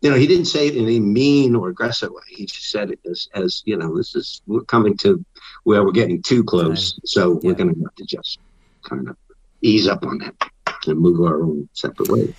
you 0.00 0.10
know, 0.10 0.16
he 0.16 0.26
didn't 0.26 0.46
say 0.46 0.66
it 0.68 0.76
in 0.76 0.88
a 0.88 0.98
mean 0.98 1.54
or 1.54 1.68
aggressive 1.68 2.10
way. 2.10 2.22
He 2.28 2.46
just 2.46 2.70
said 2.70 2.90
it 2.90 3.00
as, 3.08 3.28
as 3.34 3.62
you 3.66 3.76
know, 3.76 3.96
this 3.96 4.14
is, 4.14 4.40
we're 4.46 4.62
coming 4.62 4.96
to 4.98 5.24
where 5.64 5.84
we're 5.84 5.92
getting 5.92 6.22
too 6.22 6.42
close. 6.42 6.98
So 7.04 7.38
we're 7.42 7.54
going 7.54 7.74
to 7.74 7.80
have 7.80 7.94
to 7.96 8.04
just 8.04 8.38
kind 8.88 9.08
of 9.08 9.16
ease 9.60 9.86
up 9.86 10.04
on 10.06 10.18
that 10.18 10.34
and 10.86 10.98
move 10.98 11.20
our 11.20 11.42
own 11.42 11.68
separate 11.74 12.08
way, 12.08 12.34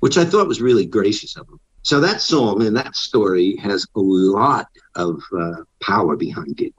which 0.00 0.16
I 0.16 0.24
thought 0.24 0.48
was 0.48 0.62
really 0.62 0.86
gracious 0.86 1.36
of 1.36 1.46
him. 1.48 1.60
So 1.82 2.00
that 2.00 2.20
song 2.20 2.66
and 2.66 2.76
that 2.76 2.96
story 2.96 3.56
has 3.56 3.86
a 3.94 4.00
lot 4.00 4.66
of 4.94 5.20
uh, 5.38 5.62
power 5.82 6.16
behind 6.16 6.60
it. 6.60 6.74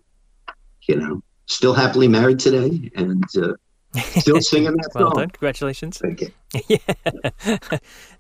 You 0.88 0.96
know, 0.96 1.24
still 1.46 1.74
happily 1.74 2.08
married 2.08 2.40
today 2.40 2.90
and 2.96 3.24
uh, 3.38 3.54
still 3.96 4.42
singing 4.42 4.76
that 4.76 4.90
Well 4.94 5.10
song. 5.10 5.20
done. 5.20 5.30
Congratulations. 5.30 5.98
Thank 5.98 6.22
you. 6.22 6.32
yeah. 6.68 7.58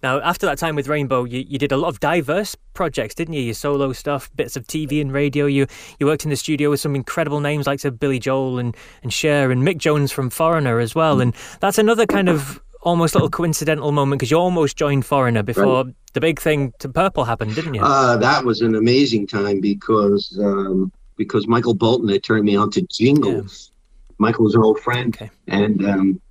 now, 0.03 0.19
after 0.21 0.45
that 0.45 0.58
time 0.58 0.75
with 0.75 0.88
Rainbow, 0.88 1.23
you, 1.23 1.45
you 1.47 1.58
did 1.58 1.71
a 1.71 1.77
lot 1.77 1.89
of 1.89 1.99
diverse 1.99 2.56
projects, 2.73 3.15
didn't 3.15 3.34
you? 3.34 3.41
Your 3.41 3.53
solo 3.53 3.93
stuff, 3.93 4.30
bits 4.36 4.56
of 4.56 4.65
TV 4.67 5.01
and 5.01 5.12
radio. 5.12 5.45
You 5.45 5.67
you 5.99 6.06
worked 6.06 6.23
in 6.23 6.30
the 6.30 6.36
studio 6.36 6.69
with 6.69 6.80
some 6.80 6.95
incredible 6.95 7.39
names 7.39 7.67
like 7.67 7.80
say, 7.80 7.89
Billy 7.89 8.19
Joel 8.19 8.60
and, 8.60 8.75
and 9.03 9.13
Cher 9.13 9.51
and 9.51 9.63
Mick 9.63 9.77
Jones 9.77 10.12
from 10.12 10.30
Foreigner 10.30 10.80
as 10.80 10.95
well. 10.95 11.21
And 11.21 11.34
that's 11.60 11.77
another 11.77 12.06
kind 12.06 12.30
of 12.30 12.62
almost 12.82 13.15
little 13.15 13.30
coincidental 13.30 13.91
moment 13.91 14.19
because 14.19 14.32
you 14.32 14.38
almost 14.38 14.77
joined 14.77 15.06
Foreigner 15.06 15.43
before 15.43 15.86
the 16.13 16.21
big 16.21 16.39
thing 16.39 16.73
to 16.80 16.89
Purple 16.89 17.25
happened, 17.25 17.56
didn't 17.56 17.73
you? 17.73 17.82
Uh, 17.82 18.17
that 18.17 18.45
was 18.45 18.62
an 18.62 18.75
amazing 18.75 19.27
time 19.27 19.60
because 19.60 20.38
um, 20.41 20.91
because 21.17 21.47
Michael 21.47 21.73
Bolton 21.73 22.08
had 22.10 22.23
turned 22.23 22.45
me 22.45 22.56
on 22.56 22.69
to 22.71 22.82
jingles. 22.84 23.71
Michael 24.19 24.45
was 24.45 24.56
an 24.56 24.62
old 24.63 24.80
friend, 24.80 25.15
Okay. 25.15 25.30
and 25.47 25.86
um, 25.86 26.21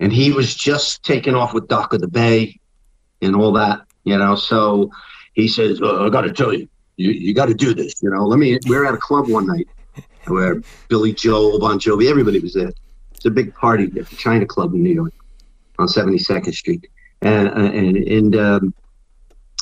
and 0.00 0.12
he 0.12 0.32
was 0.32 0.54
just 0.54 1.02
taking 1.02 1.34
off 1.34 1.54
with 1.54 1.68
Dock 1.68 1.92
of 1.92 2.00
the 2.00 2.08
Bay 2.08 2.58
and 3.22 3.34
all 3.34 3.52
that, 3.52 3.80
you 4.04 4.16
know. 4.16 4.34
So 4.36 4.90
he 5.34 5.48
says, 5.48 5.80
well, 5.80 6.04
"I 6.04 6.10
got 6.10 6.22
to 6.22 6.32
tell 6.32 6.52
you, 6.52 6.68
you 6.96 7.10
you 7.10 7.34
got 7.34 7.46
to 7.46 7.54
do 7.54 7.74
this." 7.74 8.02
You 8.02 8.10
know, 8.10 8.24
let 8.26 8.38
me. 8.38 8.58
We're 8.66 8.84
at 8.86 8.94
a 8.94 8.98
club 8.98 9.28
one 9.28 9.46
night 9.46 9.68
where 10.26 10.62
Billy 10.88 11.12
Joel, 11.14 11.58
Bon 11.58 11.78
Jovi, 11.78 12.08
everybody 12.08 12.38
was 12.40 12.54
there. 12.54 12.72
It's 13.12 13.24
a 13.24 13.30
big 13.30 13.54
party 13.54 13.84
at 13.84 14.08
the 14.08 14.16
China 14.16 14.46
Club 14.46 14.74
in 14.74 14.82
New 14.82 14.94
York 14.94 15.12
on 15.78 15.88
72nd 15.88 16.52
Street, 16.54 16.86
and 17.22 17.48
and 17.48 17.96
and 17.96 18.36
um, 18.36 18.74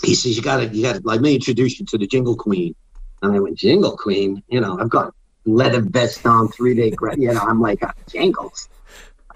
he 0.02 0.14
says, 0.14 0.36
"You 0.36 0.42
got 0.42 0.58
to, 0.58 0.66
you 0.68 0.82
got 0.82 0.96
to, 0.96 1.00
let 1.04 1.20
me 1.20 1.34
introduce 1.36 1.78
you 1.78 1.86
to 1.86 1.98
the 1.98 2.06
Jingle 2.06 2.36
Queen." 2.36 2.74
And 3.22 3.34
I 3.34 3.38
went, 3.38 3.56
"Jingle 3.56 3.96
Queen? 3.96 4.42
You 4.48 4.60
know, 4.60 4.78
I've 4.78 4.90
got 4.90 5.14
leather 5.46 5.80
vest 5.80 6.26
on, 6.26 6.48
three 6.48 6.74
day, 6.74 6.92
you 7.16 7.32
know, 7.32 7.40
I'm 7.40 7.60
like 7.60 7.82
uh, 7.82 7.92
jingles." 8.08 8.68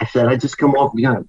I 0.01 0.07
said, 0.07 0.27
"I 0.27 0.37
just 0.37 0.59
come 0.59 0.73
off, 0.73 0.92
you 0.94 1.05
know, 1.05 1.25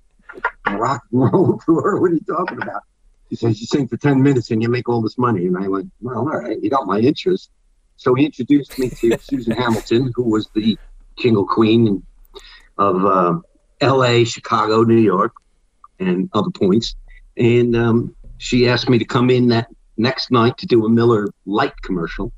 a 0.65 0.78
rock 0.78 1.04
and 1.12 1.34
roll 1.34 1.60
tour. 1.65 2.00
What 2.00 2.12
are 2.12 2.15
you 2.15 2.22
talking 2.22 2.62
about?" 2.62 2.84
He 3.30 3.36
says, 3.36 3.60
"You 3.62 3.67
sing 3.67 3.88
for 3.88 3.98
ten 3.98 4.22
minutes 4.22 4.52
and 4.52 4.62
you 4.62 4.70
make 4.70 4.89
all 4.89 5.02
this 5.02 5.17
money." 5.17 5.46
And 5.46 5.58
I 5.58 5.67
went, 5.67 5.91
"Well, 6.02 6.20
all 6.20 6.26
right, 6.26 6.62
you 6.62 6.70
got 6.70 6.88
my 6.88 7.00
interest." 7.00 7.50
So 7.98 8.15
he 8.15 8.26
introduced 8.26 8.78
me 8.80 8.89
to 8.89 9.17
Susan 9.22 9.54
Hamilton, 9.54 10.12
who 10.15 10.24
was 10.24 10.50
the 10.56 10.78
Jingle 11.17 11.46
Queen 11.46 12.04
of 12.78 13.06
uh, 13.06 13.39
L.A., 13.80 14.24
Chicago, 14.26 14.84
New 14.84 14.98
York, 14.98 15.34
and 16.00 16.30
other 16.34 16.50
points. 16.50 16.96
And 17.38 17.76
um, 17.76 18.15
she 18.38 18.67
asked 18.67 18.89
me 18.89 18.98
to 18.98 19.06
come 19.06 19.30
in 19.30 19.48
that 19.50 19.67
next 19.98 20.32
night 20.32 20.58
to 20.58 20.65
do 20.65 20.86
a 20.86 20.89
Miller 20.89 21.28
Lite 21.46 21.80
commercial. 21.82 22.34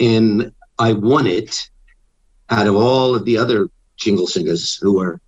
And 0.00 0.52
I 0.78 0.92
won 0.92 1.26
it 1.26 1.68
out 2.50 2.66
of 2.66 2.76
all 2.76 3.14
of 3.14 3.24
the 3.24 3.36
other 3.36 3.68
jingle 3.96 4.26
singers 4.26 4.76
who 4.76 5.00
are, 5.00 5.20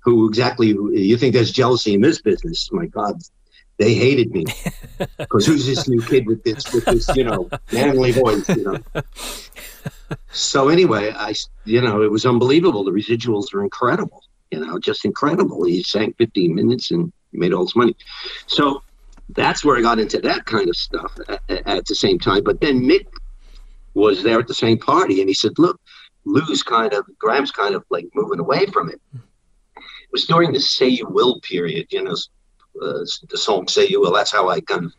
who 0.00 0.28
exactly, 0.28 0.68
you 0.68 1.16
think 1.16 1.34
there's 1.34 1.52
jealousy 1.52 1.94
in 1.94 2.00
this 2.00 2.20
business. 2.20 2.70
My 2.72 2.86
God, 2.86 3.20
they 3.78 3.94
hated 3.94 4.30
me. 4.32 4.44
Because 5.18 5.46
who's 5.46 5.66
this 5.66 5.88
new 5.88 6.00
kid 6.00 6.26
with 6.26 6.44
this, 6.44 6.72
with 6.72 6.84
this, 6.84 7.08
you 7.16 7.24
know, 7.24 7.48
manly 7.72 8.12
voice, 8.12 8.48
you 8.50 8.62
know? 8.62 9.02
So 10.30 10.68
anyway, 10.68 11.12
I, 11.14 11.34
you 11.64 11.80
know, 11.80 12.02
it 12.02 12.10
was 12.10 12.24
unbelievable. 12.24 12.84
The 12.84 12.92
residuals 12.92 13.52
were 13.52 13.64
incredible, 13.64 14.22
you 14.52 14.64
know, 14.64 14.78
just 14.78 15.04
incredible. 15.04 15.64
He 15.64 15.82
sang 15.82 16.14
15 16.18 16.54
minutes 16.54 16.92
and 16.92 17.12
made 17.32 17.52
all 17.52 17.64
this 17.64 17.74
money. 17.74 17.96
So 18.46 18.82
that's 19.30 19.64
where 19.64 19.76
I 19.76 19.80
got 19.80 19.98
into 19.98 20.20
that 20.20 20.44
kind 20.44 20.68
of 20.68 20.76
stuff 20.76 21.18
at, 21.28 21.40
at 21.48 21.86
the 21.86 21.94
same 21.94 22.18
time. 22.18 22.44
But 22.44 22.60
then 22.60 22.82
Mick 22.82 23.06
was 23.94 24.22
there 24.22 24.40
at 24.40 24.48
the 24.48 24.54
same 24.54 24.78
party, 24.78 25.20
and 25.20 25.28
he 25.28 25.34
said, 25.34 25.52
"Look, 25.58 25.80
Lou's 26.24 26.62
kind 26.62 26.92
of 26.92 27.06
Gramm's 27.18 27.50
kind 27.50 27.74
of 27.74 27.84
like 27.90 28.08
moving 28.14 28.40
away 28.40 28.66
from 28.66 28.88
it." 28.88 29.00
It 29.14 30.12
was 30.12 30.26
during 30.26 30.52
the 30.52 30.60
"Say 30.60 30.88
You 30.88 31.06
Will" 31.08 31.40
period, 31.40 31.86
you 31.90 32.02
know, 32.02 32.16
uh, 32.82 33.04
the 33.28 33.38
song 33.38 33.68
"Say 33.68 33.86
You 33.88 34.00
Will." 34.00 34.12
That's 34.12 34.32
how 34.32 34.48
I 34.48 34.60
kind 34.60 34.86
of 34.86 34.92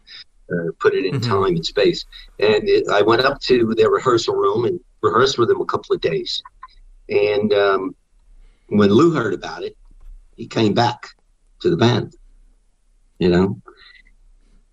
uh, 0.51 0.71
put 0.79 0.93
it 0.93 1.05
in 1.05 1.19
mm-hmm. 1.19 1.31
time 1.31 1.55
and 1.55 1.65
space. 1.65 2.05
And 2.39 2.67
it, 2.67 2.87
I 2.89 3.01
went 3.01 3.21
up 3.21 3.39
to 3.41 3.73
their 3.75 3.89
rehearsal 3.89 4.35
room 4.35 4.65
and 4.65 4.79
rehearsed 5.01 5.37
with 5.37 5.49
them 5.49 5.61
a 5.61 5.65
couple 5.65 5.95
of 5.95 6.01
days. 6.01 6.41
And 7.09 7.53
um, 7.53 7.95
when 8.67 8.89
Lou 8.89 9.11
heard 9.11 9.33
about 9.33 9.63
it, 9.63 9.77
he 10.35 10.47
came 10.47 10.73
back 10.73 11.07
to 11.61 11.69
the 11.69 11.77
band, 11.77 12.15
you 13.19 13.29
know. 13.29 13.61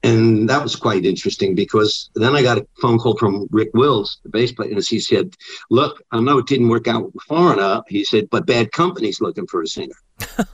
And 0.03 0.49
that 0.49 0.63
was 0.63 0.77
quite 0.77 1.05
interesting 1.05 1.55
because 1.55 2.09
then 2.15 2.35
I 2.35 2.43
got 2.43 2.57
a 2.59 2.67
phone 2.81 2.99
call 2.99 3.19
from 3.19 3.47
Rick 3.51 3.71
Wills, 3.75 4.19
the 4.23 4.31
bass 4.31 4.51
player, 4.51 4.71
and 4.71 4.83
he 4.87 4.99
said, 4.99 5.35
Look, 5.69 6.03
I 6.11 6.21
know 6.21 6.39
it 6.39 6.47
didn't 6.47 6.71
work 6.71 6.89
out 6.89 7.13
with 7.13 7.23
Foreigner. 7.25 7.83
He 7.87 8.05
said, 8.05 8.31
but 8.31 8.47
Bad 8.47 8.73
Company's 8.73 9.21
looking 9.21 9.47
for 9.47 9.63
a 9.63 9.67
singer. 9.67 9.97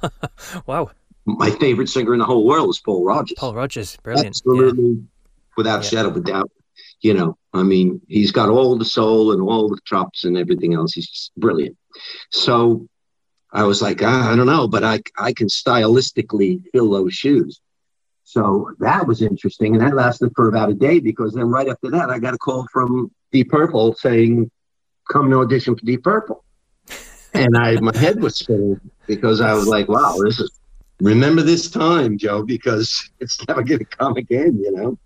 wow 0.67 0.91
my 1.27 1.51
favorite 1.51 1.89
singer 1.89 2.15
in 2.15 2.21
the 2.21 2.25
whole 2.25 2.47
world 2.47 2.71
is 2.71 2.81
Paul 2.81 3.05
Rodgers. 3.05 3.37
Paul 3.37 3.55
Rodgers, 3.55 3.97
brilliant. 4.03 4.29
Absolutely, 4.29 4.91
yeah. 4.91 5.03
without 5.57 5.83
yeah. 5.83 5.91
shadow 5.91 6.09
of 6.09 6.17
a 6.17 6.21
doubt. 6.21 6.51
You 7.01 7.15
know, 7.15 7.37
I 7.53 7.63
mean, 7.63 8.01
he's 8.09 8.33
got 8.33 8.49
all 8.49 8.79
the 8.79 8.85
soul 8.85 9.33
and 9.33 9.43
all 9.43 9.69
the 9.69 9.79
chops 9.85 10.25
and 10.25 10.39
everything 10.39 10.75
else. 10.75 10.95
He's 10.95 11.09
just 11.09 11.33
brilliant. 11.37 11.77
So 12.31 12.89
I 13.53 13.65
was 13.65 13.83
like, 13.83 14.03
ah, 14.03 14.33
I 14.33 14.37
don't 14.37 14.47
know, 14.47 14.67
but 14.67 14.83
I 14.83 15.01
I 15.19 15.33
can 15.33 15.49
stylistically 15.49 16.63
fill 16.73 16.91
those 16.91 17.13
shoes. 17.13 17.61
So 18.29 18.73
that 18.81 19.07
was 19.07 19.23
interesting, 19.23 19.77
and 19.77 19.87
that 19.87 19.95
lasted 19.95 20.33
for 20.35 20.49
about 20.49 20.69
a 20.69 20.75
day 20.75 20.99
because 20.99 21.33
then 21.33 21.49
right 21.49 21.69
after 21.69 21.93
that, 21.93 22.11
I 22.11 22.19
got 22.19 22.35
a 22.35 22.39
call 22.39 22.67
from 22.73 23.13
Deep 23.31 23.51
Purple 23.51 23.95
saying, 23.95 24.51
"Come 25.09 25.31
to 25.31 25.39
audition 25.39 25.77
for 25.77 25.85
Deep 25.85 26.03
Purple." 26.03 26.45
and 27.35 27.57
I 27.57 27.79
my 27.79 27.97
head 27.97 28.21
was 28.21 28.37
spinning 28.37 28.81
because 29.07 29.41
I 29.41 29.53
was 29.55 29.69
like, 29.69 29.89
"Wow, 29.89 30.17
this 30.25 30.41
is 30.41 30.51
remember 31.01 31.43
this 31.43 31.71
time, 31.71 32.19
Joe, 32.19 32.43
because 32.43 33.09
it's 33.21 33.47
never 33.47 33.63
going 33.63 33.79
to 33.79 33.85
come 33.85 34.17
again, 34.17 34.59
you 34.61 34.73
know. 34.73 34.99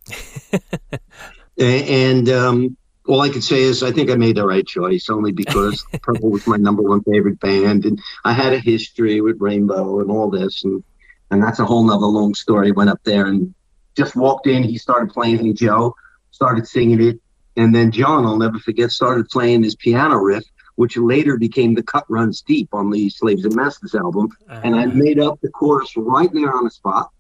and 1.59 2.26
um, 2.30 2.76
all 3.06 3.20
I 3.20 3.28
could 3.28 3.44
say 3.44 3.61
is 3.61 3.83
I 3.83 3.92
think 3.92 4.11
I 4.11 4.14
made 4.14 4.37
the 4.37 4.46
right 4.46 4.66
choice, 4.66 5.11
only 5.11 5.33
because 5.33 5.85
Purple 6.00 6.30
was 6.30 6.46
my 6.46 6.56
number 6.56 6.83
one 6.83 7.02
favorite 7.02 7.38
band, 7.40 7.85
and 7.85 8.00
I 8.24 8.33
had 8.33 8.54
a 8.54 8.59
history 8.59 9.20
with 9.20 9.37
Rainbow 9.40 10.00
and 10.00 10.11
all 10.11 10.30
this, 10.30 10.64
and 10.64 10.83
and 11.30 11.42
that's 11.42 11.58
a 11.58 11.64
whole 11.64 11.84
nother 11.84 12.06
long 12.06 12.34
story. 12.34 12.72
Went 12.72 12.90
up 12.90 13.00
there 13.04 13.26
and 13.26 13.54
just 13.96 14.16
walked 14.16 14.46
in. 14.46 14.62
He 14.62 14.78
started 14.78 15.10
playing 15.10 15.38
Hey 15.38 15.52
Joe, 15.52 15.94
started 16.30 16.66
singing 16.66 17.02
it, 17.02 17.20
and 17.56 17.74
then 17.74 17.90
Jon, 17.90 18.24
I'll 18.24 18.38
never 18.38 18.58
forget, 18.58 18.90
started 18.90 19.28
playing 19.28 19.62
his 19.62 19.74
piano 19.76 20.16
riff 20.16 20.44
which 20.80 20.96
later 20.96 21.36
became 21.36 21.74
the 21.74 21.82
Cut 21.82 22.06
Runs 22.08 22.40
Deep 22.40 22.70
on 22.72 22.88
the 22.88 23.10
Slaves 23.10 23.44
and 23.44 23.54
Masters 23.54 23.94
album. 23.94 24.30
Uh-huh. 24.48 24.62
And 24.64 24.74
I 24.74 24.86
made 24.86 25.20
up 25.20 25.38
the 25.42 25.50
chorus 25.50 25.94
right 25.94 26.32
there 26.32 26.56
on 26.56 26.64
the 26.64 26.70
spot. 26.70 27.10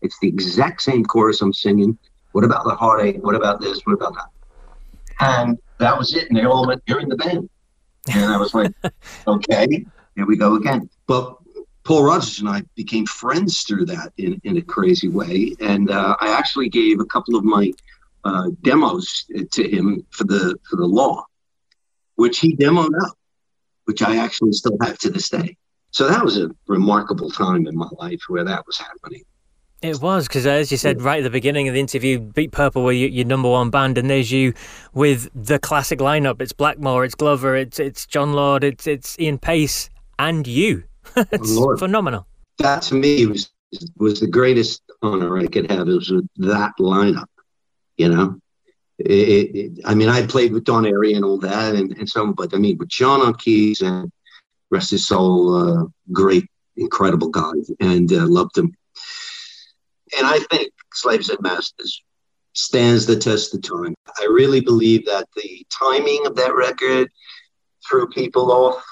It's 0.00 0.18
the 0.18 0.26
exact 0.26 0.82
same 0.82 1.04
chorus 1.04 1.40
I'm 1.42 1.52
singing. 1.52 1.96
What 2.32 2.42
about 2.42 2.64
the 2.64 2.74
heartache? 2.74 3.22
What 3.22 3.36
about 3.36 3.60
this? 3.60 3.80
What 3.86 3.92
about 3.92 4.14
that? 4.14 4.30
And 5.20 5.58
that 5.78 5.96
was 5.96 6.12
it. 6.16 6.28
And 6.28 6.36
they 6.36 6.44
all 6.44 6.66
went, 6.66 6.82
You're 6.86 6.98
in 6.98 7.08
the 7.08 7.14
band. 7.14 7.48
And 8.12 8.32
I 8.32 8.36
was 8.36 8.52
like, 8.52 8.72
Okay, 9.28 9.86
here 10.16 10.26
we 10.26 10.36
go 10.36 10.56
again. 10.56 10.90
But 11.06 11.38
Paul 11.84 12.04
Rodgers 12.04 12.38
and 12.38 12.48
I 12.48 12.62
became 12.74 13.06
friends 13.06 13.62
through 13.62 13.86
that 13.86 14.12
in, 14.16 14.40
in 14.44 14.56
a 14.56 14.62
crazy 14.62 15.08
way. 15.08 15.54
And 15.60 15.90
uh, 15.90 16.16
I 16.20 16.28
actually 16.28 16.68
gave 16.68 17.00
a 17.00 17.04
couple 17.04 17.34
of 17.36 17.44
my 17.44 17.72
uh, 18.24 18.50
demos 18.62 19.24
to 19.50 19.68
him 19.68 20.06
for 20.10 20.24
the 20.24 20.56
for 20.68 20.76
the 20.76 20.86
law 20.86 21.24
which 22.16 22.38
he 22.38 22.56
demoed 22.56 22.92
up, 23.04 23.18
which 23.84 24.02
I 24.02 24.16
actually 24.16 24.52
still 24.52 24.76
have 24.82 24.98
to 24.98 25.10
this 25.10 25.28
day. 25.28 25.56
So 25.90 26.08
that 26.08 26.24
was 26.24 26.38
a 26.38 26.50
remarkable 26.66 27.30
time 27.30 27.66
in 27.66 27.76
my 27.76 27.88
life 27.98 28.22
where 28.28 28.44
that 28.44 28.66
was 28.66 28.78
happening. 28.78 29.22
It 29.82 30.00
was 30.00 30.28
because, 30.28 30.46
as 30.46 30.70
you 30.70 30.78
said 30.78 31.02
right 31.02 31.18
at 31.18 31.24
the 31.24 31.30
beginning 31.30 31.66
of 31.66 31.74
the 31.74 31.80
interview, 31.80 32.20
Deep 32.20 32.52
Purple 32.52 32.84
were 32.84 32.92
your 32.92 33.24
number 33.24 33.48
one 33.48 33.70
band, 33.70 33.98
and 33.98 34.08
there's 34.08 34.30
you 34.30 34.54
with 34.94 35.28
the 35.34 35.58
classic 35.58 35.98
lineup. 35.98 36.40
It's 36.40 36.52
Blackmore, 36.52 37.04
it's 37.04 37.16
Glover, 37.16 37.56
it's 37.56 37.80
it's 37.80 38.06
Jon 38.06 38.32
Lord, 38.32 38.62
it's 38.62 38.86
it's 38.86 39.18
Ian 39.18 39.38
Paice, 39.38 39.90
and 40.20 40.46
you. 40.46 40.84
it's 41.16 41.54
Lord. 41.54 41.78
phenomenal. 41.78 42.26
That 42.58 42.82
to 42.82 42.94
me 42.94 43.26
was 43.26 43.50
was 43.96 44.20
the 44.20 44.26
greatest 44.26 44.82
honor 45.00 45.38
I 45.38 45.46
could 45.46 45.70
have. 45.70 45.88
It 45.88 45.94
was 45.94 46.12
that 46.36 46.72
lineup, 46.78 47.28
you 47.96 48.08
know 48.08 48.38
it, 48.98 49.56
it, 49.56 49.80
I 49.84 49.94
mean, 49.94 50.08
I 50.08 50.26
played 50.26 50.52
with 50.52 50.64
Don 50.64 50.84
Airey 50.84 51.16
and 51.16 51.24
all 51.24 51.38
that, 51.38 51.74
and, 51.74 51.92
and 51.92 52.08
so, 52.08 52.32
but 52.32 52.54
I 52.54 52.58
mean, 52.58 52.78
with 52.78 52.88
Jon 52.88 53.20
on 53.20 53.34
keys 53.34 53.80
and 53.80 54.10
rest 54.70 54.90
his 54.90 55.06
soul, 55.06 55.54
uh, 55.56 55.84
great, 56.12 56.46
incredible 56.76 57.28
guy, 57.28 57.52
and 57.80 58.12
uh, 58.12 58.26
loved 58.26 58.56
him. 58.56 58.74
And 60.16 60.26
I 60.26 60.38
think 60.50 60.72
Slaves 60.92 61.30
and 61.30 61.40
Masters 61.40 62.02
stands 62.52 63.06
the 63.06 63.16
test 63.16 63.54
of 63.54 63.62
time. 63.62 63.94
I 64.20 64.24
really 64.24 64.60
believe 64.60 65.06
that 65.06 65.26
the 65.36 65.66
timing 65.70 66.26
of 66.26 66.36
that 66.36 66.54
record 66.54 67.10
threw 67.88 68.08
people 68.08 68.52
off. 68.52 68.84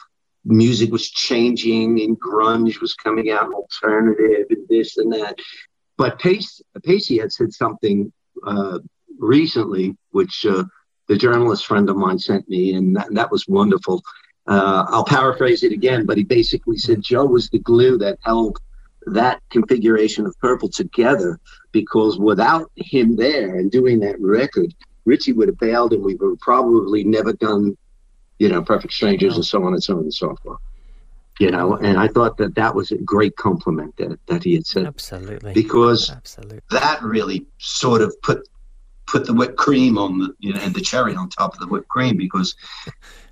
Music 0.44 0.90
was 0.90 1.10
changing, 1.10 2.00
and 2.00 2.18
grunge 2.18 2.80
was 2.80 2.94
coming 2.94 3.30
out, 3.30 3.52
alternative, 3.52 4.46
and 4.50 4.68
this 4.68 4.96
and 4.96 5.12
that. 5.12 5.38
But 5.96 6.18
Paice, 6.18 6.62
Paicey 6.78 7.20
had 7.20 7.32
said 7.32 7.52
something 7.52 8.12
uh, 8.46 8.78
recently, 9.18 9.96
which 10.10 10.46
uh, 10.46 10.64
the 11.08 11.16
journalist 11.16 11.66
friend 11.66 11.90
of 11.90 11.96
mine 11.96 12.18
sent 12.18 12.48
me, 12.48 12.74
and 12.74 12.96
that, 12.96 13.12
that 13.14 13.30
was 13.30 13.46
wonderful. 13.48 14.02
Uh, 14.46 14.86
I'll 14.88 15.04
paraphrase 15.04 15.62
it 15.62 15.72
again, 15.72 16.06
but 16.06 16.16
he 16.16 16.24
basically 16.24 16.78
said 16.78 17.02
Joe 17.02 17.26
was 17.26 17.50
the 17.50 17.58
glue 17.58 17.98
that 17.98 18.18
held 18.22 18.58
that 19.06 19.40
configuration 19.50 20.26
of 20.26 20.38
purple 20.40 20.68
together 20.68 21.38
because 21.72 22.18
without 22.18 22.70
him 22.76 23.16
there 23.16 23.56
and 23.56 23.70
doing 23.70 24.00
that 24.00 24.20
record, 24.20 24.74
Ritchie 25.04 25.32
would 25.32 25.48
have 25.48 25.58
bailed 25.58 25.92
and 25.92 26.02
we 26.02 26.14
would 26.14 26.30
have 26.30 26.40
probably 26.40 27.04
never 27.04 27.32
done, 27.32 27.76
you 28.40 28.48
know, 28.48 28.62
Perfect 28.62 28.94
Strangers 28.94 29.36
and 29.36 29.44
so 29.44 29.62
on 29.64 29.74
and 29.74 29.82
so 29.82 29.98
on 29.98 30.00
and 30.00 30.14
so 30.14 30.34
forth. 30.42 30.58
You 31.38 31.50
know, 31.50 31.76
and 31.76 31.98
I 31.98 32.08
thought 32.08 32.38
that 32.38 32.54
that 32.56 32.74
was 32.74 32.90
a 32.90 32.98
great 32.98 33.36
compliment 33.36 33.96
that, 33.98 34.18
that 34.26 34.42
he 34.42 34.54
had 34.54 34.66
said. 34.66 34.86
Absolutely. 34.86 35.52
Because 35.54 36.10
Absolutely. 36.10 36.60
that 36.70 37.02
really 37.02 37.46
sort 37.58 38.02
of 38.02 38.14
put 38.22 38.48
put 39.06 39.26
the 39.26 39.34
whipped 39.34 39.56
cream 39.56 39.98
on 39.98 40.18
the 40.18 40.34
you 40.38 40.52
know 40.52 40.60
and 40.60 40.74
the 40.74 40.80
cherry 40.80 41.14
on 41.16 41.28
top 41.28 41.52
of 41.52 41.60
the 41.60 41.66
whipped 41.66 41.88
cream 41.88 42.16
because 42.16 42.54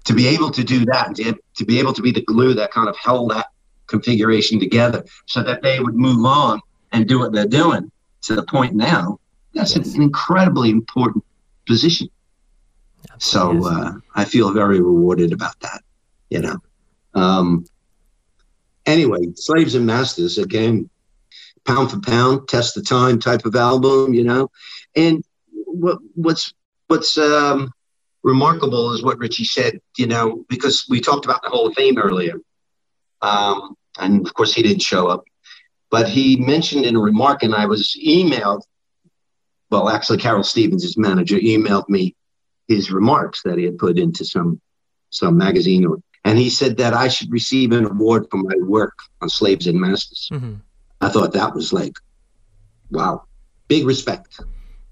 to 0.05 0.13
be 0.13 0.27
able 0.27 0.51
to 0.51 0.65
do 0.65 0.85
that 0.85 1.07
and 1.07 1.17
to, 1.17 1.39
to 1.55 1.65
be 1.65 1.79
able 1.79 1.93
to 1.93 2.03
be 2.03 2.11
the 2.11 2.23
glue 2.23 2.53
that 2.53 2.73
kind 2.73 2.89
of 2.89 2.97
held 2.97 3.31
that 3.31 3.47
configuration 3.87 4.59
together 4.59 5.05
so 5.27 5.41
that 5.41 5.63
they 5.63 5.79
would 5.79 5.95
move 5.95 6.25
on 6.25 6.61
and 6.91 7.07
do 7.07 7.21
what 7.21 7.33
they're 7.33 7.47
doing 7.47 7.93
to 8.23 8.35
the 8.35 8.43
point 8.43 8.75
now 8.75 9.21
that's 9.55 9.77
yes. 9.77 9.95
an 9.95 10.03
incredibly 10.03 10.69
important 10.69 11.25
position 11.65 12.09
so 13.19 13.65
uh, 13.67 13.93
i 14.15 14.25
feel 14.25 14.53
very 14.53 14.81
rewarded 14.81 15.33
about 15.33 15.59
that 15.61 15.83
you 16.31 16.41
know 16.41 16.57
um, 17.15 17.65
anyway 18.87 19.19
slaves 19.35 19.75
and 19.75 19.87
masters 19.87 20.39
again 20.39 20.89
pound 21.65 21.91
for 21.91 22.01
pound 22.01 22.47
test 22.49 22.75
the 22.75 22.83
time 22.83 23.19
type 23.19 23.45
of 23.45 23.57
album 23.57 24.13
you 24.15 24.23
know 24.25 24.51
and 24.95 25.25
what, 25.67 25.99
what's 26.15 26.53
what's 26.89 27.19
um, 27.19 27.71
remarkable 28.23 28.93
is 28.93 29.03
what 29.03 29.19
Ritchie 29.19 29.45
said. 29.45 29.81
You 29.97 30.07
know, 30.07 30.45
because 30.49 30.87
we 30.89 31.01
talked 31.01 31.25
about 31.25 31.43
the 31.43 31.49
Hall 31.49 31.67
of 31.67 31.75
Fame 31.75 31.99
earlier, 31.99 32.35
um, 33.23 33.77
and 33.99 34.27
of 34.27 34.35
course 34.35 34.53
he 34.53 34.63
didn't 34.63 34.83
show 34.83 35.07
up, 35.07 35.25
but 35.91 36.09
he 36.09 36.37
mentioned 36.37 36.85
in 36.85 36.97
a 36.97 37.01
remark, 37.01 37.43
and 37.43 37.55
I 37.55 37.67
was 37.67 37.97
emailed. 38.05 38.63
Well, 39.71 39.89
actually, 39.91 40.19
Carole 40.19 40.43
Stevens, 40.43 40.83
his 40.83 40.97
manager, 40.97 41.37
emailed 41.37 41.89
me 41.89 42.17
his 42.69 42.91
remarks 42.91 43.43
that 43.45 43.59
he 43.59 43.65
had 43.65 43.79
put 43.79 43.99
into 43.99 44.25
some 44.25 44.61
some 45.11 45.39
magazine, 45.39 45.87
or, 45.87 45.97
and 46.25 46.39
he 46.39 46.51
said 46.51 46.77
that 46.77 46.93
I 46.93 47.09
should 47.09 47.33
receive 47.33 47.73
an 47.73 47.87
award 47.87 48.27
for 48.31 48.37
my 48.37 48.55
work 48.61 48.97
on 49.23 49.31
slaves 49.31 49.67
and 49.67 49.81
masters. 49.81 50.29
Mm-hmm. 50.31 50.55
I 51.01 51.09
thought 51.09 51.33
that 51.33 51.55
was 51.55 51.73
like, 51.73 51.95
wow, 52.91 53.25
big 53.69 53.87
respect 53.87 54.39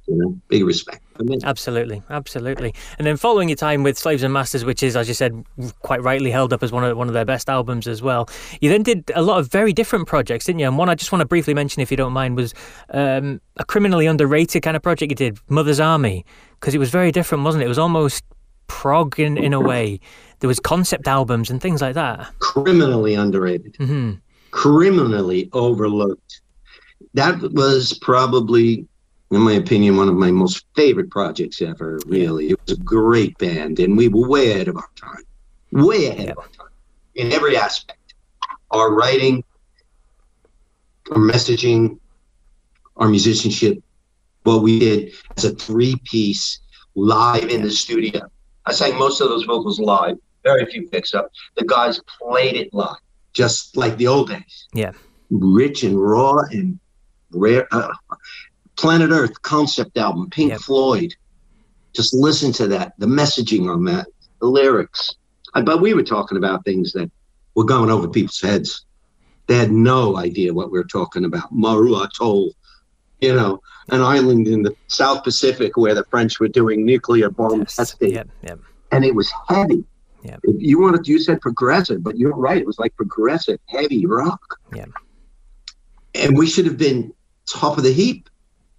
you 0.08 0.16
know, 0.16 0.38
big 0.48 0.64
respect. 0.64 1.02
Absolutely, 1.44 2.02
absolutely. 2.10 2.74
And 2.98 3.06
then 3.06 3.16
following 3.16 3.48
your 3.48 3.56
time 3.56 3.82
with 3.82 3.98
Slaves 3.98 4.22
and 4.22 4.32
Masters, 4.32 4.64
which 4.64 4.82
is, 4.82 4.96
as 4.96 5.08
you 5.08 5.14
said, 5.14 5.44
quite 5.80 6.02
rightly 6.02 6.30
held 6.30 6.52
up 6.52 6.62
as 6.62 6.72
one 6.72 6.84
of 6.84 6.96
one 6.96 7.08
of 7.08 7.14
their 7.14 7.24
best 7.24 7.48
albums 7.48 7.88
as 7.88 8.02
well. 8.02 8.28
You 8.60 8.70
then 8.70 8.82
did 8.82 9.10
a 9.14 9.22
lot 9.22 9.38
of 9.38 9.50
very 9.50 9.72
different 9.72 10.06
projects, 10.06 10.44
didn't 10.44 10.60
you? 10.60 10.66
And 10.66 10.76
one 10.76 10.88
I 10.88 10.94
just 10.94 11.12
want 11.12 11.20
to 11.20 11.26
briefly 11.26 11.54
mention, 11.54 11.80
if 11.80 11.90
you 11.90 11.96
don't 11.96 12.12
mind, 12.12 12.36
was 12.36 12.54
um, 12.90 13.40
a 13.56 13.64
criminally 13.64 14.06
underrated 14.06 14.62
kind 14.62 14.76
of 14.76 14.82
project 14.82 15.10
you 15.10 15.16
did, 15.16 15.38
Mother's 15.48 15.80
Army, 15.80 16.24
because 16.60 16.74
it 16.74 16.78
was 16.78 16.90
very 16.90 17.10
different, 17.12 17.44
wasn't 17.44 17.62
it? 17.62 17.66
It 17.66 17.70
was 17.70 17.78
almost 17.78 18.24
prog 18.66 19.18
in 19.18 19.38
in 19.38 19.52
a 19.52 19.60
way. 19.60 20.00
There 20.40 20.48
was 20.48 20.60
concept 20.60 21.08
albums 21.08 21.50
and 21.50 21.60
things 21.62 21.80
like 21.80 21.94
that. 21.94 22.30
Criminally 22.40 23.14
underrated. 23.14 23.74
Mm-hmm. 23.74 24.12
Criminally 24.50 25.48
overlooked. 25.52 26.40
That 27.14 27.40
was 27.52 27.98
probably 28.02 28.86
in 29.30 29.40
my 29.40 29.52
opinion, 29.52 29.96
one 29.96 30.08
of 30.08 30.14
my 30.14 30.30
most 30.30 30.64
favorite 30.74 31.10
projects 31.10 31.60
ever, 31.60 31.98
really. 32.06 32.50
It 32.50 32.60
was 32.64 32.78
a 32.78 32.80
great 32.82 33.36
band, 33.38 33.80
and 33.80 33.96
we 33.96 34.08
were 34.08 34.28
way 34.28 34.52
ahead 34.52 34.68
of 34.68 34.76
our 34.76 34.88
time. 34.94 35.22
Way 35.72 36.06
ahead 36.06 36.30
of 36.30 36.38
our 36.38 36.48
time 36.48 36.68
in 37.16 37.32
every 37.32 37.56
aspect. 37.56 38.14
Our 38.70 38.92
writing, 38.92 39.42
our 41.10 41.18
messaging, 41.18 41.98
our 42.96 43.08
musicianship, 43.08 43.82
what 44.44 44.62
we 44.62 44.78
did 44.78 45.12
as 45.36 45.44
a 45.44 45.54
three 45.54 45.96
piece 46.04 46.60
live 46.94 47.48
in 47.48 47.62
the 47.62 47.70
studio. 47.70 48.20
I 48.64 48.72
sang 48.72 48.98
most 48.98 49.20
of 49.20 49.28
those 49.28 49.44
vocals 49.44 49.80
live, 49.80 50.16
very 50.44 50.64
few 50.66 50.88
picks 50.88 51.14
up. 51.14 51.30
The 51.56 51.64
guys 51.64 52.00
played 52.20 52.56
it 52.56 52.72
live, 52.72 52.96
just 53.32 53.76
like 53.76 53.96
the 53.96 54.06
old 54.06 54.28
days. 54.28 54.68
Yeah. 54.72 54.92
Rich 55.30 55.82
and 55.82 56.00
raw 56.00 56.38
and 56.50 56.78
rare. 57.32 57.66
Uh, 57.72 57.92
Planet 58.76 59.10
Earth 59.10 59.40
concept 59.42 59.96
album, 59.98 60.30
Pink 60.30 60.52
yep. 60.52 60.60
Floyd. 60.60 61.14
Just 61.94 62.14
listen 62.14 62.52
to 62.52 62.68
that, 62.68 62.92
the 62.98 63.06
messaging 63.06 63.72
on 63.72 63.84
that, 63.84 64.06
the 64.40 64.46
lyrics. 64.46 65.14
Uh, 65.54 65.62
but 65.62 65.80
we 65.80 65.94
were 65.94 66.02
talking 66.02 66.36
about 66.36 66.64
things 66.64 66.92
that 66.92 67.10
were 67.54 67.64
going 67.64 67.90
over 67.90 68.06
people's 68.06 68.40
heads. 68.40 68.84
They 69.46 69.56
had 69.56 69.70
no 69.70 70.16
idea 70.16 70.52
what 70.52 70.70
we 70.70 70.78
were 70.78 70.84
talking 70.84 71.24
about. 71.24 71.54
Mururoa 71.54 72.08
Atoll, 72.08 72.52
you 73.20 73.34
know, 73.34 73.62
an 73.88 74.02
island 74.02 74.46
in 74.46 74.62
the 74.62 74.76
South 74.88 75.24
Pacific 75.24 75.76
where 75.76 75.94
the 75.94 76.04
French 76.10 76.38
were 76.38 76.48
doing 76.48 76.84
nuclear 76.84 77.30
bomb 77.30 77.60
yes. 77.60 77.76
testing. 77.76 78.12
Yep, 78.12 78.28
yep. 78.42 78.58
And 78.92 79.04
it 79.04 79.14
was 79.14 79.32
heavy. 79.48 79.84
Yep. 80.24 80.40
You 80.58 80.80
wanted, 80.80 81.06
you 81.06 81.18
said 81.18 81.40
progressive, 81.40 82.02
but 82.02 82.18
you're 82.18 82.34
right. 82.34 82.58
It 82.58 82.66
was 82.66 82.78
like 82.78 82.94
progressive, 82.96 83.58
heavy 83.66 84.04
rock. 84.04 84.58
Yeah. 84.74 84.86
And 86.14 86.36
we 86.36 86.46
should 86.46 86.66
have 86.66 86.76
been 86.76 87.14
top 87.46 87.78
of 87.78 87.84
the 87.84 87.92
heap 87.92 88.28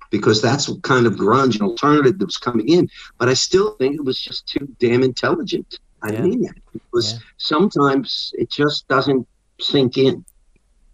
because 0.10 0.41
that's 0.41 0.70
what 0.70 0.82
kind 0.84 1.05
of 1.05 1.14
grunge 1.14 1.53
and 1.53 1.64
alternative 1.64 2.20
that 2.20 2.26
was 2.26 2.38
coming 2.38 2.70
in. 2.70 2.89
But 3.18 3.30
I 3.30 3.34
still 3.34 3.76
think 3.76 3.95
it 3.95 4.03
was 4.03 4.20
just 4.20 4.47
too 4.47 4.68
damn 4.80 5.03
intelligent. 5.03 5.80
I 6.01 6.12
yeah. 6.12 6.22
mean 6.22 6.41
that 6.43 6.55
because 6.74 7.14
yeah. 7.14 7.20
sometimes 7.38 8.34
it 8.38 8.51
just 8.51 8.88
doesn't 8.88 9.28
sink 9.60 9.97
in. 9.97 10.24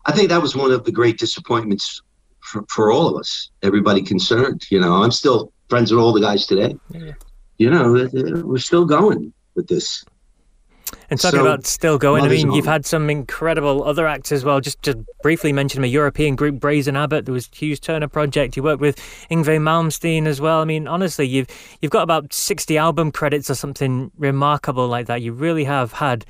I 0.06 0.12
think 0.12 0.30
that 0.30 0.42
was 0.42 0.56
one 0.56 0.72
of 0.72 0.84
the 0.84 0.92
great 0.92 1.18
disappointments 1.18 2.02
for, 2.40 2.66
for 2.70 2.92
all 2.92 3.08
of 3.08 3.20
us, 3.20 3.52
everybody 3.62 4.02
concerned. 4.02 4.66
You 4.70 4.80
know, 4.80 5.04
I'm 5.04 5.12
still 5.12 5.52
friends 5.70 5.92
with 5.92 6.02
all 6.02 6.14
the 6.14 6.22
guys 6.22 6.46
today. 6.46 6.76
Yeah. 6.90 7.12
You 7.58 7.70
know, 7.70 8.10
we're 8.44 8.58
still 8.58 8.86
going 8.86 9.34
with 9.56 9.68
this. 9.68 10.04
And 11.10 11.20
talking 11.20 11.40
so, 11.40 11.46
about 11.46 11.66
still 11.66 11.98
going, 11.98 12.24
I 12.24 12.28
mean, 12.28 12.52
you've 12.52 12.66
had 12.66 12.86
some 12.86 13.10
incredible 13.10 13.84
other 13.84 14.08
acts 14.08 14.32
as 14.32 14.44
well. 14.44 14.60
Just 14.62 14.82
just 14.82 14.98
briefly 15.22 15.54
mention 15.54 15.84
a 15.84 15.88
European 15.88 16.36
group, 16.36 16.60
Brazen 16.60 16.96
Abbott. 16.96 17.26
There 17.26 17.34
was 17.34 17.50
Hughes 17.52 17.80
Turner 17.80 18.08
Project. 18.08 18.58
You 18.58 18.64
worked 18.64 18.82
with 18.82 18.98
Yngwie 19.30 19.60
Malmsteen 19.60 20.26
as 20.26 20.42
well. 20.42 20.60
I 20.60 20.66
mean, 20.66 20.88
honestly, 20.88 21.28
you've 21.28 21.48
you've 21.82 21.92
got 21.92 22.04
about 22.04 22.34
sixty 22.34 22.78
album 22.78 23.12
credits 23.12 23.50
or 23.50 23.56
something 23.56 24.12
remarkable 24.18 24.88
like 24.88 25.08
that. 25.08 25.22
You 25.22 25.34
really 25.34 25.64
have 25.64 25.94
had 25.94 26.26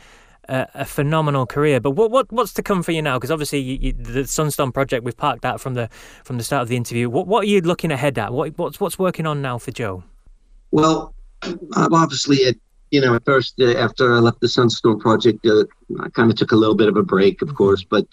a, 0.49 0.68
a 0.74 0.86
phenomenal 0.86 1.45
career. 1.45 1.80
But 1.80 1.91
what 1.91 2.11
what 2.11 2.32
what's 2.32 2.53
to 2.53 2.64
come 2.64 2.84
for 2.84 2.91
you 2.91 3.01
now? 3.01 3.18
Because 3.18 3.32
obviously, 3.32 3.59
you, 3.59 3.78
you, 3.82 3.93
the 3.93 4.22
Sunstorm 4.22 4.74
Project, 4.74 5.03
we've 5.03 5.18
parked 5.18 5.41
that 5.43 5.59
from 5.59 5.74
the 5.74 5.89
from 6.24 6.38
the 6.38 6.43
start 6.43 6.64
of 6.64 6.68
the 6.68 6.76
interview. 6.76 7.09
What 7.09 7.28
what 7.28 7.43
are 7.43 7.47
you 7.47 7.61
looking 7.61 7.91
ahead 7.91 8.18
at? 8.18 8.34
What 8.34 8.57
what's 8.57 8.80
what's 8.80 8.99
working 8.99 9.26
on 9.26 9.41
now 9.41 9.57
for 9.57 9.72
Joe? 9.72 10.03
Well, 10.72 11.14
I'm 11.41 11.93
obviously 11.93 12.45
at 12.45 12.55
you 12.93 13.01
know, 13.01 13.15
at 13.15 13.25
first 13.25 13.55
uh, 13.59 13.71
after 13.71 14.13
I 14.13 14.19
left 14.19 14.39
the 14.39 14.45
Sunstorm 14.45 14.99
project, 14.99 15.43
uh, 15.47 15.63
I 15.99 16.09
kind 16.09 16.29
of 16.29 16.37
took 16.37 16.51
a 16.51 16.55
little 16.55 16.75
bit 16.75 16.87
of 16.87 16.95
a 16.95 17.01
break, 17.01 17.41
of 17.41 17.55
course, 17.55 17.83
but 17.83 18.05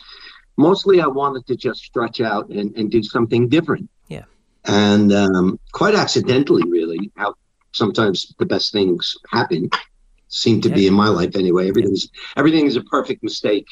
mostly 0.56 1.02
I 1.02 1.06
wanted 1.06 1.46
to 1.48 1.54
just 1.54 1.82
stretch 1.82 2.22
out 2.22 2.48
and, 2.48 2.74
and 2.74 2.90
do 2.90 3.02
something 3.02 3.46
different. 3.50 3.90
Yeah. 4.08 4.24
And 4.64 5.12
um, 5.12 5.60
quite 5.72 5.94
accidentally, 5.94 6.62
really, 6.66 7.12
how 7.18 7.34
sometimes 7.72 8.34
the 8.38 8.46
best 8.46 8.72
things 8.72 9.14
happen 9.30 9.68
seem 10.28 10.62
to 10.62 10.70
yeah. 10.70 10.74
be 10.74 10.86
in 10.86 10.94
my 10.94 11.08
life 11.08 11.36
anyway. 11.36 11.68
Everything's 11.68 12.04
yeah. 12.04 12.38
everything 12.38 12.64
is 12.64 12.76
a 12.76 12.82
perfect 12.84 13.22
mistake 13.22 13.66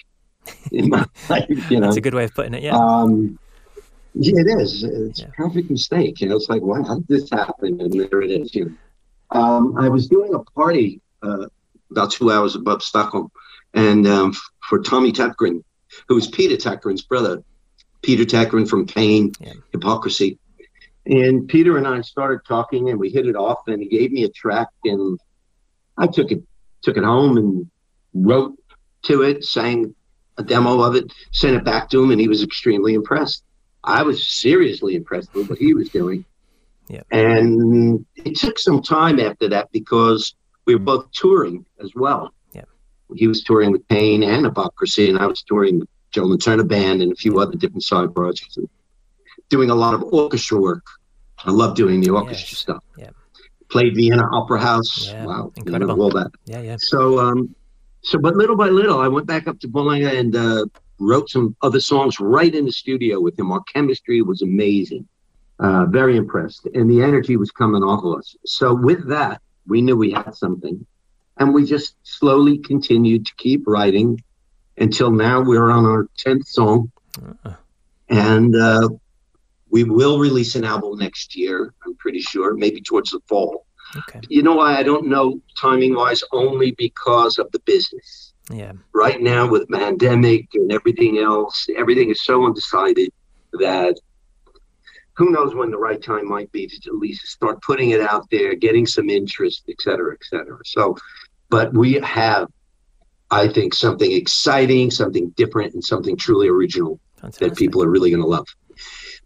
in 0.72 0.90
my 0.90 1.06
life. 1.30 1.70
You 1.70 1.80
know, 1.80 1.86
that's 1.86 1.96
a 1.96 2.02
good 2.02 2.14
way 2.14 2.24
of 2.24 2.34
putting 2.34 2.52
it. 2.52 2.62
Yeah. 2.62 2.76
Um, 2.76 3.38
yeah, 4.12 4.42
it 4.42 4.60
is. 4.60 4.84
It's 4.84 5.20
yeah. 5.20 5.28
a 5.28 5.30
perfect 5.30 5.70
mistake. 5.70 6.20
You 6.20 6.28
know, 6.28 6.36
it's 6.36 6.50
like, 6.50 6.60
why 6.60 6.82
how 6.82 6.96
did 6.96 7.08
this 7.08 7.30
happen? 7.30 7.80
And 7.80 7.92
there 7.98 8.20
it 8.20 8.30
is. 8.30 8.54
You 8.54 8.66
know. 8.66 8.74
Um, 9.30 9.76
I 9.78 9.88
was 9.88 10.08
doing 10.08 10.34
a 10.34 10.38
party 10.38 11.00
uh, 11.22 11.46
about 11.90 12.10
two 12.10 12.30
hours 12.30 12.54
above 12.54 12.82
Stockholm, 12.82 13.30
and 13.74 14.06
um, 14.06 14.34
for 14.68 14.80
Tommy 14.80 15.12
Tägtgren, 15.12 15.62
who 16.08 16.14
was 16.14 16.28
Peter 16.28 16.56
Tägtgren's 16.56 17.02
brother, 17.02 17.42
Peter 18.02 18.24
Tägtgren 18.24 18.68
from 18.68 18.86
Pain, 18.86 19.32
yeah. 19.40 19.54
Hypocrisy. 19.72 20.38
And 21.06 21.48
Peter 21.48 21.78
and 21.78 21.86
I 21.86 22.00
started 22.02 22.40
talking, 22.46 22.90
and 22.90 22.98
we 22.98 23.08
hit 23.10 23.26
it 23.26 23.36
off. 23.36 23.60
And 23.66 23.82
he 23.82 23.88
gave 23.88 24.12
me 24.12 24.24
a 24.24 24.28
track, 24.28 24.68
and 24.84 25.18
I 25.96 26.06
took 26.06 26.30
it 26.30 26.42
took 26.82 26.96
it 26.96 27.04
home 27.04 27.36
and 27.38 27.70
wrote 28.14 28.54
to 29.02 29.22
it, 29.22 29.44
sang 29.44 29.94
a 30.36 30.42
demo 30.42 30.80
of 30.80 30.94
it, 30.94 31.12
sent 31.32 31.56
it 31.56 31.64
back 31.64 31.90
to 31.90 32.02
him, 32.02 32.10
and 32.10 32.20
he 32.20 32.28
was 32.28 32.42
extremely 32.42 32.94
impressed. 32.94 33.42
I 33.82 34.02
was 34.02 34.26
seriously 34.26 34.94
impressed 34.94 35.34
with 35.34 35.48
what 35.48 35.58
he 35.58 35.74
was 35.74 35.88
doing. 35.88 36.24
Yeah. 36.88 37.02
And 37.10 38.04
it 38.16 38.36
took 38.36 38.58
some 38.58 38.82
time 38.82 39.20
after 39.20 39.48
that 39.48 39.70
because 39.72 40.34
we 40.66 40.74
were 40.74 40.80
both 40.80 41.10
touring 41.12 41.64
as 41.82 41.92
well. 41.94 42.32
Yeah. 42.52 42.62
He 43.14 43.26
was 43.26 43.42
touring 43.42 43.72
with 43.72 43.86
Pain 43.88 44.22
and 44.22 44.44
Hypocrisy, 44.44 45.08
and 45.08 45.18
I 45.18 45.26
was 45.26 45.42
touring 45.42 45.80
with 45.80 45.88
Joe 46.10 46.36
Turner 46.36 46.64
Band 46.64 47.02
and 47.02 47.12
a 47.12 47.16
few 47.16 47.38
other 47.38 47.56
different 47.56 47.84
side 47.84 48.14
projects 48.14 48.56
and 48.56 48.68
doing 49.48 49.70
a 49.70 49.74
lot 49.74 49.94
of 49.94 50.02
orchestra 50.04 50.58
work. 50.58 50.84
I 51.44 51.50
love 51.50 51.76
doing 51.76 52.00
the 52.00 52.10
orchestra 52.10 52.48
yes. 52.50 52.58
stuff. 52.58 52.84
Yeah. 52.96 53.10
Played 53.70 53.94
Vienna 53.96 54.26
Opera 54.32 54.60
House. 54.60 55.08
Yeah. 55.08 55.24
Wow. 55.26 55.52
Incredible. 55.56 55.92
You 55.92 55.98
know, 55.98 56.02
all 56.02 56.10
that. 56.10 56.30
Yeah, 56.46 56.60
yeah. 56.60 56.76
So, 56.78 57.18
um, 57.18 57.54
so, 58.02 58.18
but 58.18 58.34
little 58.36 58.56
by 58.56 58.68
little, 58.68 58.98
I 58.98 59.08
went 59.08 59.26
back 59.26 59.46
up 59.46 59.60
to 59.60 59.68
Borlänge 59.68 60.18
and 60.18 60.34
uh, 60.34 60.64
wrote 60.98 61.28
some 61.28 61.54
other 61.62 61.80
songs 61.80 62.18
right 62.18 62.54
in 62.54 62.64
the 62.64 62.72
studio 62.72 63.20
with 63.20 63.38
him. 63.38 63.52
Our 63.52 63.62
chemistry 63.72 64.22
was 64.22 64.42
amazing. 64.42 65.06
Uh, 65.60 65.86
very 65.86 66.16
impressed, 66.16 66.66
and 66.74 66.88
the 66.88 67.02
energy 67.02 67.36
was 67.36 67.50
coming 67.50 67.82
off 67.82 68.04
of 68.04 68.18
us. 68.18 68.36
So 68.46 68.72
with 68.72 69.08
that, 69.08 69.42
we 69.66 69.82
knew 69.82 69.96
we 69.96 70.12
had 70.12 70.36
something, 70.36 70.86
and 71.36 71.52
we 71.52 71.64
just 71.64 71.96
slowly 72.04 72.58
continued 72.58 73.26
to 73.26 73.34
keep 73.36 73.64
writing 73.66 74.22
until 74.76 75.10
now. 75.10 75.40
We're 75.40 75.70
on 75.70 75.84
our 75.84 76.08
tenth 76.16 76.46
song, 76.46 76.92
uh 77.44 77.54
and 78.08 78.54
uh, 78.54 78.88
we 79.70 79.84
will 79.84 80.18
release 80.18 80.54
an 80.54 80.64
album 80.64 80.98
next 80.98 81.36
year. 81.36 81.74
I'm 81.84 81.96
pretty 81.96 82.20
sure, 82.20 82.54
maybe 82.54 82.80
towards 82.80 83.10
the 83.10 83.20
fall. 83.28 83.66
Okay. 83.96 84.20
You 84.28 84.42
know 84.42 84.54
why 84.54 84.76
I 84.76 84.82
don't 84.82 85.08
know 85.08 85.40
timing 85.60 85.94
wise? 85.94 86.22
Only 86.32 86.72
because 86.72 87.38
of 87.38 87.50
the 87.52 87.58
business. 87.60 88.32
Yeah. 88.50 88.72
Right 88.94 89.20
now, 89.20 89.48
with 89.48 89.68
pandemic 89.68 90.48
and 90.54 90.72
everything 90.72 91.18
else, 91.18 91.66
everything 91.76 92.10
is 92.10 92.22
so 92.22 92.44
undecided 92.46 93.12
that 93.54 93.98
who 95.18 95.30
knows 95.30 95.52
when 95.52 95.72
the 95.72 95.78
right 95.78 96.00
time 96.00 96.28
might 96.28 96.50
be 96.52 96.68
to 96.68 96.76
at 96.86 96.94
least 96.94 97.26
start 97.26 97.60
putting 97.62 97.90
it 97.90 98.00
out 98.00 98.30
there, 98.30 98.54
getting 98.54 98.86
some 98.86 99.10
interest, 99.10 99.64
et 99.68 99.74
cetera, 99.80 100.14
et 100.14 100.22
cetera. 100.22 100.58
So, 100.64 100.96
but 101.50 101.74
we 101.74 101.94
have, 101.94 102.46
I 103.28 103.48
think, 103.48 103.74
something 103.74 104.12
exciting, 104.12 104.92
something 104.92 105.30
different, 105.30 105.74
and 105.74 105.82
something 105.82 106.16
truly 106.16 106.46
original 106.46 107.00
Fantastic. 107.16 107.48
that 107.48 107.58
people 107.58 107.82
are 107.82 107.90
really 107.90 108.10
going 108.10 108.22
to 108.22 108.28
love. 108.28 108.46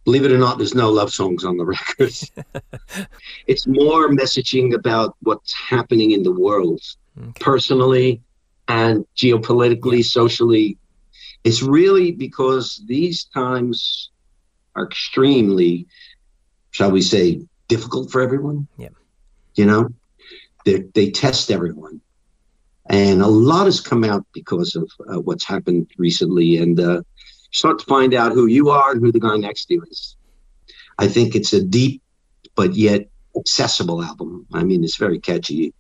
Believe 0.07 0.25
it 0.25 0.33
or 0.33 0.39
not, 0.39 0.57
there's 0.57 0.75
no 0.75 0.91
love 0.91 1.13
songs 1.13 1.45
on 1.45 1.59
the 1.59 1.67
records. 1.77 2.33
it's 3.47 3.67
more 3.67 4.09
messaging 4.09 4.75
about 4.75 5.15
what's 5.21 5.53
happening 5.53 6.13
in 6.13 6.23
the 6.23 6.33
world, 6.33 6.81
okay. 7.21 7.33
personally 7.39 8.23
and 8.69 9.05
geopolitically, 9.15 9.99
yeah. 9.99 10.05
socially. 10.05 10.79
It's 11.45 11.63
really 11.63 12.13
because 12.13 12.83
these 12.87 13.25
times 13.25 14.12
are 14.75 14.87
extremely, 14.87 15.87
shall 16.71 16.91
we 16.91 17.03
say, 17.03 17.43
difficult 17.69 18.11
for 18.11 18.21
everyone. 18.21 18.69
Yeah. 18.77 18.89
You 19.55 19.67
know, 19.67 19.89
they 20.65 20.85
they 20.95 21.11
test 21.11 21.51
everyone, 21.51 22.01
and 22.89 23.21
a 23.21 23.27
lot 23.27 23.67
has 23.67 23.81
come 23.81 24.05
out 24.05 24.25
because 24.33 24.75
of 24.77 24.91
uh, 25.09 25.21
what's 25.21 25.45
happened 25.45 25.91
recently, 25.99 26.57
and 26.57 26.81
uh, 26.81 27.03
start 27.51 27.79
to 27.81 27.85
find 27.85 28.15
out 28.15 28.33
who 28.33 28.47
you 28.47 28.71
are 28.71 28.93
and 28.93 29.01
who 29.01 29.13
the 29.13 29.21
guy 29.21 29.37
next 29.37 29.67
to 29.67 29.75
you 29.75 29.83
is. 29.91 30.17
I 30.99 31.09
think 31.09 31.35
it's 31.35 31.53
a 31.53 31.63
deep 31.63 32.03
but 32.55 32.75
yet 32.75 33.09
accessible 33.37 34.03
album. 34.03 34.47
I 34.53 34.65
mean, 34.65 34.85
it's 34.85 34.97
very 34.97 35.19
catchy, 35.19 35.75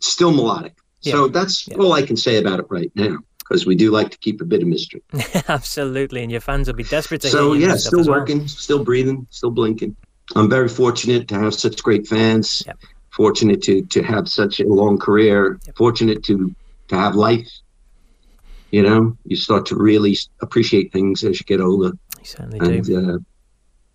still 0.00 0.32
melodic. 0.32 0.74
Yeah. 1.02 1.12
So 1.12 1.28
that's 1.28 1.68
yeah. 1.68 1.76
all 1.76 1.92
I 1.92 2.02
can 2.02 2.16
say 2.16 2.38
about 2.38 2.58
it 2.58 2.66
right 2.68 2.90
now 2.94 3.18
because 3.48 3.66
we 3.66 3.74
do 3.74 3.90
like 3.90 4.10
to 4.10 4.18
keep 4.18 4.40
a 4.40 4.44
bit 4.44 4.62
of 4.62 4.68
mystery. 4.68 5.02
Absolutely, 5.48 6.22
and 6.22 6.30
your 6.30 6.40
fans 6.40 6.66
will 6.66 6.74
be 6.74 6.84
desperate 6.84 7.22
to 7.22 7.28
so, 7.28 7.52
hear. 7.52 7.68
So 7.68 7.72
yeah, 7.72 7.76
still 7.76 8.04
working, 8.04 8.38
well. 8.40 8.48
still 8.48 8.84
breathing, 8.84 9.26
still 9.30 9.50
blinking. 9.50 9.96
I'm 10.36 10.50
very 10.50 10.68
fortunate 10.68 11.28
to 11.28 11.38
have 11.38 11.54
such 11.54 11.82
great 11.82 12.06
fans. 12.06 12.62
Yep. 12.66 12.78
Fortunate 13.10 13.62
to 13.62 13.82
to 13.86 14.02
have 14.02 14.28
such 14.28 14.60
a 14.60 14.66
long 14.66 14.98
career. 14.98 15.58
Yep. 15.66 15.76
Fortunate 15.76 16.22
to 16.24 16.54
to 16.88 16.96
have 16.96 17.14
life. 17.14 17.48
You 18.70 18.82
know, 18.82 19.16
you 19.24 19.36
start 19.36 19.64
to 19.66 19.76
really 19.76 20.16
appreciate 20.42 20.92
things 20.92 21.24
as 21.24 21.40
you 21.40 21.44
get 21.46 21.60
older. 21.60 21.92
You 22.18 22.24
certainly 22.24 22.58
and, 22.58 22.84
do. 22.84 23.14
Uh, 23.14 23.18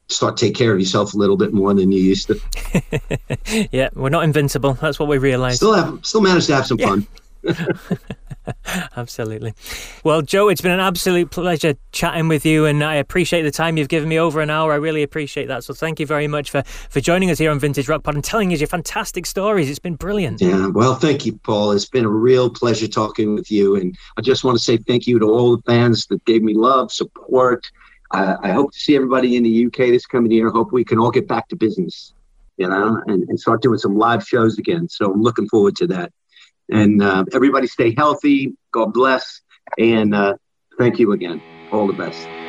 start 0.09 0.35
to 0.37 0.45
take 0.45 0.55
care 0.55 0.73
of 0.73 0.79
yourself 0.79 1.13
a 1.13 1.17
little 1.17 1.37
bit 1.37 1.53
more 1.53 1.73
than 1.73 1.91
you 1.91 2.01
used 2.01 2.27
to. 2.27 3.67
yeah, 3.71 3.89
we're 3.93 4.09
not 4.09 4.23
invincible. 4.23 4.73
That's 4.73 4.99
what 4.99 5.07
we 5.07 5.17
realized. 5.17 5.57
Still 5.57 5.73
have, 5.73 5.99
still 6.03 6.21
managed 6.21 6.47
to 6.47 6.55
have 6.55 6.65
some 6.65 6.77
fun. 6.77 7.07
Absolutely. 8.97 9.53
Well, 10.03 10.21
Joe, 10.21 10.49
it's 10.49 10.61
been 10.61 10.71
an 10.71 10.79
absolute 10.79 11.31
pleasure 11.31 11.75
chatting 11.91 12.27
with 12.27 12.45
you, 12.45 12.65
and 12.65 12.83
I 12.83 12.95
appreciate 12.95 13.43
the 13.43 13.51
time 13.51 13.77
you've 13.77 13.89
given 13.89 14.09
me 14.09 14.19
over 14.19 14.41
an 14.41 14.49
hour. 14.49 14.73
I 14.73 14.75
really 14.75 15.03
appreciate 15.03 15.47
that. 15.47 15.63
So, 15.63 15.73
thank 15.73 15.99
you 15.99 16.05
very 16.05 16.27
much 16.27 16.51
for, 16.51 16.63
for 16.63 16.99
joining 16.99 17.29
us 17.31 17.39
here 17.39 17.51
on 17.51 17.59
Vintage 17.59 17.87
Rock 17.87 18.03
Pod 18.03 18.15
and 18.15 18.23
telling 18.23 18.53
us 18.53 18.59
your 18.59 18.67
fantastic 18.67 19.25
stories. 19.25 19.69
It's 19.69 19.79
been 19.79 19.95
brilliant. 19.95 20.41
Yeah, 20.41 20.67
well, 20.67 20.95
thank 20.95 21.25
you, 21.25 21.37
Paul. 21.43 21.71
It's 21.71 21.85
been 21.85 22.05
a 22.05 22.09
real 22.09 22.49
pleasure 22.49 22.87
talking 22.87 23.35
with 23.35 23.51
you. 23.51 23.75
And 23.75 23.95
I 24.17 24.21
just 24.21 24.43
want 24.43 24.57
to 24.57 24.63
say 24.63 24.77
thank 24.77 25.07
you 25.07 25.19
to 25.19 25.25
all 25.25 25.57
the 25.57 25.63
fans 25.63 26.05
that 26.07 26.23
gave 26.25 26.43
me 26.43 26.53
love, 26.53 26.91
support. 26.91 27.65
I, 28.11 28.35
I 28.43 28.51
hope 28.51 28.73
to 28.73 28.79
see 28.79 28.95
everybody 28.95 29.35
in 29.35 29.43
the 29.43 29.65
UK 29.67 29.77
this 29.89 30.05
coming 30.05 30.31
year. 30.31 30.49
Hope 30.49 30.71
we 30.71 30.83
can 30.83 30.99
all 30.99 31.11
get 31.11 31.27
back 31.27 31.47
to 31.49 31.55
business, 31.55 32.13
you 32.57 32.67
know, 32.67 33.01
and, 33.07 33.27
and 33.27 33.39
start 33.39 33.61
doing 33.61 33.79
some 33.79 33.97
live 33.97 34.25
shows 34.25 34.57
again. 34.57 34.89
So, 34.89 35.11
I'm 35.11 35.21
looking 35.21 35.47
forward 35.47 35.75
to 35.77 35.87
that. 35.87 36.11
And 36.71 37.01
uh, 37.01 37.25
everybody 37.33 37.67
stay 37.67 37.93
healthy. 37.95 38.53
God 38.71 38.93
bless. 38.93 39.41
And 39.77 40.15
uh, 40.15 40.35
thank 40.77 40.99
you 40.99 41.11
again. 41.11 41.41
All 41.71 41.87
the 41.87 41.93
best. 41.93 42.42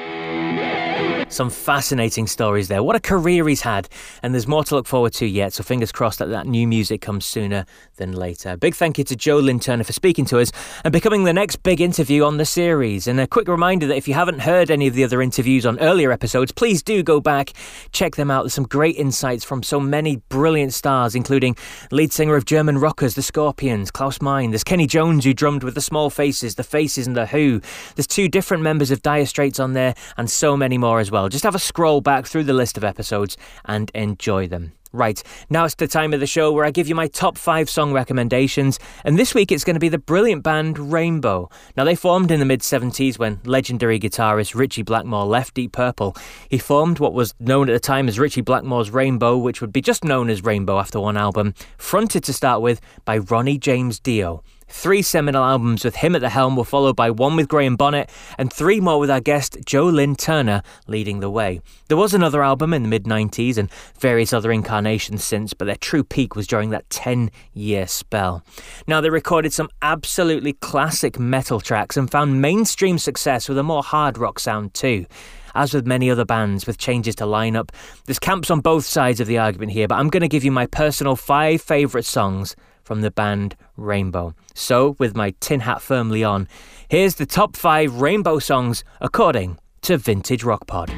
Some 1.35 1.51
fascinating 1.51 2.28
stories 2.28 2.68
there. 2.68 2.85
What 2.85 2.95
a 2.95 3.01
career 3.01 3.49
he's 3.49 3.62
had, 3.62 3.89
and 4.22 4.32
there's 4.32 4.47
more 4.47 4.62
to 4.62 4.76
look 4.76 4.87
forward 4.87 5.14
to 5.14 5.26
yet. 5.26 5.53
So 5.53 5.64
fingers 5.64 5.91
crossed 5.91 6.20
that 6.20 6.28
that 6.28 6.47
new 6.47 6.64
music 6.68 7.01
comes 7.01 7.26
sooner 7.26 7.66
than 7.97 8.12
later. 8.12 8.57
Big 8.57 8.76
thank 8.76 8.99
you 8.99 9.05
to 9.05 9.16
Joe 9.16 9.39
Lynn 9.39 9.59
Turner 9.59 9.82
for 9.82 9.93
speaking 9.93 10.26
to 10.26 10.39
us 10.39 10.53
and 10.85 10.93
becoming 10.93 11.24
the 11.24 11.32
next 11.32 11.64
big 11.64 11.80
interview 11.80 12.22
on 12.22 12.37
the 12.37 12.45
series. 12.45 13.09
And 13.09 13.18
a 13.18 13.26
quick 13.26 13.49
reminder 13.49 13.89
that 13.89 13.97
if 13.97 14.07
you 14.07 14.14
haven't 14.14 14.43
heard 14.43 14.70
any 14.70 14.87
of 14.87 14.95
the 14.95 15.03
other 15.03 15.20
interviews 15.20 15.66
on 15.66 15.76
earlier 15.80 16.12
episodes, 16.12 16.53
please 16.53 16.85
do 16.85 17.03
go 17.03 17.20
back, 17.20 17.53
check 17.91 18.14
them 18.14 18.30
out. 18.30 18.45
There's 18.45 18.55
some 18.55 18.62
great 18.62 18.95
insights 18.95 19.43
from 19.45 19.64
so 19.64 19.80
many 19.80 20.18
brilliant 20.28 20.72
stars, 20.72 21.16
including 21.16 21.57
lead 21.91 22.12
singer 22.12 22.37
of 22.37 22.45
German 22.45 22.78
rockers, 22.78 23.16
the 23.16 23.22
Scorpions, 23.22 23.91
Klaus 23.91 24.20
Meine. 24.22 24.53
There's 24.53 24.62
Kenney 24.62 24.87
Jones, 24.87 25.24
who 25.24 25.35
drummed 25.35 25.64
with 25.64 25.74
the 25.74 25.80
Small 25.80 26.11
Faces, 26.11 26.55
the 26.55 26.62
Faces, 26.62 27.09
and 27.09 27.16
the 27.16 27.26
Who. 27.26 27.61
There's 27.97 28.07
two 28.07 28.28
different 28.28 28.62
members 28.62 28.93
of 28.93 29.03
Dire 29.03 29.26
Straits 29.26 29.59
on 29.59 29.72
there, 29.72 29.97
and 30.16 30.30
so 30.30 30.57
many 30.57 30.78
more 30.78 31.01
as 31.01 31.11
well. 31.11 31.24
Just 31.29 31.45
have 31.45 31.55
a 31.55 31.59
scroll 31.59 32.01
back 32.01 32.27
through 32.27 32.45
the 32.45 32.53
list 32.53 32.77
of 32.77 32.85
episodes 32.85 33.37
and 33.64 33.91
enjoy 33.95 34.47
them. 34.47 34.72
Right, 34.95 35.20
now 35.51 35.64
it's 35.64 35.75
the 35.75 35.89
time 35.89 36.14
of 36.14 36.20
the 36.20 36.27
show 36.27 36.53
where 36.53 36.64
I 36.64 36.70
give 36.70 36.87
you 36.87 36.95
my 36.95 37.09
top 37.09 37.37
five 37.37 37.68
song 37.68 37.93
recommendations, 37.93 38.79
and 39.05 39.18
this 39.18 39.35
week 39.35 39.51
it's 39.51 39.64
going 39.64 39.75
to 39.75 39.81
be 39.81 39.89
the 39.89 39.99
brilliant 39.99 40.45
band 40.45 40.79
Rainbow. 40.79 41.51
Now, 41.77 41.83
they 41.83 41.97
formed 41.97 42.31
in 42.31 42.39
the 42.39 42.47
mid 42.47 42.61
70s 42.61 43.18
when 43.18 43.41
legendary 43.45 43.99
guitarist 43.99 44.55
Ritchie 44.55 44.85
Blackmore 44.85 45.25
left 45.25 45.55
Deep 45.55 45.72
Purple. 45.72 46.16
He 46.49 46.59
formed 46.59 47.01
what 47.01 47.12
was 47.12 47.35
known 47.41 47.68
at 47.68 47.72
the 47.72 47.81
time 47.81 48.07
as 48.07 48.20
Ritchie 48.20 48.43
Blackmore's 48.43 48.93
Rainbow, 48.93 49.37
which 49.37 49.61
would 49.61 49.72
be 49.72 49.81
just 49.81 50.05
known 50.05 50.31
as 50.31 50.45
Rainbow 50.45 50.79
after 50.79 51.01
one 51.01 51.16
album, 51.16 51.55
fronted 51.77 52.22
to 52.22 52.33
start 52.33 52.62
with 52.62 52.81
by 53.05 53.18
Ronnie 53.18 53.59
James 53.59 53.99
Dio. 53.99 54.45
Three 54.69 55.03
seminal 55.03 55.45
albums 55.45 55.85
with 55.85 55.97
him 55.97 56.15
at 56.15 56.21
the 56.21 56.29
helm 56.29 56.57
were 56.57 56.65
followed 56.65 56.97
by 56.97 57.11
one 57.11 57.37
with 57.37 57.49
Graham 57.49 57.77
Bonnet 57.77 58.11
and 58.39 58.53
three 58.53 58.81
more 58.81 58.99
with 58.99 59.11
our 59.11 59.21
guest 59.21 59.59
Joe 59.65 59.87
Lynn 59.87 60.17
Turner 60.17 60.62
leading 60.87 61.21
the 61.21 61.31
way. 61.31 61.61
There 61.89 61.97
was 61.97 62.15
another 62.15 62.43
album 62.43 62.73
in 62.73 62.83
the 62.83 62.89
mid 62.89 63.05
90s 63.05 63.57
and 63.57 63.71
various 63.99 64.33
other 64.33 64.51
incarnations 64.51 65.23
since, 65.25 65.53
but 65.53 65.67
their 65.67 65.77
true 65.77 66.05
peak 66.05 66.35
was 66.35 66.47
during 66.47 66.71
that 66.71 66.89
10 66.91 67.31
year 67.53 67.87
spell. 67.87 68.43
Now, 68.87 69.01
they 69.01 69.11
recorded 69.11 69.53
some 69.53 69.69
absolutely 69.83 70.55
classic 70.55 71.19
metal 71.19 71.61
tracks 71.61 71.97
and 71.97 72.11
found 72.11 72.41
mainstream 72.41 72.99
success 72.99 73.49
with 73.49 73.59
a 73.59 73.62
more 73.62 73.83
hard 73.83 74.19
rock 74.19 74.39
sound 74.39 74.75
too. 74.75 75.07
As 75.55 75.73
with 75.73 75.87
many 75.87 76.11
other 76.11 76.25
bands 76.25 76.67
with 76.67 76.79
changes 76.79 77.15
to 77.17 77.25
lineup, 77.25 77.71
there's 78.07 78.19
camps 78.19 78.51
on 78.51 78.61
both 78.61 78.85
sides 78.85 79.21
of 79.21 79.29
the 79.29 79.39
argument 79.39 79.73
here, 79.73 79.87
but 79.87 79.97
I'm 79.97 80.09
going 80.09 80.23
to 80.23 80.29
give 80.29 80.45
you 80.45 80.51
my 80.51 80.67
personal 80.67 81.15
five 81.15 81.62
favourite 81.62 82.05
songs 82.05 82.57
from 82.83 83.03
the 83.03 83.11
band 83.11 83.57
Rainbow. 83.77 84.35
So, 84.55 84.97
with 84.99 85.16
my 85.16 85.35
tin 85.41 85.61
hat 85.61 85.83
firmly 85.83 86.25
on, 86.25 86.49
here's 86.89 87.16
the 87.16 87.27
top 87.27 87.57
five 87.57 88.01
Rainbow 88.01 88.39
songs 88.39 88.85
according 89.01 89.59
to 89.83 89.97
Vintage 89.97 90.45
Rock 90.45 90.66
Pod. 90.66 90.93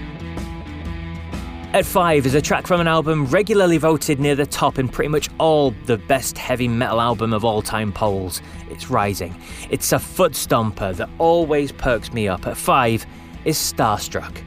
At 1.72 1.84
five 1.84 2.24
is 2.24 2.34
a 2.34 2.40
track 2.40 2.66
from 2.66 2.80
an 2.80 2.88
album 2.88 3.26
regularly 3.26 3.76
voted 3.76 4.18
near 4.18 4.34
the 4.34 4.46
top 4.46 4.78
in 4.78 4.88
pretty 4.88 5.08
much 5.08 5.28
all 5.38 5.72
the 5.84 5.98
best 5.98 6.38
heavy 6.38 6.68
metal 6.68 7.00
album 7.02 7.34
of 7.34 7.44
all 7.44 7.60
time 7.60 7.92
polls. 7.92 8.40
It's 8.70 8.88
Rising. 8.88 9.34
It's 9.68 9.92
a 9.92 9.98
foot 9.98 10.32
stomper 10.32 10.96
that 10.96 11.10
always 11.18 11.72
perks 11.72 12.14
me 12.14 12.28
up. 12.28 12.46
At 12.46 12.56
five 12.56 13.04
is 13.44 13.58
Starstruck. 13.58 14.42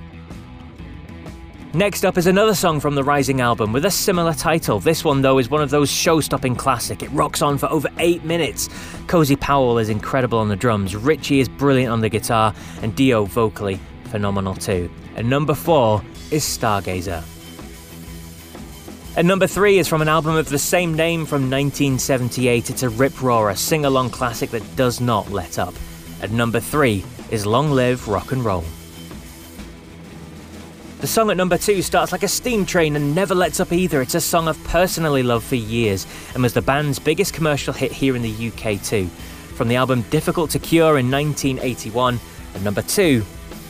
Next 1.75 2.03
up 2.03 2.17
is 2.17 2.25
another 2.25 2.55
song 2.55 2.79
from 2.79 2.95
the 2.95 3.03
Rising 3.03 3.41
album 3.41 3.71
with 3.71 3.85
a 3.85 3.91
similar 3.91 4.33
title. 4.33 4.79
This 4.79 5.03
one, 5.03 5.21
though, 5.21 5.37
is 5.37 5.51
one 5.51 5.61
of 5.61 5.69
those 5.69 5.87
show 5.87 6.19
stopping 6.19 6.55
classic. 6.55 7.03
It 7.03 7.11
rocks 7.11 7.43
on 7.43 7.59
for 7.59 7.69
over 7.69 7.87
eight 7.99 8.23
minutes. 8.23 8.69
Cozy 9.05 9.35
Powell 9.35 9.77
is 9.77 9.87
incredible 9.87 10.39
on 10.39 10.49
the 10.49 10.55
drums, 10.55 10.95
Ritchie 10.95 11.39
is 11.39 11.47
brilliant 11.47 11.93
on 11.93 12.01
the 12.01 12.09
guitar, 12.09 12.55
and 12.81 12.95
Dio 12.95 13.25
vocally 13.25 13.79
phenomenal 14.05 14.55
too. 14.55 14.89
And 15.15 15.29
number 15.29 15.53
four 15.53 16.03
is 16.31 16.43
Stargazer. 16.43 17.23
And 19.15 19.27
number 19.27 19.45
three 19.45 19.77
is 19.77 19.87
from 19.87 20.01
an 20.01 20.07
album 20.07 20.37
of 20.37 20.49
the 20.49 20.57
same 20.57 20.95
name 20.95 21.23
from 21.27 21.51
1978. 21.51 22.71
It's 22.71 22.81
a 22.81 22.89
rip 22.89 23.21
roarer, 23.21 23.53
sing 23.53 23.85
along 23.85 24.09
classic 24.09 24.49
that 24.51 24.75
does 24.75 24.99
not 24.99 25.29
let 25.29 25.59
up. 25.59 25.75
And 26.23 26.31
number 26.33 26.59
three 26.59 27.05
is 27.29 27.45
Long 27.45 27.69
Live 27.69 28.07
Rock 28.07 28.31
and 28.31 28.43
Roll. 28.43 28.63
The 30.99 31.07
song 31.07 31.31
at 31.31 31.37
number 31.37 31.57
two 31.57 31.81
starts 31.81 32.11
like 32.11 32.23
a 32.23 32.27
steam 32.27 32.65
train 32.65 32.97
and 32.97 33.15
never 33.15 33.33
lets 33.33 33.61
up 33.61 33.71
either. 33.71 34.01
It's 34.01 34.15
a 34.15 34.21
song 34.21 34.49
I've 34.49 34.61
personally 34.65 35.23
loved 35.23 35.45
for 35.45 35.55
years 35.55 36.05
and 36.33 36.43
was 36.43 36.53
the 36.53 36.61
band's 36.61 36.99
biggest 36.99 37.33
commercial 37.33 37.71
hit 37.71 37.93
here 37.93 38.17
in 38.17 38.21
the 38.21 38.47
UK 38.49 38.83
too. 38.83 39.07
From 39.55 39.69
the 39.69 39.77
album 39.77 40.01
Difficult 40.09 40.49
to 40.51 40.59
Cure 40.59 40.97
in 40.97 41.09
1981, 41.09 42.19
and 42.53 42.63
number 42.65 42.81
two 42.81 43.23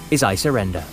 is 0.10 0.24
I 0.24 0.34
Surrender. 0.34 0.84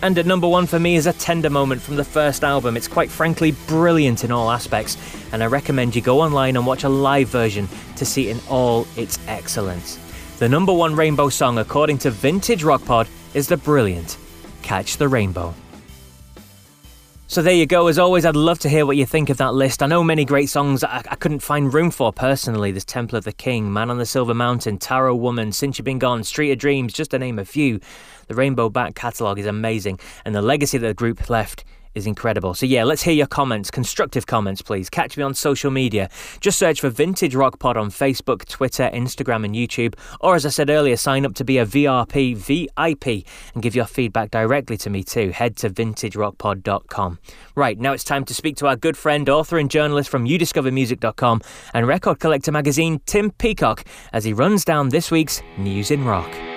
And 0.00 0.16
at 0.16 0.24
number 0.24 0.48
one 0.48 0.66
for 0.66 0.80
me 0.80 0.96
is 0.96 1.06
a 1.06 1.12
tender 1.12 1.50
moment 1.50 1.82
from 1.82 1.96
the 1.96 2.04
first 2.04 2.42
album. 2.42 2.74
It's 2.74 2.88
quite 2.88 3.10
frankly 3.10 3.52
brilliant 3.66 4.24
in 4.24 4.32
all 4.32 4.50
aspects, 4.50 4.96
and 5.30 5.42
I 5.42 5.46
recommend 5.46 5.94
you 5.94 6.00
go 6.00 6.22
online 6.22 6.56
and 6.56 6.66
watch 6.66 6.84
a 6.84 6.88
live 6.88 7.28
version 7.28 7.68
to 7.96 8.06
see 8.06 8.30
it 8.30 8.38
in 8.38 8.42
all 8.48 8.86
its 8.96 9.18
excellence. 9.26 9.98
The 10.38 10.48
number 10.48 10.72
one 10.72 10.96
rainbow 10.96 11.28
song, 11.28 11.58
according 11.58 11.98
to 11.98 12.10
Vintage 12.10 12.64
Rock 12.64 12.82
Pod, 12.86 13.08
is 13.34 13.46
the 13.46 13.58
brilliant 13.58 14.16
Catch 14.64 14.96
the 14.96 15.08
Rainbow. 15.08 15.54
So 17.26 17.42
there 17.42 17.52
you 17.52 17.66
go. 17.66 17.86
As 17.88 17.98
always, 17.98 18.24
I'd 18.24 18.34
love 18.34 18.58
to 18.60 18.68
hear 18.70 18.86
what 18.86 18.96
you 18.96 19.04
think 19.04 19.28
of 19.28 19.36
that 19.36 19.52
list. 19.52 19.82
I 19.82 19.86
know 19.86 20.02
many 20.02 20.24
great 20.24 20.48
songs 20.48 20.82
I, 20.82 21.02
I, 21.10 21.16
couldn't 21.16 21.40
find 21.40 21.72
room 21.72 21.90
for 21.90 22.14
personally. 22.14 22.72
There's 22.72 22.84
Temple 22.86 23.18
of 23.18 23.24
the 23.24 23.32
King, 23.32 23.74
Man 23.74 23.90
on 23.90 23.98
the 23.98 24.06
Silver 24.06 24.32
Mountain, 24.32 24.78
Tarot 24.78 25.16
Woman, 25.16 25.52
Since 25.52 25.78
You've 25.78 25.84
Been 25.84 25.98
Gone, 25.98 26.24
Street 26.24 26.50
of 26.50 26.58
Dreams, 26.58 26.94
just 26.94 27.10
to 27.10 27.18
name 27.18 27.38
a 27.38 27.44
few. 27.44 27.78
The 28.28 28.34
Rainbow 28.34 28.70
back 28.70 28.94
catalogue 28.94 29.38
is 29.38 29.44
amazing, 29.44 30.00
and 30.24 30.34
the 30.34 30.40
legacy 30.40 30.78
that 30.78 30.86
the 30.86 30.94
group 30.94 31.28
left 31.28 31.64
is 31.94 32.06
incredible. 32.06 32.54
So, 32.54 32.66
yeah, 32.66 32.84
let's 32.84 33.02
hear 33.02 33.14
your 33.14 33.26
comments, 33.26 33.70
constructive 33.70 34.26
comments, 34.26 34.62
please. 34.62 34.90
Catch 34.90 35.16
me 35.16 35.22
on 35.22 35.34
social 35.34 35.70
media. 35.70 36.08
Just 36.40 36.58
search 36.58 36.80
for 36.80 36.90
Vintage 36.90 37.34
Rock 37.34 37.58
Pod 37.58 37.76
on 37.76 37.90
Facebook, 37.90 38.46
Twitter, 38.46 38.90
Instagram, 38.92 39.44
and 39.44 39.54
YouTube. 39.54 39.94
Or, 40.20 40.34
as 40.34 40.46
I 40.46 40.50
said 40.50 40.70
earlier, 40.70 40.96
sign 40.96 41.24
up 41.24 41.34
to 41.34 41.44
be 41.44 41.58
a 41.58 41.66
VRP 41.66 42.36
VIP 42.36 43.26
and 43.54 43.62
give 43.62 43.74
your 43.74 43.86
feedback 43.86 44.30
directly 44.30 44.76
to 44.78 44.90
me 44.90 45.02
too. 45.02 45.30
Head 45.30 45.56
to 45.58 45.70
vintagerockpod.com. 45.70 47.18
Right, 47.54 47.78
now 47.78 47.92
it's 47.92 48.04
time 48.04 48.24
to 48.24 48.34
speak 48.34 48.56
to 48.56 48.66
our 48.66 48.76
good 48.76 48.96
friend, 48.96 49.28
author, 49.28 49.58
and 49.58 49.70
journalist 49.70 50.08
from 50.10 50.24
youdiscovermusic.com 50.26 51.40
and 51.72 51.86
record 51.86 52.20
collector 52.20 52.52
magazine, 52.52 53.00
Tim 53.06 53.30
Peacock, 53.30 53.84
as 54.12 54.24
he 54.24 54.32
runs 54.32 54.64
down 54.64 54.88
this 54.88 55.10
week's 55.10 55.42
News 55.58 55.90
in 55.90 56.04
Rock. 56.04 56.53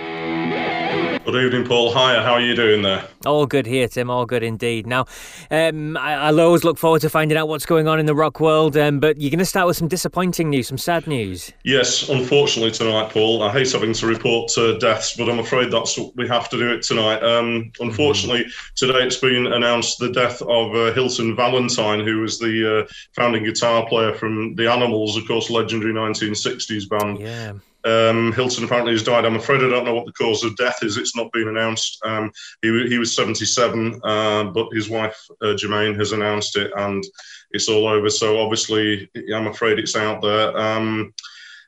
Good 1.27 1.43
evening, 1.43 1.65
Paul. 1.65 1.91
Hiya, 1.91 2.23
how 2.23 2.35
are 2.35 2.39
you 2.39 2.55
doing 2.55 2.83
there? 2.83 3.05
All 3.25 3.45
good 3.45 3.65
here, 3.65 3.89
Tim. 3.89 4.09
All 4.09 4.25
good 4.25 4.43
indeed. 4.43 4.87
Now, 4.87 5.07
um, 5.51 5.97
I, 5.97 6.31
will 6.31 6.39
always 6.39 6.63
look 6.63 6.77
forward 6.77 7.01
to 7.01 7.09
finding 7.09 7.37
out 7.37 7.49
what's 7.49 7.65
going 7.65 7.85
on 7.85 7.99
in 7.99 8.05
the 8.05 8.15
rock 8.15 8.39
world, 8.39 8.77
um, 8.77 9.01
but 9.01 9.19
you're 9.19 9.29
going 9.29 9.39
to 9.39 9.45
start 9.45 9.67
with 9.67 9.75
some 9.75 9.89
disappointing 9.89 10.49
news, 10.49 10.69
some 10.69 10.77
sad 10.77 11.05
news. 11.05 11.51
Yes, 11.65 12.07
unfortunately 12.07 12.71
tonight, 12.71 13.09
Paul. 13.09 13.43
I 13.43 13.51
hate 13.51 13.69
having 13.73 13.91
to 13.91 14.07
report 14.07 14.57
uh, 14.57 14.77
deaths, 14.77 15.17
but 15.17 15.27
I'm 15.27 15.39
afraid 15.39 15.69
that's 15.69 15.97
what 15.97 16.15
we 16.15 16.29
have 16.29 16.47
to 16.47 16.57
do 16.57 16.71
it 16.71 16.83
tonight. 16.83 17.21
Um, 17.21 17.73
unfortunately, 17.81 18.45
mm. 18.45 18.73
today 18.75 18.99
it's 18.99 19.17
been 19.17 19.47
announced 19.47 19.99
the 19.99 20.13
death 20.13 20.41
of 20.43 20.73
uh, 20.75 20.93
Hilton 20.93 21.35
Valentine, 21.35 22.05
who 22.05 22.21
was 22.21 22.39
the 22.39 22.85
uh, 22.85 22.93
founding 23.17 23.43
guitar 23.43 23.85
player 23.85 24.13
from 24.13 24.55
The 24.55 24.71
Animals, 24.71 25.17
of 25.17 25.27
course, 25.27 25.49
legendary 25.49 25.91
1960s 25.91 26.87
band. 26.87 27.19
Yeah. 27.19 27.51
Um, 27.85 28.33
Hilton 28.33 28.63
apparently 28.63 28.93
has 28.93 29.03
died. 29.03 29.25
I'm 29.25 29.35
afraid 29.35 29.61
I 29.61 29.69
don't 29.69 29.85
know 29.85 29.93
what 29.95 30.05
the 30.05 30.13
cause 30.13 30.43
of 30.43 30.57
death 30.57 30.83
is. 30.83 30.97
It's 30.97 31.15
not 31.15 31.31
been 31.31 31.47
announced. 31.47 31.99
Um, 32.03 32.31
he, 32.61 32.87
he 32.87 32.97
was 32.97 33.15
77, 33.15 34.01
uh, 34.03 34.45
but 34.45 34.67
his 34.73 34.89
wife 34.89 35.17
uh, 35.41 35.55
Germaine 35.55 35.95
has 35.95 36.11
announced 36.11 36.57
it, 36.57 36.71
and 36.75 37.03
it's 37.51 37.69
all 37.69 37.87
over. 37.87 38.09
So 38.09 38.39
obviously, 38.39 39.09
I'm 39.33 39.47
afraid 39.47 39.79
it's 39.79 39.95
out 39.95 40.21
there. 40.21 40.57
Um, 40.57 41.13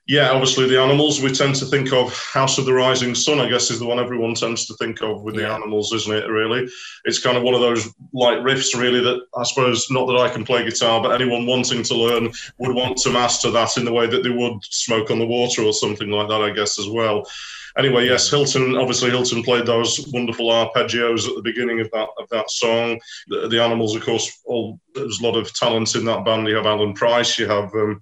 yeah, 0.09 0.31
obviously 0.31 0.67
the 0.67 0.81
animals 0.81 1.21
we 1.21 1.31
tend 1.31 1.53
to 1.53 1.65
think 1.65 1.93
of 1.93 2.11
House 2.33 2.57
of 2.57 2.65
the 2.65 2.73
Rising 2.73 3.13
Sun, 3.13 3.39
I 3.39 3.47
guess, 3.47 3.69
is 3.69 3.77
the 3.77 3.85
one 3.85 3.99
everyone 3.99 4.33
tends 4.33 4.65
to 4.65 4.73
think 4.73 5.03
of 5.03 5.21
with 5.21 5.35
yeah. 5.35 5.41
the 5.41 5.53
animals, 5.53 5.93
isn't 5.93 6.11
it? 6.11 6.27
Really, 6.27 6.67
it's 7.05 7.21
kind 7.21 7.37
of 7.37 7.43
one 7.43 7.53
of 7.53 7.61
those 7.61 7.93
light 8.11 8.39
riffs, 8.39 8.75
really. 8.75 9.01
That 9.01 9.21
I 9.37 9.43
suppose 9.43 9.85
not 9.91 10.07
that 10.07 10.17
I 10.17 10.27
can 10.27 10.43
play 10.43 10.63
guitar, 10.63 10.99
but 10.99 11.11
anyone 11.11 11.45
wanting 11.45 11.83
to 11.83 11.93
learn 11.93 12.31
would 12.57 12.75
want 12.75 12.97
to 12.97 13.11
master 13.11 13.51
that 13.51 13.77
in 13.77 13.85
the 13.85 13.93
way 13.93 14.07
that 14.07 14.23
they 14.23 14.31
would 14.31 14.63
smoke 14.63 15.11
on 15.11 15.19
the 15.19 15.27
water 15.27 15.61
or 15.61 15.73
something 15.73 16.09
like 16.09 16.27
that, 16.27 16.41
I 16.41 16.49
guess, 16.49 16.79
as 16.79 16.87
well. 16.87 17.29
Anyway, 17.77 18.07
yes, 18.07 18.31
Hilton. 18.31 18.77
Obviously, 18.77 19.11
Hilton 19.11 19.43
played 19.43 19.67
those 19.67 20.07
wonderful 20.11 20.47
arpeggios 20.47 21.29
at 21.29 21.35
the 21.35 21.43
beginning 21.43 21.81
of 21.81 21.91
that 21.91 22.09
of 22.17 22.27
that 22.29 22.49
song. 22.49 22.99
The, 23.27 23.47
the 23.47 23.63
animals, 23.63 23.95
of 23.95 24.01
course, 24.01 24.41
all 24.45 24.79
there's 24.95 25.19
a 25.19 25.23
lot 25.23 25.37
of 25.37 25.53
talent 25.53 25.93
in 25.93 26.03
that 26.05 26.25
band. 26.25 26.47
You 26.47 26.55
have 26.55 26.65
Alan 26.65 26.95
Price, 26.95 27.37
you 27.37 27.47
have. 27.47 27.71
Um, 27.75 28.01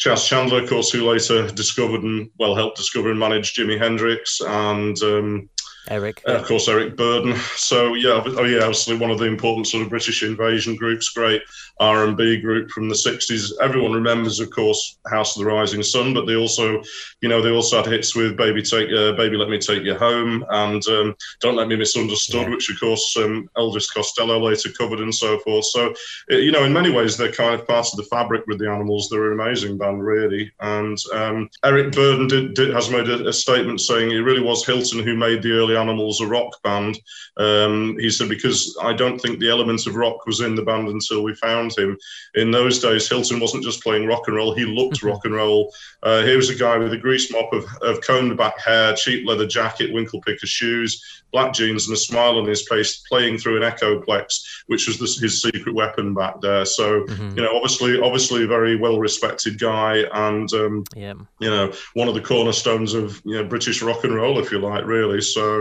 Chas 0.00 0.26
Chandler, 0.26 0.62
of 0.62 0.68
course, 0.70 0.90
who 0.90 1.06
later 1.06 1.46
discovered 1.50 2.02
and 2.02 2.30
well 2.38 2.54
helped 2.54 2.78
discover 2.78 3.10
and 3.10 3.20
manage 3.20 3.52
Jimi 3.52 3.78
Hendrix, 3.78 4.40
and 4.40 4.96
um, 5.02 5.50
Eric. 5.88 6.22
Uh, 6.26 6.32
of 6.32 6.46
course, 6.46 6.68
Eric 6.68 6.96
Burdon. 6.96 7.36
So 7.56 7.94
yeah, 7.94 8.22
oh 8.24 8.44
yeah, 8.44 8.60
obviously 8.60 8.96
one 8.96 9.10
of 9.10 9.18
the 9.18 9.26
important 9.26 9.66
sort 9.66 9.82
of 9.82 9.90
British 9.90 10.22
invasion 10.22 10.76
groups, 10.76 11.10
great 11.10 11.42
R 11.78 12.04
and 12.04 12.16
B 12.16 12.40
group 12.40 12.70
from 12.70 12.88
the 12.88 12.94
'60s. 12.94 13.52
Everyone 13.60 13.92
remembers, 13.92 14.40
of 14.40 14.50
course, 14.50 14.98
House 15.06 15.36
of 15.36 15.44
the 15.44 15.50
Rising 15.50 15.82
Sun, 15.82 16.14
but 16.14 16.26
they 16.26 16.36
also, 16.36 16.82
you 17.20 17.28
know, 17.28 17.40
they 17.40 17.50
also 17.50 17.78
had 17.78 17.86
hits 17.86 18.14
with 18.14 18.36
"Baby 18.36 18.62
Take, 18.62 18.90
uh, 18.92 19.12
Baby 19.12 19.36
Let 19.36 19.48
Me 19.48 19.58
Take 19.58 19.84
You 19.84 19.94
Home" 19.94 20.44
and 20.50 20.86
um, 20.88 21.14
"Don't 21.40 21.56
Let 21.56 21.68
Me 21.68 21.76
Misunderstood," 21.76 22.42
yeah. 22.42 22.50
which 22.50 22.70
of 22.70 22.80
course 22.80 23.16
um, 23.16 23.48
Elvis 23.56 23.92
Costello 23.92 24.38
later 24.38 24.70
covered 24.76 25.00
and 25.00 25.14
so 25.14 25.38
forth. 25.40 25.64
So, 25.66 25.94
uh, 26.32 26.36
you 26.36 26.52
know, 26.52 26.64
in 26.64 26.72
many 26.72 26.90
ways, 26.90 27.16
they're 27.16 27.32
kind 27.32 27.54
of 27.54 27.66
part 27.66 27.86
of 27.86 27.96
the 27.96 28.04
fabric 28.04 28.46
with 28.46 28.58
the 28.58 28.70
Animals. 28.70 29.08
They're 29.08 29.32
an 29.32 29.40
amazing 29.40 29.78
band, 29.78 30.04
really. 30.04 30.52
And 30.60 30.98
um, 31.12 31.50
Eric 31.64 31.92
Burdon 31.92 32.28
did, 32.28 32.54
did, 32.54 32.74
has 32.74 32.90
made 32.90 33.08
a, 33.08 33.28
a 33.28 33.32
statement 33.32 33.80
saying 33.80 34.10
it 34.10 34.16
really 34.16 34.42
was 34.42 34.64
Hilton 34.64 35.02
who 35.02 35.16
made 35.16 35.42
the 35.42 35.52
early 35.52 35.69
early 35.70 35.80
Animals 35.80 36.20
a 36.20 36.26
rock 36.26 36.62
band. 36.62 36.98
Um, 37.36 37.96
he 37.98 38.10
said, 38.10 38.28
because 38.28 38.76
I 38.82 38.92
don't 38.92 39.18
think 39.18 39.38
the 39.38 39.50
element 39.50 39.86
of 39.86 39.94
rock 39.94 40.26
was 40.26 40.40
in 40.40 40.54
the 40.54 40.62
band 40.62 40.88
until 40.88 41.22
we 41.22 41.34
found 41.34 41.76
him. 41.76 41.96
In 42.34 42.50
those 42.50 42.80
days, 42.80 43.08
Hilton 43.08 43.40
wasn't 43.40 43.64
just 43.64 43.82
playing 43.82 44.06
rock 44.06 44.26
and 44.26 44.36
roll, 44.36 44.54
he 44.54 44.64
looked 44.64 45.02
rock 45.02 45.24
and 45.24 45.34
roll. 45.34 45.72
Uh, 46.02 46.22
here 46.22 46.36
was 46.36 46.50
a 46.50 46.54
guy 46.54 46.76
with 46.76 46.92
a 46.92 46.98
grease 46.98 47.32
mop 47.32 47.52
of, 47.52 47.64
of 47.82 48.00
combed 48.02 48.36
back 48.36 48.60
hair, 48.60 48.94
cheap 48.94 49.26
leather 49.26 49.46
jacket, 49.46 49.92
winkle 49.92 50.20
picker 50.20 50.46
shoes, 50.46 51.22
black 51.32 51.52
jeans, 51.52 51.86
and 51.86 51.94
a 51.94 51.98
smile 51.98 52.38
on 52.38 52.46
his 52.46 52.66
face, 52.68 53.02
playing 53.08 53.38
through 53.38 53.62
an 53.62 53.70
Echoplex, 53.70 54.62
which 54.66 54.86
was 54.86 54.98
the, 54.98 55.22
his 55.22 55.42
secret 55.42 55.74
weapon 55.74 56.14
back 56.14 56.40
there. 56.40 56.64
So, 56.64 57.04
mm-hmm. 57.04 57.36
you 57.36 57.42
know, 57.42 57.54
obviously, 57.54 58.00
obviously, 58.00 58.44
a 58.44 58.48
very 58.48 58.76
well 58.76 58.98
respected 58.98 59.58
guy, 59.58 60.04
and 60.12 60.52
um, 60.54 60.84
yeah. 60.94 61.14
you 61.38 61.50
know, 61.50 61.72
one 61.94 62.08
of 62.08 62.14
the 62.14 62.20
cornerstones 62.20 62.94
of 62.94 63.20
you 63.24 63.34
know 63.34 63.44
British 63.44 63.82
rock 63.82 64.04
and 64.04 64.14
roll, 64.14 64.38
if 64.38 64.50
you 64.50 64.58
like, 64.58 64.84
really. 64.84 65.20
So, 65.20 65.59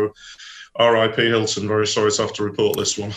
R.I.P. 0.76 1.28
Hilton. 1.28 1.68
Very 1.68 1.88
sorry 1.88 2.12
to 2.12 2.22
have 2.22 2.34
to 2.34 2.44
report 2.44 2.78
this 2.78 2.98
one. 2.98 3.14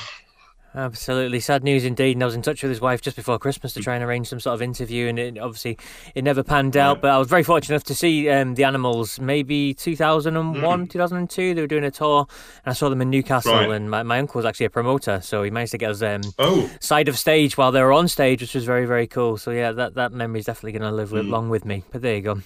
Absolutely 0.74 1.40
sad 1.40 1.62
news 1.62 1.84
indeed. 1.84 2.16
And 2.16 2.22
I 2.22 2.26
was 2.26 2.34
in 2.34 2.42
touch 2.42 2.62
with 2.62 2.70
his 2.70 2.80
wife 2.80 3.02
just 3.02 3.16
before 3.16 3.38
Christmas 3.38 3.74
to 3.74 3.80
try 3.80 3.94
and 3.94 4.02
arrange 4.02 4.28
some 4.28 4.40
sort 4.40 4.54
of 4.54 4.62
interview, 4.62 5.08
and 5.08 5.18
it, 5.18 5.38
obviously 5.38 5.78
it 6.14 6.24
never 6.24 6.42
panned 6.42 6.76
out. 6.76 7.02
But 7.02 7.10
I 7.10 7.18
was 7.18 7.28
very 7.28 7.42
fortunate 7.42 7.74
enough 7.74 7.84
to 7.84 7.94
see 7.94 8.28
um, 8.30 8.54
the 8.54 8.64
Animals 8.64 9.20
maybe 9.20 9.74
2001, 9.74 10.86
mm. 10.86 10.90
2002. 10.90 11.54
They 11.54 11.60
were 11.60 11.66
doing 11.66 11.84
a 11.84 11.90
tour, 11.90 12.26
and 12.64 12.70
I 12.70 12.72
saw 12.72 12.88
them 12.88 13.02
in 13.02 13.10
Newcastle. 13.10 13.52
Right. 13.52 13.70
And 13.70 13.90
my, 13.90 14.02
my 14.02 14.18
uncle 14.18 14.38
was 14.38 14.46
actually 14.46 14.66
a 14.66 14.70
promoter, 14.70 15.20
so 15.20 15.42
he 15.42 15.50
managed 15.50 15.72
to 15.72 15.78
get 15.78 15.90
us 15.90 16.02
um, 16.02 16.22
oh. 16.38 16.70
side 16.80 17.08
of 17.08 17.18
stage 17.18 17.58
while 17.58 17.70
they 17.70 17.82
were 17.82 17.92
on 17.92 18.08
stage, 18.08 18.40
which 18.40 18.54
was 18.54 18.64
very 18.64 18.86
very 18.86 19.06
cool. 19.06 19.36
So 19.36 19.50
yeah, 19.50 19.72
that 19.72 19.94
that 19.94 20.12
memory 20.12 20.40
is 20.40 20.46
definitely 20.46 20.72
going 20.78 20.90
to 20.90 20.96
live 20.96 21.10
mm. 21.10 21.28
long 21.28 21.50
with 21.50 21.66
me. 21.66 21.84
But 21.90 22.00
there 22.00 22.16
you 22.16 22.22
go. 22.22 22.40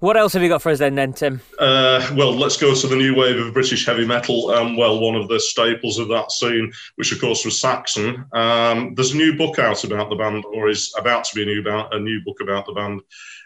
What 0.00 0.18
else 0.18 0.34
have 0.34 0.42
you 0.42 0.48
got 0.48 0.60
for 0.60 0.70
us 0.70 0.78
then, 0.78 0.94
then 0.94 1.14
Tim? 1.14 1.40
Uh, 1.58 2.06
well, 2.16 2.36
let's 2.36 2.58
go 2.58 2.74
to 2.74 2.86
the 2.86 2.96
new 2.96 3.14
wave 3.14 3.38
of 3.38 3.54
British 3.54 3.86
heavy 3.86 4.06
metal. 4.06 4.50
Um, 4.50 4.76
well, 4.76 5.00
one 5.00 5.14
of 5.14 5.28
the 5.28 5.40
staples 5.40 5.98
of 5.98 6.08
that 6.08 6.30
scene, 6.32 6.70
which 6.96 7.12
of 7.12 7.20
course 7.20 7.46
was 7.46 7.61
Saxon. 7.62 8.26
Um, 8.32 8.94
there's 8.94 9.12
a 9.12 9.16
new 9.16 9.36
book 9.36 9.58
out 9.58 9.84
about 9.84 10.10
the 10.10 10.16
band, 10.16 10.44
or 10.52 10.68
is 10.68 10.92
about 10.98 11.24
to 11.24 11.34
be 11.34 11.42
a 11.42 11.46
new, 11.46 11.62
a 11.66 11.98
new 11.98 12.20
book 12.24 12.40
about 12.40 12.66
the 12.66 12.72
band. 12.72 13.02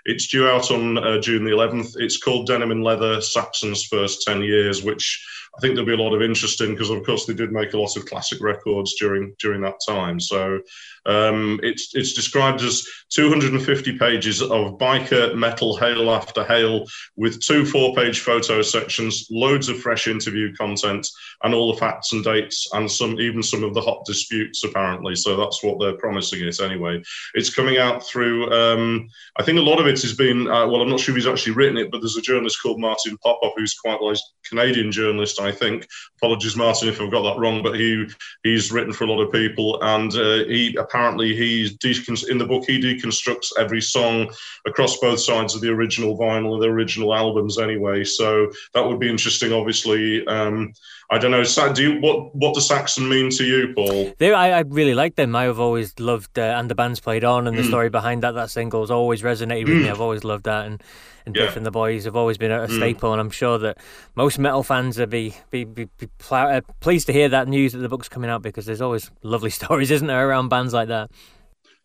It's 0.07 0.29
due 0.29 0.49
out 0.49 0.71
on 0.71 0.99
uh, 0.99 1.21
June 1.21 1.45
the 1.45 1.51
11th. 1.51 1.97
It's 1.97 2.17
called 2.17 2.47
Denim 2.47 2.71
and 2.71 2.83
Leather 2.83 3.21
Saxon's 3.21 3.85
First 3.85 4.23
10 4.23 4.43
Years, 4.43 4.83
which 4.83 5.25
I 5.57 5.61
think 5.61 5.75
there'll 5.75 5.87
be 5.87 5.95
a 5.95 6.05
lot 6.05 6.14
of 6.14 6.23
interest 6.23 6.61
in 6.61 6.73
because, 6.73 6.91
of 6.91 7.05
course, 7.05 7.27
they 7.27 7.35
did 7.35 7.53
make 7.53 7.75
a 7.75 7.79
lot 7.79 7.97
of 7.97 8.07
classic 8.07 8.41
records 8.41 8.95
during 8.99 9.35
during 9.39 9.61
that 9.62 9.81
time. 9.87 10.21
So 10.21 10.61
um, 11.07 11.61
it's 11.62 11.94
it's 11.94 12.12
described 12.12 12.62
as 12.62 12.86
250 13.11 13.98
pages 13.98 14.42
of 14.42 14.78
biker 14.78 15.34
metal 15.34 15.76
hail 15.76 16.11
after 16.11 16.44
hail 16.44 16.84
with 17.16 17.40
two 17.40 17.64
four-page 17.64 18.20
photo 18.20 18.61
sections, 18.62 19.28
loads 19.30 19.68
of 19.68 19.78
fresh 19.78 20.09
interview 20.09 20.54
content, 20.57 21.07
and 21.44 21.54
all 21.54 21.72
the 21.72 21.78
facts 21.78 22.12
and 22.12 22.24
dates, 22.24 22.68
and 22.72 22.90
some 22.90 23.18
even 23.20 23.42
some 23.42 23.62
of 23.62 23.74
the 23.74 23.80
hot 23.80 24.04
disputes 24.04 24.64
apparently. 24.64 25.14
So 25.14 25.36
that's 25.36 25.62
what 25.62 25.78
they're 25.78 25.96
promising 25.96 26.46
it 26.46 26.61
anyway. 26.61 27.00
It's 27.34 27.54
coming 27.54 27.78
out 27.78 28.04
through. 28.04 28.52
Um, 28.52 29.09
I 29.38 29.42
think 29.44 29.59
a 29.59 29.62
lot 29.62 29.80
of 29.80 29.86
it 29.86 30.02
has 30.02 30.14
been. 30.14 30.48
Uh, 30.48 30.66
well, 30.66 30.82
I'm 30.82 30.90
not 30.90 31.00
sure 31.00 31.14
he's 31.14 31.26
actually 31.26 31.54
written 31.54 31.78
it, 31.78 31.90
but 31.90 32.00
there's 32.00 32.16
a 32.16 32.22
journalist 32.22 32.61
called 32.62 32.80
Martin 32.80 33.16
Popoff 33.18 33.52
who's 33.57 33.74
quite 33.74 34.02
like 34.02 34.18
Canadian 34.44 34.90
journalist, 34.90 35.40
I 35.40 35.52
think. 35.52 35.86
Apologies, 36.18 36.57
Martin, 36.57 36.88
if 36.88 37.00
I've 37.00 37.11
got 37.11 37.22
that 37.22 37.40
wrong, 37.40 37.62
but 37.62 37.78
he 37.78 38.07
he's 38.42 38.72
written 38.72 38.92
for 38.92 39.04
a 39.04 39.07
lot 39.07 39.22
of 39.22 39.32
people, 39.32 39.80
and 39.82 40.12
uh, 40.14 40.44
he 40.44 40.76
apparently 40.76 40.95
he 41.18 41.64
in 42.28 42.38
the 42.38 42.47
book 42.47 42.64
he 42.66 42.80
deconstructs 42.80 43.53
every 43.59 43.80
song 43.80 44.30
across 44.66 44.99
both 44.99 45.20
sides 45.20 45.55
of 45.55 45.61
the 45.61 45.68
original 45.68 46.16
vinyl, 46.16 46.55
of 46.55 46.61
the 46.61 46.68
original 46.68 47.14
albums, 47.14 47.59
anyway. 47.59 48.05
So 48.05 48.51
that 48.74 48.86
would 48.86 48.99
be 48.99 49.09
interesting. 49.09 49.53
Obviously, 49.53 50.26
um, 50.26 50.72
I 51.11 51.18
don't 51.18 51.30
know. 51.30 51.44
Do 51.44 51.82
you 51.82 52.01
what 52.01 52.34
what 52.34 52.55
does 52.55 52.66
Saxon 52.66 53.09
mean 53.09 53.30
to 53.30 53.44
you, 53.44 53.72
Paul? 53.74 54.12
They, 54.18 54.32
I, 54.32 54.59
I 54.59 54.61
really 54.61 54.94
like 54.94 55.16
them. 55.16 55.36
I've 55.36 55.61
always 55.61 55.99
loved 56.01 56.38
uh, 56.38 56.57
and 56.59 56.70
the 56.70 56.74
band's 56.74 57.01
played 57.01 57.24
on, 57.24 57.47
and 57.47 57.57
the 57.57 57.62
mm. 57.62 57.68
story 57.68 57.90
behind 57.90 58.22
that 58.22 58.32
that 58.32 58.51
single's 58.51 58.90
always 58.90 59.22
resonated 59.22 59.68
with 59.68 59.78
mm. 59.78 59.82
me. 59.82 59.90
I've 59.90 60.01
always 60.01 60.24
loved 60.24 60.44
that, 60.44 60.66
and 60.66 60.82
and 61.26 61.34
yeah. 61.34 61.47
Biff 61.47 61.57
and 61.57 61.66
the 61.66 61.72
boys 61.72 62.05
have 62.05 62.16
always 62.16 62.38
been 62.38 62.53
a, 62.53 62.66
mm. 62.66 62.76
staple. 62.76 63.12
And 63.12 63.20
I'm 63.20 63.30
sure 63.30 63.59
that 63.59 63.78
most 64.14 64.38
metal 64.38 64.62
fans 64.62 64.99
are 64.99 65.07
be 65.07 65.34
be, 65.51 65.64
be, 65.64 65.86
be 65.99 66.07
pl- 66.18 66.36
uh, 66.36 66.61
pleased 66.80 67.09
to 67.09 67.12
hear 67.12 67.28
that 67.28 67.49
news 67.49 67.72
that 67.72 67.78
the 67.78 67.88
book's 67.88 68.09
coming 68.09 68.30
out 68.30 68.42
because 68.42 68.64
there's 68.64 68.80
always 68.80 69.11
lovely 69.22 69.51
stories, 69.61 69.90
isn't 69.90 70.07
there, 70.07 70.28
around 70.28 70.49
bands 70.49 70.72
like 70.72 70.86
that. 70.89 71.11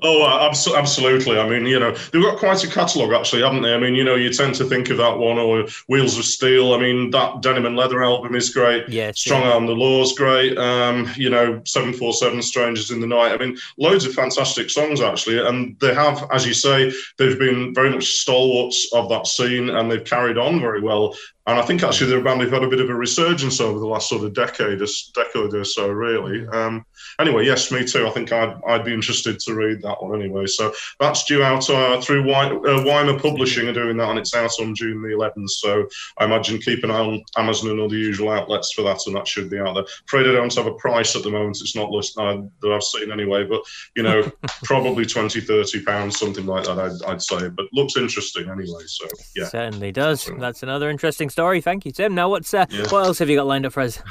Oh, 0.03 0.25
absolutely. 0.49 1.37
I 1.37 1.47
mean, 1.47 1.67
you 1.67 1.79
know, 1.79 1.91
they've 1.91 2.23
got 2.23 2.39
quite 2.39 2.63
a 2.63 2.67
catalogue, 2.67 3.13
actually, 3.13 3.43
haven't 3.43 3.61
they? 3.61 3.73
I 3.73 3.77
mean, 3.77 3.93
you 3.93 4.03
know, 4.03 4.15
you 4.15 4.33
tend 4.33 4.55
to 4.55 4.65
think 4.65 4.89
of 4.89 4.97
that 4.97 5.17
one 5.17 5.37
or 5.37 5.67
Wheels 5.87 6.17
of 6.17 6.25
Steel. 6.25 6.73
I 6.73 6.79
mean, 6.79 7.11
that 7.11 7.41
Denim 7.41 7.67
and 7.67 7.75
Leather 7.75 8.03
album 8.03 8.33
is 8.33 8.49
great. 8.49 8.89
Yeah, 8.89 9.11
Strong 9.13 9.43
Arm 9.43 9.67
the 9.67 9.75
Law's 9.75 10.17
great. 10.17 10.57
Um, 10.57 11.07
you 11.15 11.29
know, 11.29 11.61
747 11.65 12.41
Strangers 12.41 12.89
in 12.89 12.99
the 12.99 13.05
Night. 13.05 13.31
I 13.31 13.37
mean, 13.37 13.57
loads 13.77 14.05
of 14.05 14.13
fantastic 14.13 14.71
songs, 14.71 15.01
actually. 15.01 15.39
And 15.39 15.77
they 15.79 15.93
have, 15.93 16.27
as 16.31 16.47
you 16.47 16.55
say, 16.55 16.91
they've 17.19 17.37
been 17.37 17.71
very 17.75 17.91
much 17.91 18.07
stalwarts 18.07 18.91
of 18.93 19.07
that 19.09 19.27
scene 19.27 19.69
and 19.69 19.91
they've 19.91 20.03
carried 20.03 20.39
on 20.39 20.59
very 20.59 20.81
well. 20.81 21.15
And 21.45 21.59
I 21.59 21.63
think 21.63 21.83
actually 21.83 22.09
they're 22.09 22.19
a 22.19 22.23
band 22.23 22.41
who've 22.41 22.51
had 22.51 22.63
a 22.63 22.69
bit 22.69 22.81
of 22.81 22.89
a 22.89 22.95
resurgence 22.95 23.59
over 23.59 23.77
the 23.77 23.87
last 23.87 24.09
sort 24.09 24.23
of 24.23 24.33
decade 24.33 24.81
or, 24.81 24.87
decade 25.13 25.53
or 25.53 25.63
so, 25.63 25.89
really. 25.89 26.47
Um, 26.47 26.85
anyway, 27.19 27.45
yes, 27.45 27.71
me 27.71 27.85
too. 27.85 28.07
I 28.07 28.11
think 28.11 28.31
I'd, 28.31 28.55
I'd 28.67 28.85
be 28.85 28.93
interested 28.93 29.39
to 29.39 29.53
read 29.53 29.81
that 29.81 30.01
one 30.01 30.19
anyway. 30.19 30.45
So 30.47 30.73
that's 30.99 31.25
due 31.25 31.43
out 31.43 31.69
uh, 31.69 32.01
through 32.01 32.27
Wy- 32.27 32.51
uh, 32.51 32.83
Wymer 32.83 33.19
Publishing 33.19 33.67
are 33.67 33.73
doing 33.73 33.97
that, 33.97 34.09
and 34.09 34.19
it's 34.19 34.35
out 34.35 34.51
on 34.59 34.75
June 34.75 35.01
the 35.01 35.09
11th. 35.09 35.49
So 35.49 35.87
I 36.17 36.25
imagine 36.25 36.59
keep 36.59 36.83
an 36.83 36.91
eye 36.91 36.99
on 36.99 37.23
Amazon 37.37 37.71
and 37.71 37.81
other 37.81 37.95
usual 37.95 38.31
outlets 38.31 38.73
for 38.73 38.83
that, 38.83 38.99
and 39.07 39.15
that 39.15 39.27
should 39.27 39.49
be 39.49 39.59
out 39.59 39.73
there. 39.73 39.85
Afraid 40.05 40.27
I 40.27 40.33
don't 40.33 40.53
have 40.55 40.67
a 40.67 40.73
price 40.75 41.15
at 41.15 41.23
the 41.23 41.31
moment. 41.31 41.61
It's 41.61 41.75
not 41.75 41.89
listed 41.89 42.21
uh, 42.21 42.41
that 42.61 42.71
I've 42.71 42.83
seen 42.83 43.11
anyway, 43.11 43.43
but 43.43 43.61
you 43.95 44.03
know, 44.03 44.31
probably 44.63 45.05
20, 45.05 45.41
30 45.41 45.83
pounds, 45.83 46.19
something 46.19 46.45
like 46.45 46.65
that. 46.65 46.79
I'd, 46.79 47.03
I'd, 47.09 47.21
say, 47.21 47.49
but 47.49 47.65
looks 47.73 47.97
interesting 47.97 48.49
anyway. 48.49 48.83
So 48.85 49.07
yeah, 49.35 49.47
certainly 49.47 49.91
does. 49.91 50.29
That's 50.37 50.63
another 50.63 50.89
interesting 50.89 51.29
story. 51.29 51.61
Thank 51.61 51.85
you, 51.85 51.91
Tim. 51.91 52.15
Now, 52.15 52.29
what's 52.29 52.53
uh, 52.53 52.65
yeah. 52.69 52.83
what 52.89 53.05
else 53.05 53.19
have 53.19 53.29
you 53.29 53.35
got 53.35 53.47
lined 53.47 53.65
up 53.65 53.73
for 53.73 53.81
us? 53.81 54.01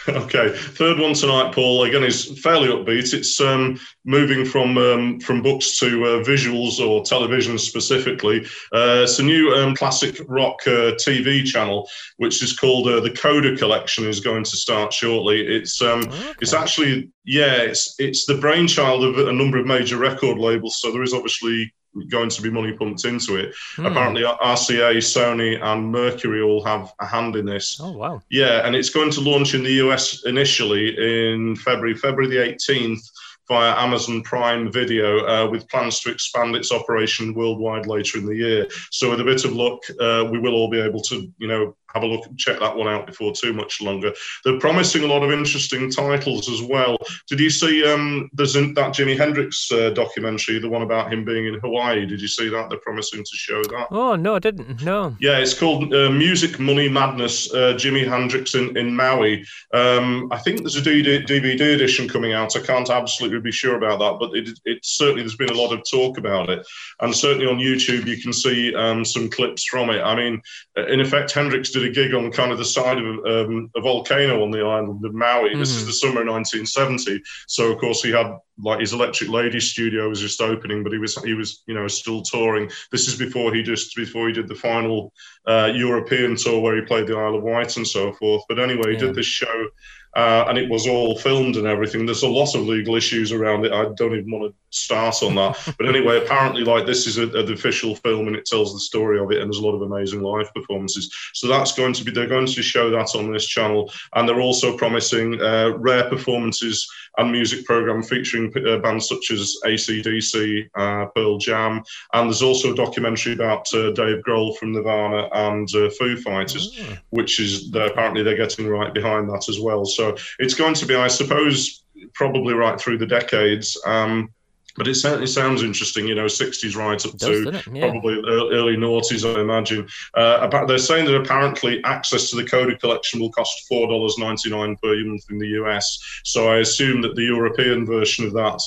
Okay, 0.08 0.52
third 0.56 0.98
one 0.98 1.14
tonight, 1.14 1.54
Paul. 1.54 1.84
Again, 1.84 2.04
is 2.04 2.40
fairly 2.40 2.68
upbeat. 2.68 3.14
It's 3.14 3.40
um, 3.40 3.78
moving 4.04 4.44
from 4.44 4.76
um, 4.78 5.20
from 5.20 5.42
books 5.42 5.78
to 5.78 6.04
uh, 6.04 6.24
visuals 6.24 6.80
or 6.80 7.04
television 7.04 7.58
specifically. 7.58 8.44
Uh, 8.72 9.02
it's 9.04 9.18
a 9.18 9.22
new 9.22 9.52
um, 9.52 9.74
classic 9.74 10.20
rock 10.28 10.56
uh, 10.66 10.94
TV 11.04 11.44
channel, 11.44 11.88
which 12.16 12.42
is 12.42 12.56
called 12.56 12.88
uh, 12.88 13.00
the 13.00 13.10
Coda 13.10 13.56
Collection. 13.56 14.06
Is 14.06 14.20
going 14.20 14.44
to 14.44 14.56
start 14.56 14.92
shortly. 14.92 15.40
It's 15.40 15.80
um, 15.80 16.00
okay. 16.02 16.32
it's 16.40 16.52
actually 16.52 17.10
yeah, 17.24 17.56
it's 17.62 17.94
it's 17.98 18.26
the 18.26 18.36
brainchild 18.36 19.04
of 19.04 19.18
a 19.28 19.32
number 19.32 19.58
of 19.58 19.66
major 19.66 19.98
record 19.98 20.38
labels. 20.38 20.78
So 20.80 20.92
there 20.92 21.02
is 21.02 21.14
obviously 21.14 21.72
going 22.08 22.30
to 22.30 22.42
be 22.42 22.50
money 22.50 22.72
pumped 22.72 23.04
into 23.04 23.36
it. 23.36 23.54
Hmm. 23.76 23.86
Apparently, 23.86 24.22
RCA, 24.22 24.96
Sony, 24.96 25.62
and 25.62 25.90
Mercury 25.90 26.42
all 26.42 26.64
have 26.64 26.92
a 27.00 27.06
hand 27.06 27.36
in 27.36 27.46
this. 27.46 27.78
Oh 27.80 27.92
wow! 27.92 28.22
Yeah, 28.30 28.66
and 28.66 28.74
it's 28.74 28.90
going 28.90 29.10
to 29.12 29.20
launch 29.20 29.54
in 29.54 29.62
the 29.62 29.74
US 29.84 30.24
initially 30.24 30.96
in 30.98 31.56
February, 31.56 31.94
February 31.94 32.28
the 32.28 32.52
18th 32.52 33.02
via 33.48 33.74
Amazon 33.76 34.22
Prime 34.22 34.70
Video, 34.70 35.26
uh, 35.26 35.50
with 35.50 35.68
plans 35.68 36.00
to 36.00 36.10
expand 36.10 36.54
its 36.54 36.72
operation 36.72 37.34
worldwide 37.34 37.86
later 37.86 38.18
in 38.18 38.26
the 38.26 38.36
year. 38.36 38.66
So, 38.90 39.10
with 39.10 39.20
a 39.20 39.24
bit 39.24 39.44
of 39.44 39.52
luck, 39.52 39.80
uh, 40.00 40.28
we 40.30 40.38
will 40.38 40.54
all 40.54 40.70
be 40.70 40.80
able 40.80 41.02
to, 41.02 41.30
you 41.38 41.48
know, 41.48 41.76
have 41.94 42.02
a 42.02 42.06
look 42.06 42.26
and 42.26 42.38
check 42.38 42.60
that 42.60 42.76
one 42.76 42.88
out 42.88 43.06
before 43.06 43.32
too 43.32 43.52
much 43.52 43.80
longer. 43.80 44.12
They're 44.44 44.58
promising 44.58 45.04
a 45.04 45.06
lot 45.06 45.22
of 45.22 45.30
interesting 45.30 45.90
titles 45.90 46.48
as 46.48 46.62
well. 46.62 46.98
Did 47.28 47.40
you 47.40 47.50
see 47.50 47.84
um, 47.84 48.30
there's 48.32 48.54
that 48.54 48.74
Jimi 48.74 49.16
Hendrix 49.16 49.70
uh, 49.72 49.90
documentary, 49.90 50.58
the 50.58 50.68
one 50.68 50.82
about 50.82 51.12
him 51.12 51.24
being 51.24 51.46
in 51.46 51.54
Hawaii? 51.60 52.06
Did 52.06 52.20
you 52.20 52.28
see 52.28 52.48
that? 52.48 52.68
They're 52.68 52.78
promising 52.78 53.22
to 53.22 53.36
show 53.36 53.62
that. 53.64 53.88
Oh 53.90 54.16
no, 54.16 54.34
I 54.34 54.38
didn't. 54.38 54.82
No. 54.82 55.16
Yeah, 55.20 55.38
it's 55.38 55.54
called 55.54 55.92
uh, 55.94 56.10
Music 56.10 56.58
Money 56.58 56.88
Madness. 56.88 57.52
Uh, 57.52 57.74
Jimi 57.74 58.06
Hendrix 58.06 58.54
in 58.54 58.76
in 58.76 58.94
Maui. 58.94 59.44
Um, 59.72 60.28
I 60.30 60.38
think 60.38 60.60
there's 60.60 60.76
a 60.76 60.82
DVD 60.82 61.74
edition 61.74 62.08
coming 62.08 62.32
out. 62.32 62.56
I 62.56 62.60
can't 62.60 62.90
absolutely 62.90 63.40
be 63.40 63.52
sure 63.52 63.76
about 63.76 63.98
that, 63.98 64.18
but 64.18 64.36
it, 64.36 64.58
it 64.64 64.78
certainly 64.82 65.22
there's 65.22 65.36
been 65.36 65.50
a 65.50 65.60
lot 65.60 65.72
of 65.72 65.82
talk 65.90 66.18
about 66.18 66.50
it, 66.50 66.66
and 67.00 67.14
certainly 67.14 67.46
on 67.46 67.58
YouTube 67.58 68.06
you 68.06 68.20
can 68.20 68.32
see 68.32 68.74
um, 68.74 69.04
some 69.04 69.30
clips 69.30 69.64
from 69.64 69.90
it. 69.90 70.00
I 70.00 70.14
mean, 70.14 70.40
in 70.76 71.00
effect, 71.00 71.32
Hendrix 71.32 71.70
did 71.70 71.81
did 71.82 71.90
a 71.90 71.94
gig 71.94 72.14
on 72.14 72.30
kind 72.30 72.52
of 72.52 72.58
the 72.58 72.64
side 72.64 72.98
of 72.98 73.04
um, 73.04 73.70
a 73.76 73.80
volcano 73.80 74.42
on 74.42 74.50
the 74.50 74.60
island 74.60 75.04
of 75.04 75.14
Maui. 75.14 75.50
Mm-hmm. 75.50 75.58
This 75.58 75.70
is 75.70 75.78
mm-hmm. 75.78 75.86
the 75.86 75.92
summer 75.92 76.20
of 76.22 76.28
1970. 76.28 77.22
So 77.48 77.72
of 77.72 77.78
course 77.78 78.02
he 78.02 78.10
had 78.10 78.36
like 78.58 78.80
his 78.80 78.92
Electric 78.92 79.30
Lady 79.30 79.60
studio 79.60 80.08
was 80.08 80.20
just 80.20 80.40
opening, 80.40 80.82
but 80.82 80.92
he 80.92 80.98
was 80.98 81.16
he 81.24 81.34
was 81.34 81.62
you 81.66 81.74
know 81.74 81.88
still 81.88 82.22
touring. 82.22 82.70
This 82.90 83.08
is 83.08 83.16
before 83.16 83.54
he 83.54 83.62
just 83.62 83.96
before 83.96 84.28
he 84.28 84.32
did 84.32 84.48
the 84.48 84.54
final 84.54 85.12
uh, 85.46 85.70
European 85.74 86.36
tour 86.36 86.60
where 86.60 86.76
he 86.76 86.82
played 86.82 87.06
the 87.06 87.16
Isle 87.16 87.36
of 87.36 87.42
Wight 87.42 87.76
and 87.76 87.86
so 87.86 88.12
forth. 88.12 88.42
But 88.48 88.58
anyway, 88.58 88.92
he 88.92 88.96
did 88.96 89.14
this 89.14 89.26
show 89.26 89.68
uh, 90.14 90.44
and 90.48 90.58
it 90.58 90.68
was 90.68 90.86
all 90.86 91.18
filmed 91.18 91.56
and 91.56 91.66
everything. 91.66 92.04
There's 92.04 92.22
a 92.22 92.28
lot 92.28 92.54
of 92.54 92.62
legal 92.66 92.96
issues 92.96 93.32
around 93.32 93.64
it. 93.64 93.72
I 93.72 93.84
don't 93.96 94.14
even 94.14 94.30
want 94.30 94.52
to 94.52 94.61
start 94.72 95.22
on 95.22 95.34
that. 95.36 95.74
but 95.78 95.88
anyway, 95.88 96.18
apparently, 96.18 96.62
like 96.62 96.86
this 96.86 97.06
is 97.06 97.18
an 97.18 97.52
official 97.52 97.96
film 97.96 98.28
and 98.28 98.36
it 98.36 98.44
tells 98.44 98.72
the 98.72 98.80
story 98.80 99.18
of 99.18 99.30
it, 99.30 99.40
and 99.40 99.48
there's 99.48 99.62
a 99.62 99.66
lot 99.66 99.74
of 99.74 99.82
amazing 99.82 100.22
live 100.22 100.52
performances. 100.54 101.12
So 101.32 101.48
that's 101.48 101.72
going 101.72 101.94
to 101.94 102.04
be 102.04 102.12
they're 102.12 102.26
going 102.26 102.46
to 102.46 102.62
show 102.62 102.90
that 102.90 103.14
on 103.14 103.32
this 103.32 103.46
channel, 103.46 103.90
and 104.14 104.28
they're 104.28 104.40
also 104.40 104.76
promising 104.76 105.40
uh, 105.40 105.76
rare 105.78 106.08
performances 106.08 106.86
and 107.18 107.30
music 107.30 107.66
program 107.66 108.02
featuring 108.02 108.52
uh, 108.66 108.78
bands 108.78 109.08
such 109.08 109.30
as 109.30 109.56
ACDC, 109.64 110.68
uh, 110.74 111.06
Pearl 111.14 111.38
Jam, 111.38 111.82
and 112.12 112.28
there's 112.28 112.42
also 112.42 112.72
a 112.72 112.76
documentary 112.76 113.32
about 113.34 113.72
uh, 113.74 113.90
Dave 113.92 114.22
Grohl 114.26 114.56
from 114.56 114.72
Nirvana 114.72 115.28
and 115.32 115.68
uh, 115.74 115.90
Foo 115.98 116.16
Fighters, 116.16 116.78
oh. 116.80 116.96
which 117.10 117.38
is 117.40 117.70
they're, 117.70 117.88
apparently 117.88 118.22
they're 118.22 118.36
getting 118.36 118.66
right 118.66 118.94
behind 118.94 119.28
that 119.28 119.48
as 119.48 119.60
well. 119.60 119.84
So 119.84 120.02
so 120.02 120.16
it's 120.38 120.54
going 120.54 120.74
to 120.74 120.86
be, 120.86 120.96
I 120.96 121.08
suppose, 121.08 121.84
probably 122.14 122.54
right 122.54 122.80
through 122.80 122.98
the 122.98 123.06
decades. 123.06 123.80
Um, 123.86 124.32
but 124.76 124.88
it 124.88 124.94
certainly 124.94 125.26
sounds 125.26 125.62
interesting, 125.62 126.06
you 126.06 126.14
know, 126.14 126.26
60s 126.26 126.76
right 126.76 127.04
up 127.04 127.18
to 127.18 127.62
yeah. 127.72 127.90
probably 127.90 128.22
early 128.26 128.76
noughties, 128.76 129.24
I 129.24 129.40
imagine. 129.40 129.88
Uh, 130.14 130.66
they're 130.66 130.78
saying 130.78 131.06
that 131.06 131.16
apparently 131.16 131.82
access 131.84 132.30
to 132.30 132.36
the 132.36 132.44
Coda 132.44 132.76
collection 132.76 133.20
will 133.20 133.32
cost 133.32 133.66
$4.99 133.70 134.80
per 134.80 135.04
month 135.04 135.24
in 135.30 135.38
the 135.38 135.48
US. 135.62 135.98
So 136.24 136.48
I 136.48 136.58
assume 136.58 137.02
that 137.02 137.14
the 137.14 137.24
European 137.24 137.86
version 137.86 138.26
of 138.26 138.32
that 138.34 138.60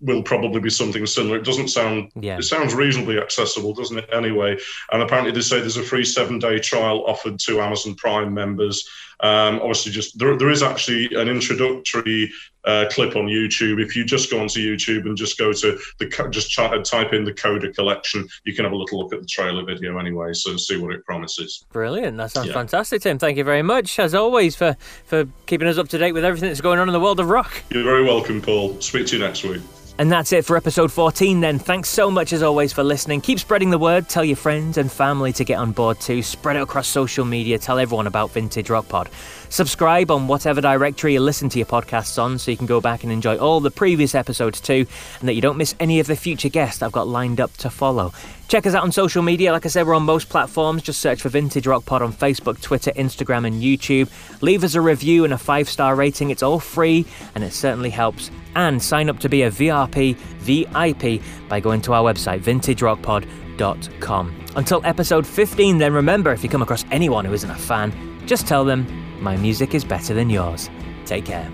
will 0.00 0.22
probably 0.22 0.60
be 0.60 0.70
something 0.70 1.04
similar. 1.04 1.36
It 1.36 1.44
doesn't 1.44 1.68
sound. 1.68 2.10
Yeah. 2.14 2.38
It 2.38 2.44
sounds 2.44 2.74
reasonably 2.74 3.18
accessible, 3.18 3.74
doesn't 3.74 3.98
it? 3.98 4.08
Anyway, 4.12 4.56
and 4.92 5.02
apparently 5.02 5.32
they 5.32 5.42
say 5.42 5.60
there's 5.60 5.76
a 5.76 5.82
free 5.82 6.04
seven-day 6.04 6.60
trial 6.60 7.04
offered 7.06 7.38
to 7.40 7.60
Amazon 7.60 7.94
Prime 7.96 8.32
members. 8.32 8.88
Um, 9.22 9.56
obviously, 9.56 9.92
just 9.92 10.18
there, 10.18 10.36
there 10.36 10.50
is 10.50 10.62
actually 10.62 11.06
an 11.14 11.28
introductory 11.28 12.32
uh, 12.64 12.86
clip 12.90 13.16
on 13.16 13.26
YouTube. 13.26 13.82
If 13.82 13.96
you 13.96 14.04
just 14.04 14.30
go 14.30 14.40
onto 14.40 14.60
YouTube 14.60 15.04
and 15.06 15.16
just 15.16 15.38
go 15.38 15.52
to 15.52 15.78
the 15.98 16.28
just 16.30 16.54
type 16.54 17.12
in 17.12 17.24
the 17.24 17.34
Coda 17.34 17.72
collection, 17.72 18.26
you 18.44 18.54
can 18.54 18.64
have 18.64 18.72
a 18.72 18.76
little 18.76 18.98
look 18.98 19.12
at 19.12 19.20
the 19.20 19.26
trailer 19.26 19.64
video 19.64 19.98
anyway, 19.98 20.32
so 20.32 20.56
see 20.56 20.76
what 20.76 20.92
it 20.92 21.04
promises. 21.04 21.64
Brilliant! 21.72 22.16
That 22.16 22.30
sounds 22.30 22.48
yeah. 22.48 22.54
fantastic, 22.54 23.02
Tim. 23.02 23.18
Thank 23.18 23.36
you 23.36 23.44
very 23.44 23.62
much, 23.62 23.98
as 23.98 24.14
always, 24.14 24.56
for 24.56 24.76
for 25.04 25.26
keeping 25.46 25.68
us 25.68 25.78
up 25.78 25.88
to 25.88 25.98
date 25.98 26.12
with 26.12 26.24
everything 26.24 26.48
that's 26.48 26.60
going 26.60 26.78
on 26.78 26.88
in 26.88 26.92
the 26.92 27.00
world 27.00 27.20
of 27.20 27.28
rock. 27.28 27.62
You're 27.70 27.84
very 27.84 28.04
welcome, 28.04 28.40
Paul. 28.40 28.80
Speak 28.80 29.06
to 29.08 29.18
you 29.18 29.22
next 29.22 29.44
week. 29.44 29.62
And 30.00 30.10
that's 30.10 30.32
it 30.32 30.46
for 30.46 30.56
episode 30.56 30.90
14 30.90 31.40
then. 31.40 31.58
Thanks 31.58 31.90
so 31.90 32.10
much 32.10 32.32
as 32.32 32.42
always 32.42 32.72
for 32.72 32.82
listening. 32.82 33.20
Keep 33.20 33.38
spreading 33.38 33.68
the 33.68 33.76
word, 33.76 34.08
tell 34.08 34.24
your 34.24 34.34
friends 34.34 34.78
and 34.78 34.90
family 34.90 35.30
to 35.34 35.44
get 35.44 35.58
on 35.58 35.72
board 35.72 36.00
too. 36.00 36.22
Spread 36.22 36.56
it 36.56 36.62
across 36.62 36.88
social 36.88 37.26
media, 37.26 37.58
tell 37.58 37.78
everyone 37.78 38.06
about 38.06 38.30
Vintage 38.30 38.70
Rock 38.70 38.88
Pod. 38.88 39.10
Subscribe 39.50 40.12
on 40.12 40.28
whatever 40.28 40.60
directory 40.60 41.14
you 41.14 41.20
listen 41.20 41.48
to 41.48 41.58
your 41.58 41.66
podcasts 41.66 42.22
on 42.22 42.38
so 42.38 42.52
you 42.52 42.56
can 42.56 42.66
go 42.66 42.80
back 42.80 43.02
and 43.02 43.12
enjoy 43.12 43.36
all 43.36 43.58
the 43.58 43.70
previous 43.70 44.14
episodes 44.14 44.60
too, 44.60 44.86
and 45.18 45.28
that 45.28 45.34
you 45.34 45.40
don't 45.40 45.56
miss 45.56 45.74
any 45.80 45.98
of 45.98 46.06
the 46.06 46.14
future 46.14 46.48
guests 46.48 46.82
I've 46.82 46.92
got 46.92 47.08
lined 47.08 47.40
up 47.40 47.54
to 47.58 47.68
follow. 47.68 48.12
Check 48.46 48.64
us 48.64 48.74
out 48.74 48.84
on 48.84 48.92
social 48.92 49.22
media. 49.22 49.50
Like 49.50 49.66
I 49.66 49.68
said, 49.68 49.88
we're 49.88 49.96
on 49.96 50.04
most 50.04 50.28
platforms. 50.28 50.82
Just 50.82 51.00
search 51.00 51.20
for 51.22 51.30
Vintage 51.30 51.66
Rock 51.66 51.84
Pod 51.84 52.00
on 52.00 52.12
Facebook, 52.12 52.60
Twitter, 52.60 52.92
Instagram, 52.92 53.44
and 53.44 53.60
YouTube. 53.60 54.08
Leave 54.40 54.62
us 54.62 54.76
a 54.76 54.80
review 54.80 55.24
and 55.24 55.32
a 55.32 55.38
five 55.38 55.68
star 55.68 55.96
rating. 55.96 56.30
It's 56.30 56.44
all 56.44 56.60
free 56.60 57.04
and 57.34 57.42
it 57.42 57.52
certainly 57.52 57.90
helps. 57.90 58.30
And 58.54 58.80
sign 58.80 59.08
up 59.10 59.18
to 59.20 59.28
be 59.28 59.42
a 59.42 59.50
VRP 59.50 60.16
VIP 60.16 61.22
by 61.48 61.58
going 61.58 61.80
to 61.82 61.92
our 61.92 62.02
website, 62.02 62.40
vintagerockpod.com. 62.40 64.36
Until 64.56 64.80
episode 64.84 65.26
15, 65.26 65.78
then 65.78 65.92
remember 65.92 66.32
if 66.32 66.42
you 66.44 66.48
come 66.48 66.62
across 66.62 66.84
anyone 66.90 67.24
who 67.24 67.32
isn't 67.32 67.50
a 67.50 67.54
fan, 67.54 67.92
just 68.26 68.46
tell 68.46 68.64
them 68.64 68.86
my 69.20 69.36
music 69.36 69.74
is 69.74 69.84
better 69.84 70.14
than 70.14 70.30
yours. 70.30 70.70
Take 71.04 71.26
care. 71.26 71.50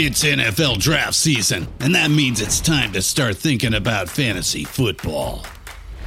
It's 0.00 0.22
NFL 0.22 0.78
draft 0.78 1.14
season, 1.14 1.66
and 1.80 1.92
that 1.96 2.08
means 2.08 2.40
it's 2.40 2.60
time 2.60 2.92
to 2.92 3.02
start 3.02 3.36
thinking 3.36 3.74
about 3.74 4.08
fantasy 4.08 4.62
football. 4.62 5.44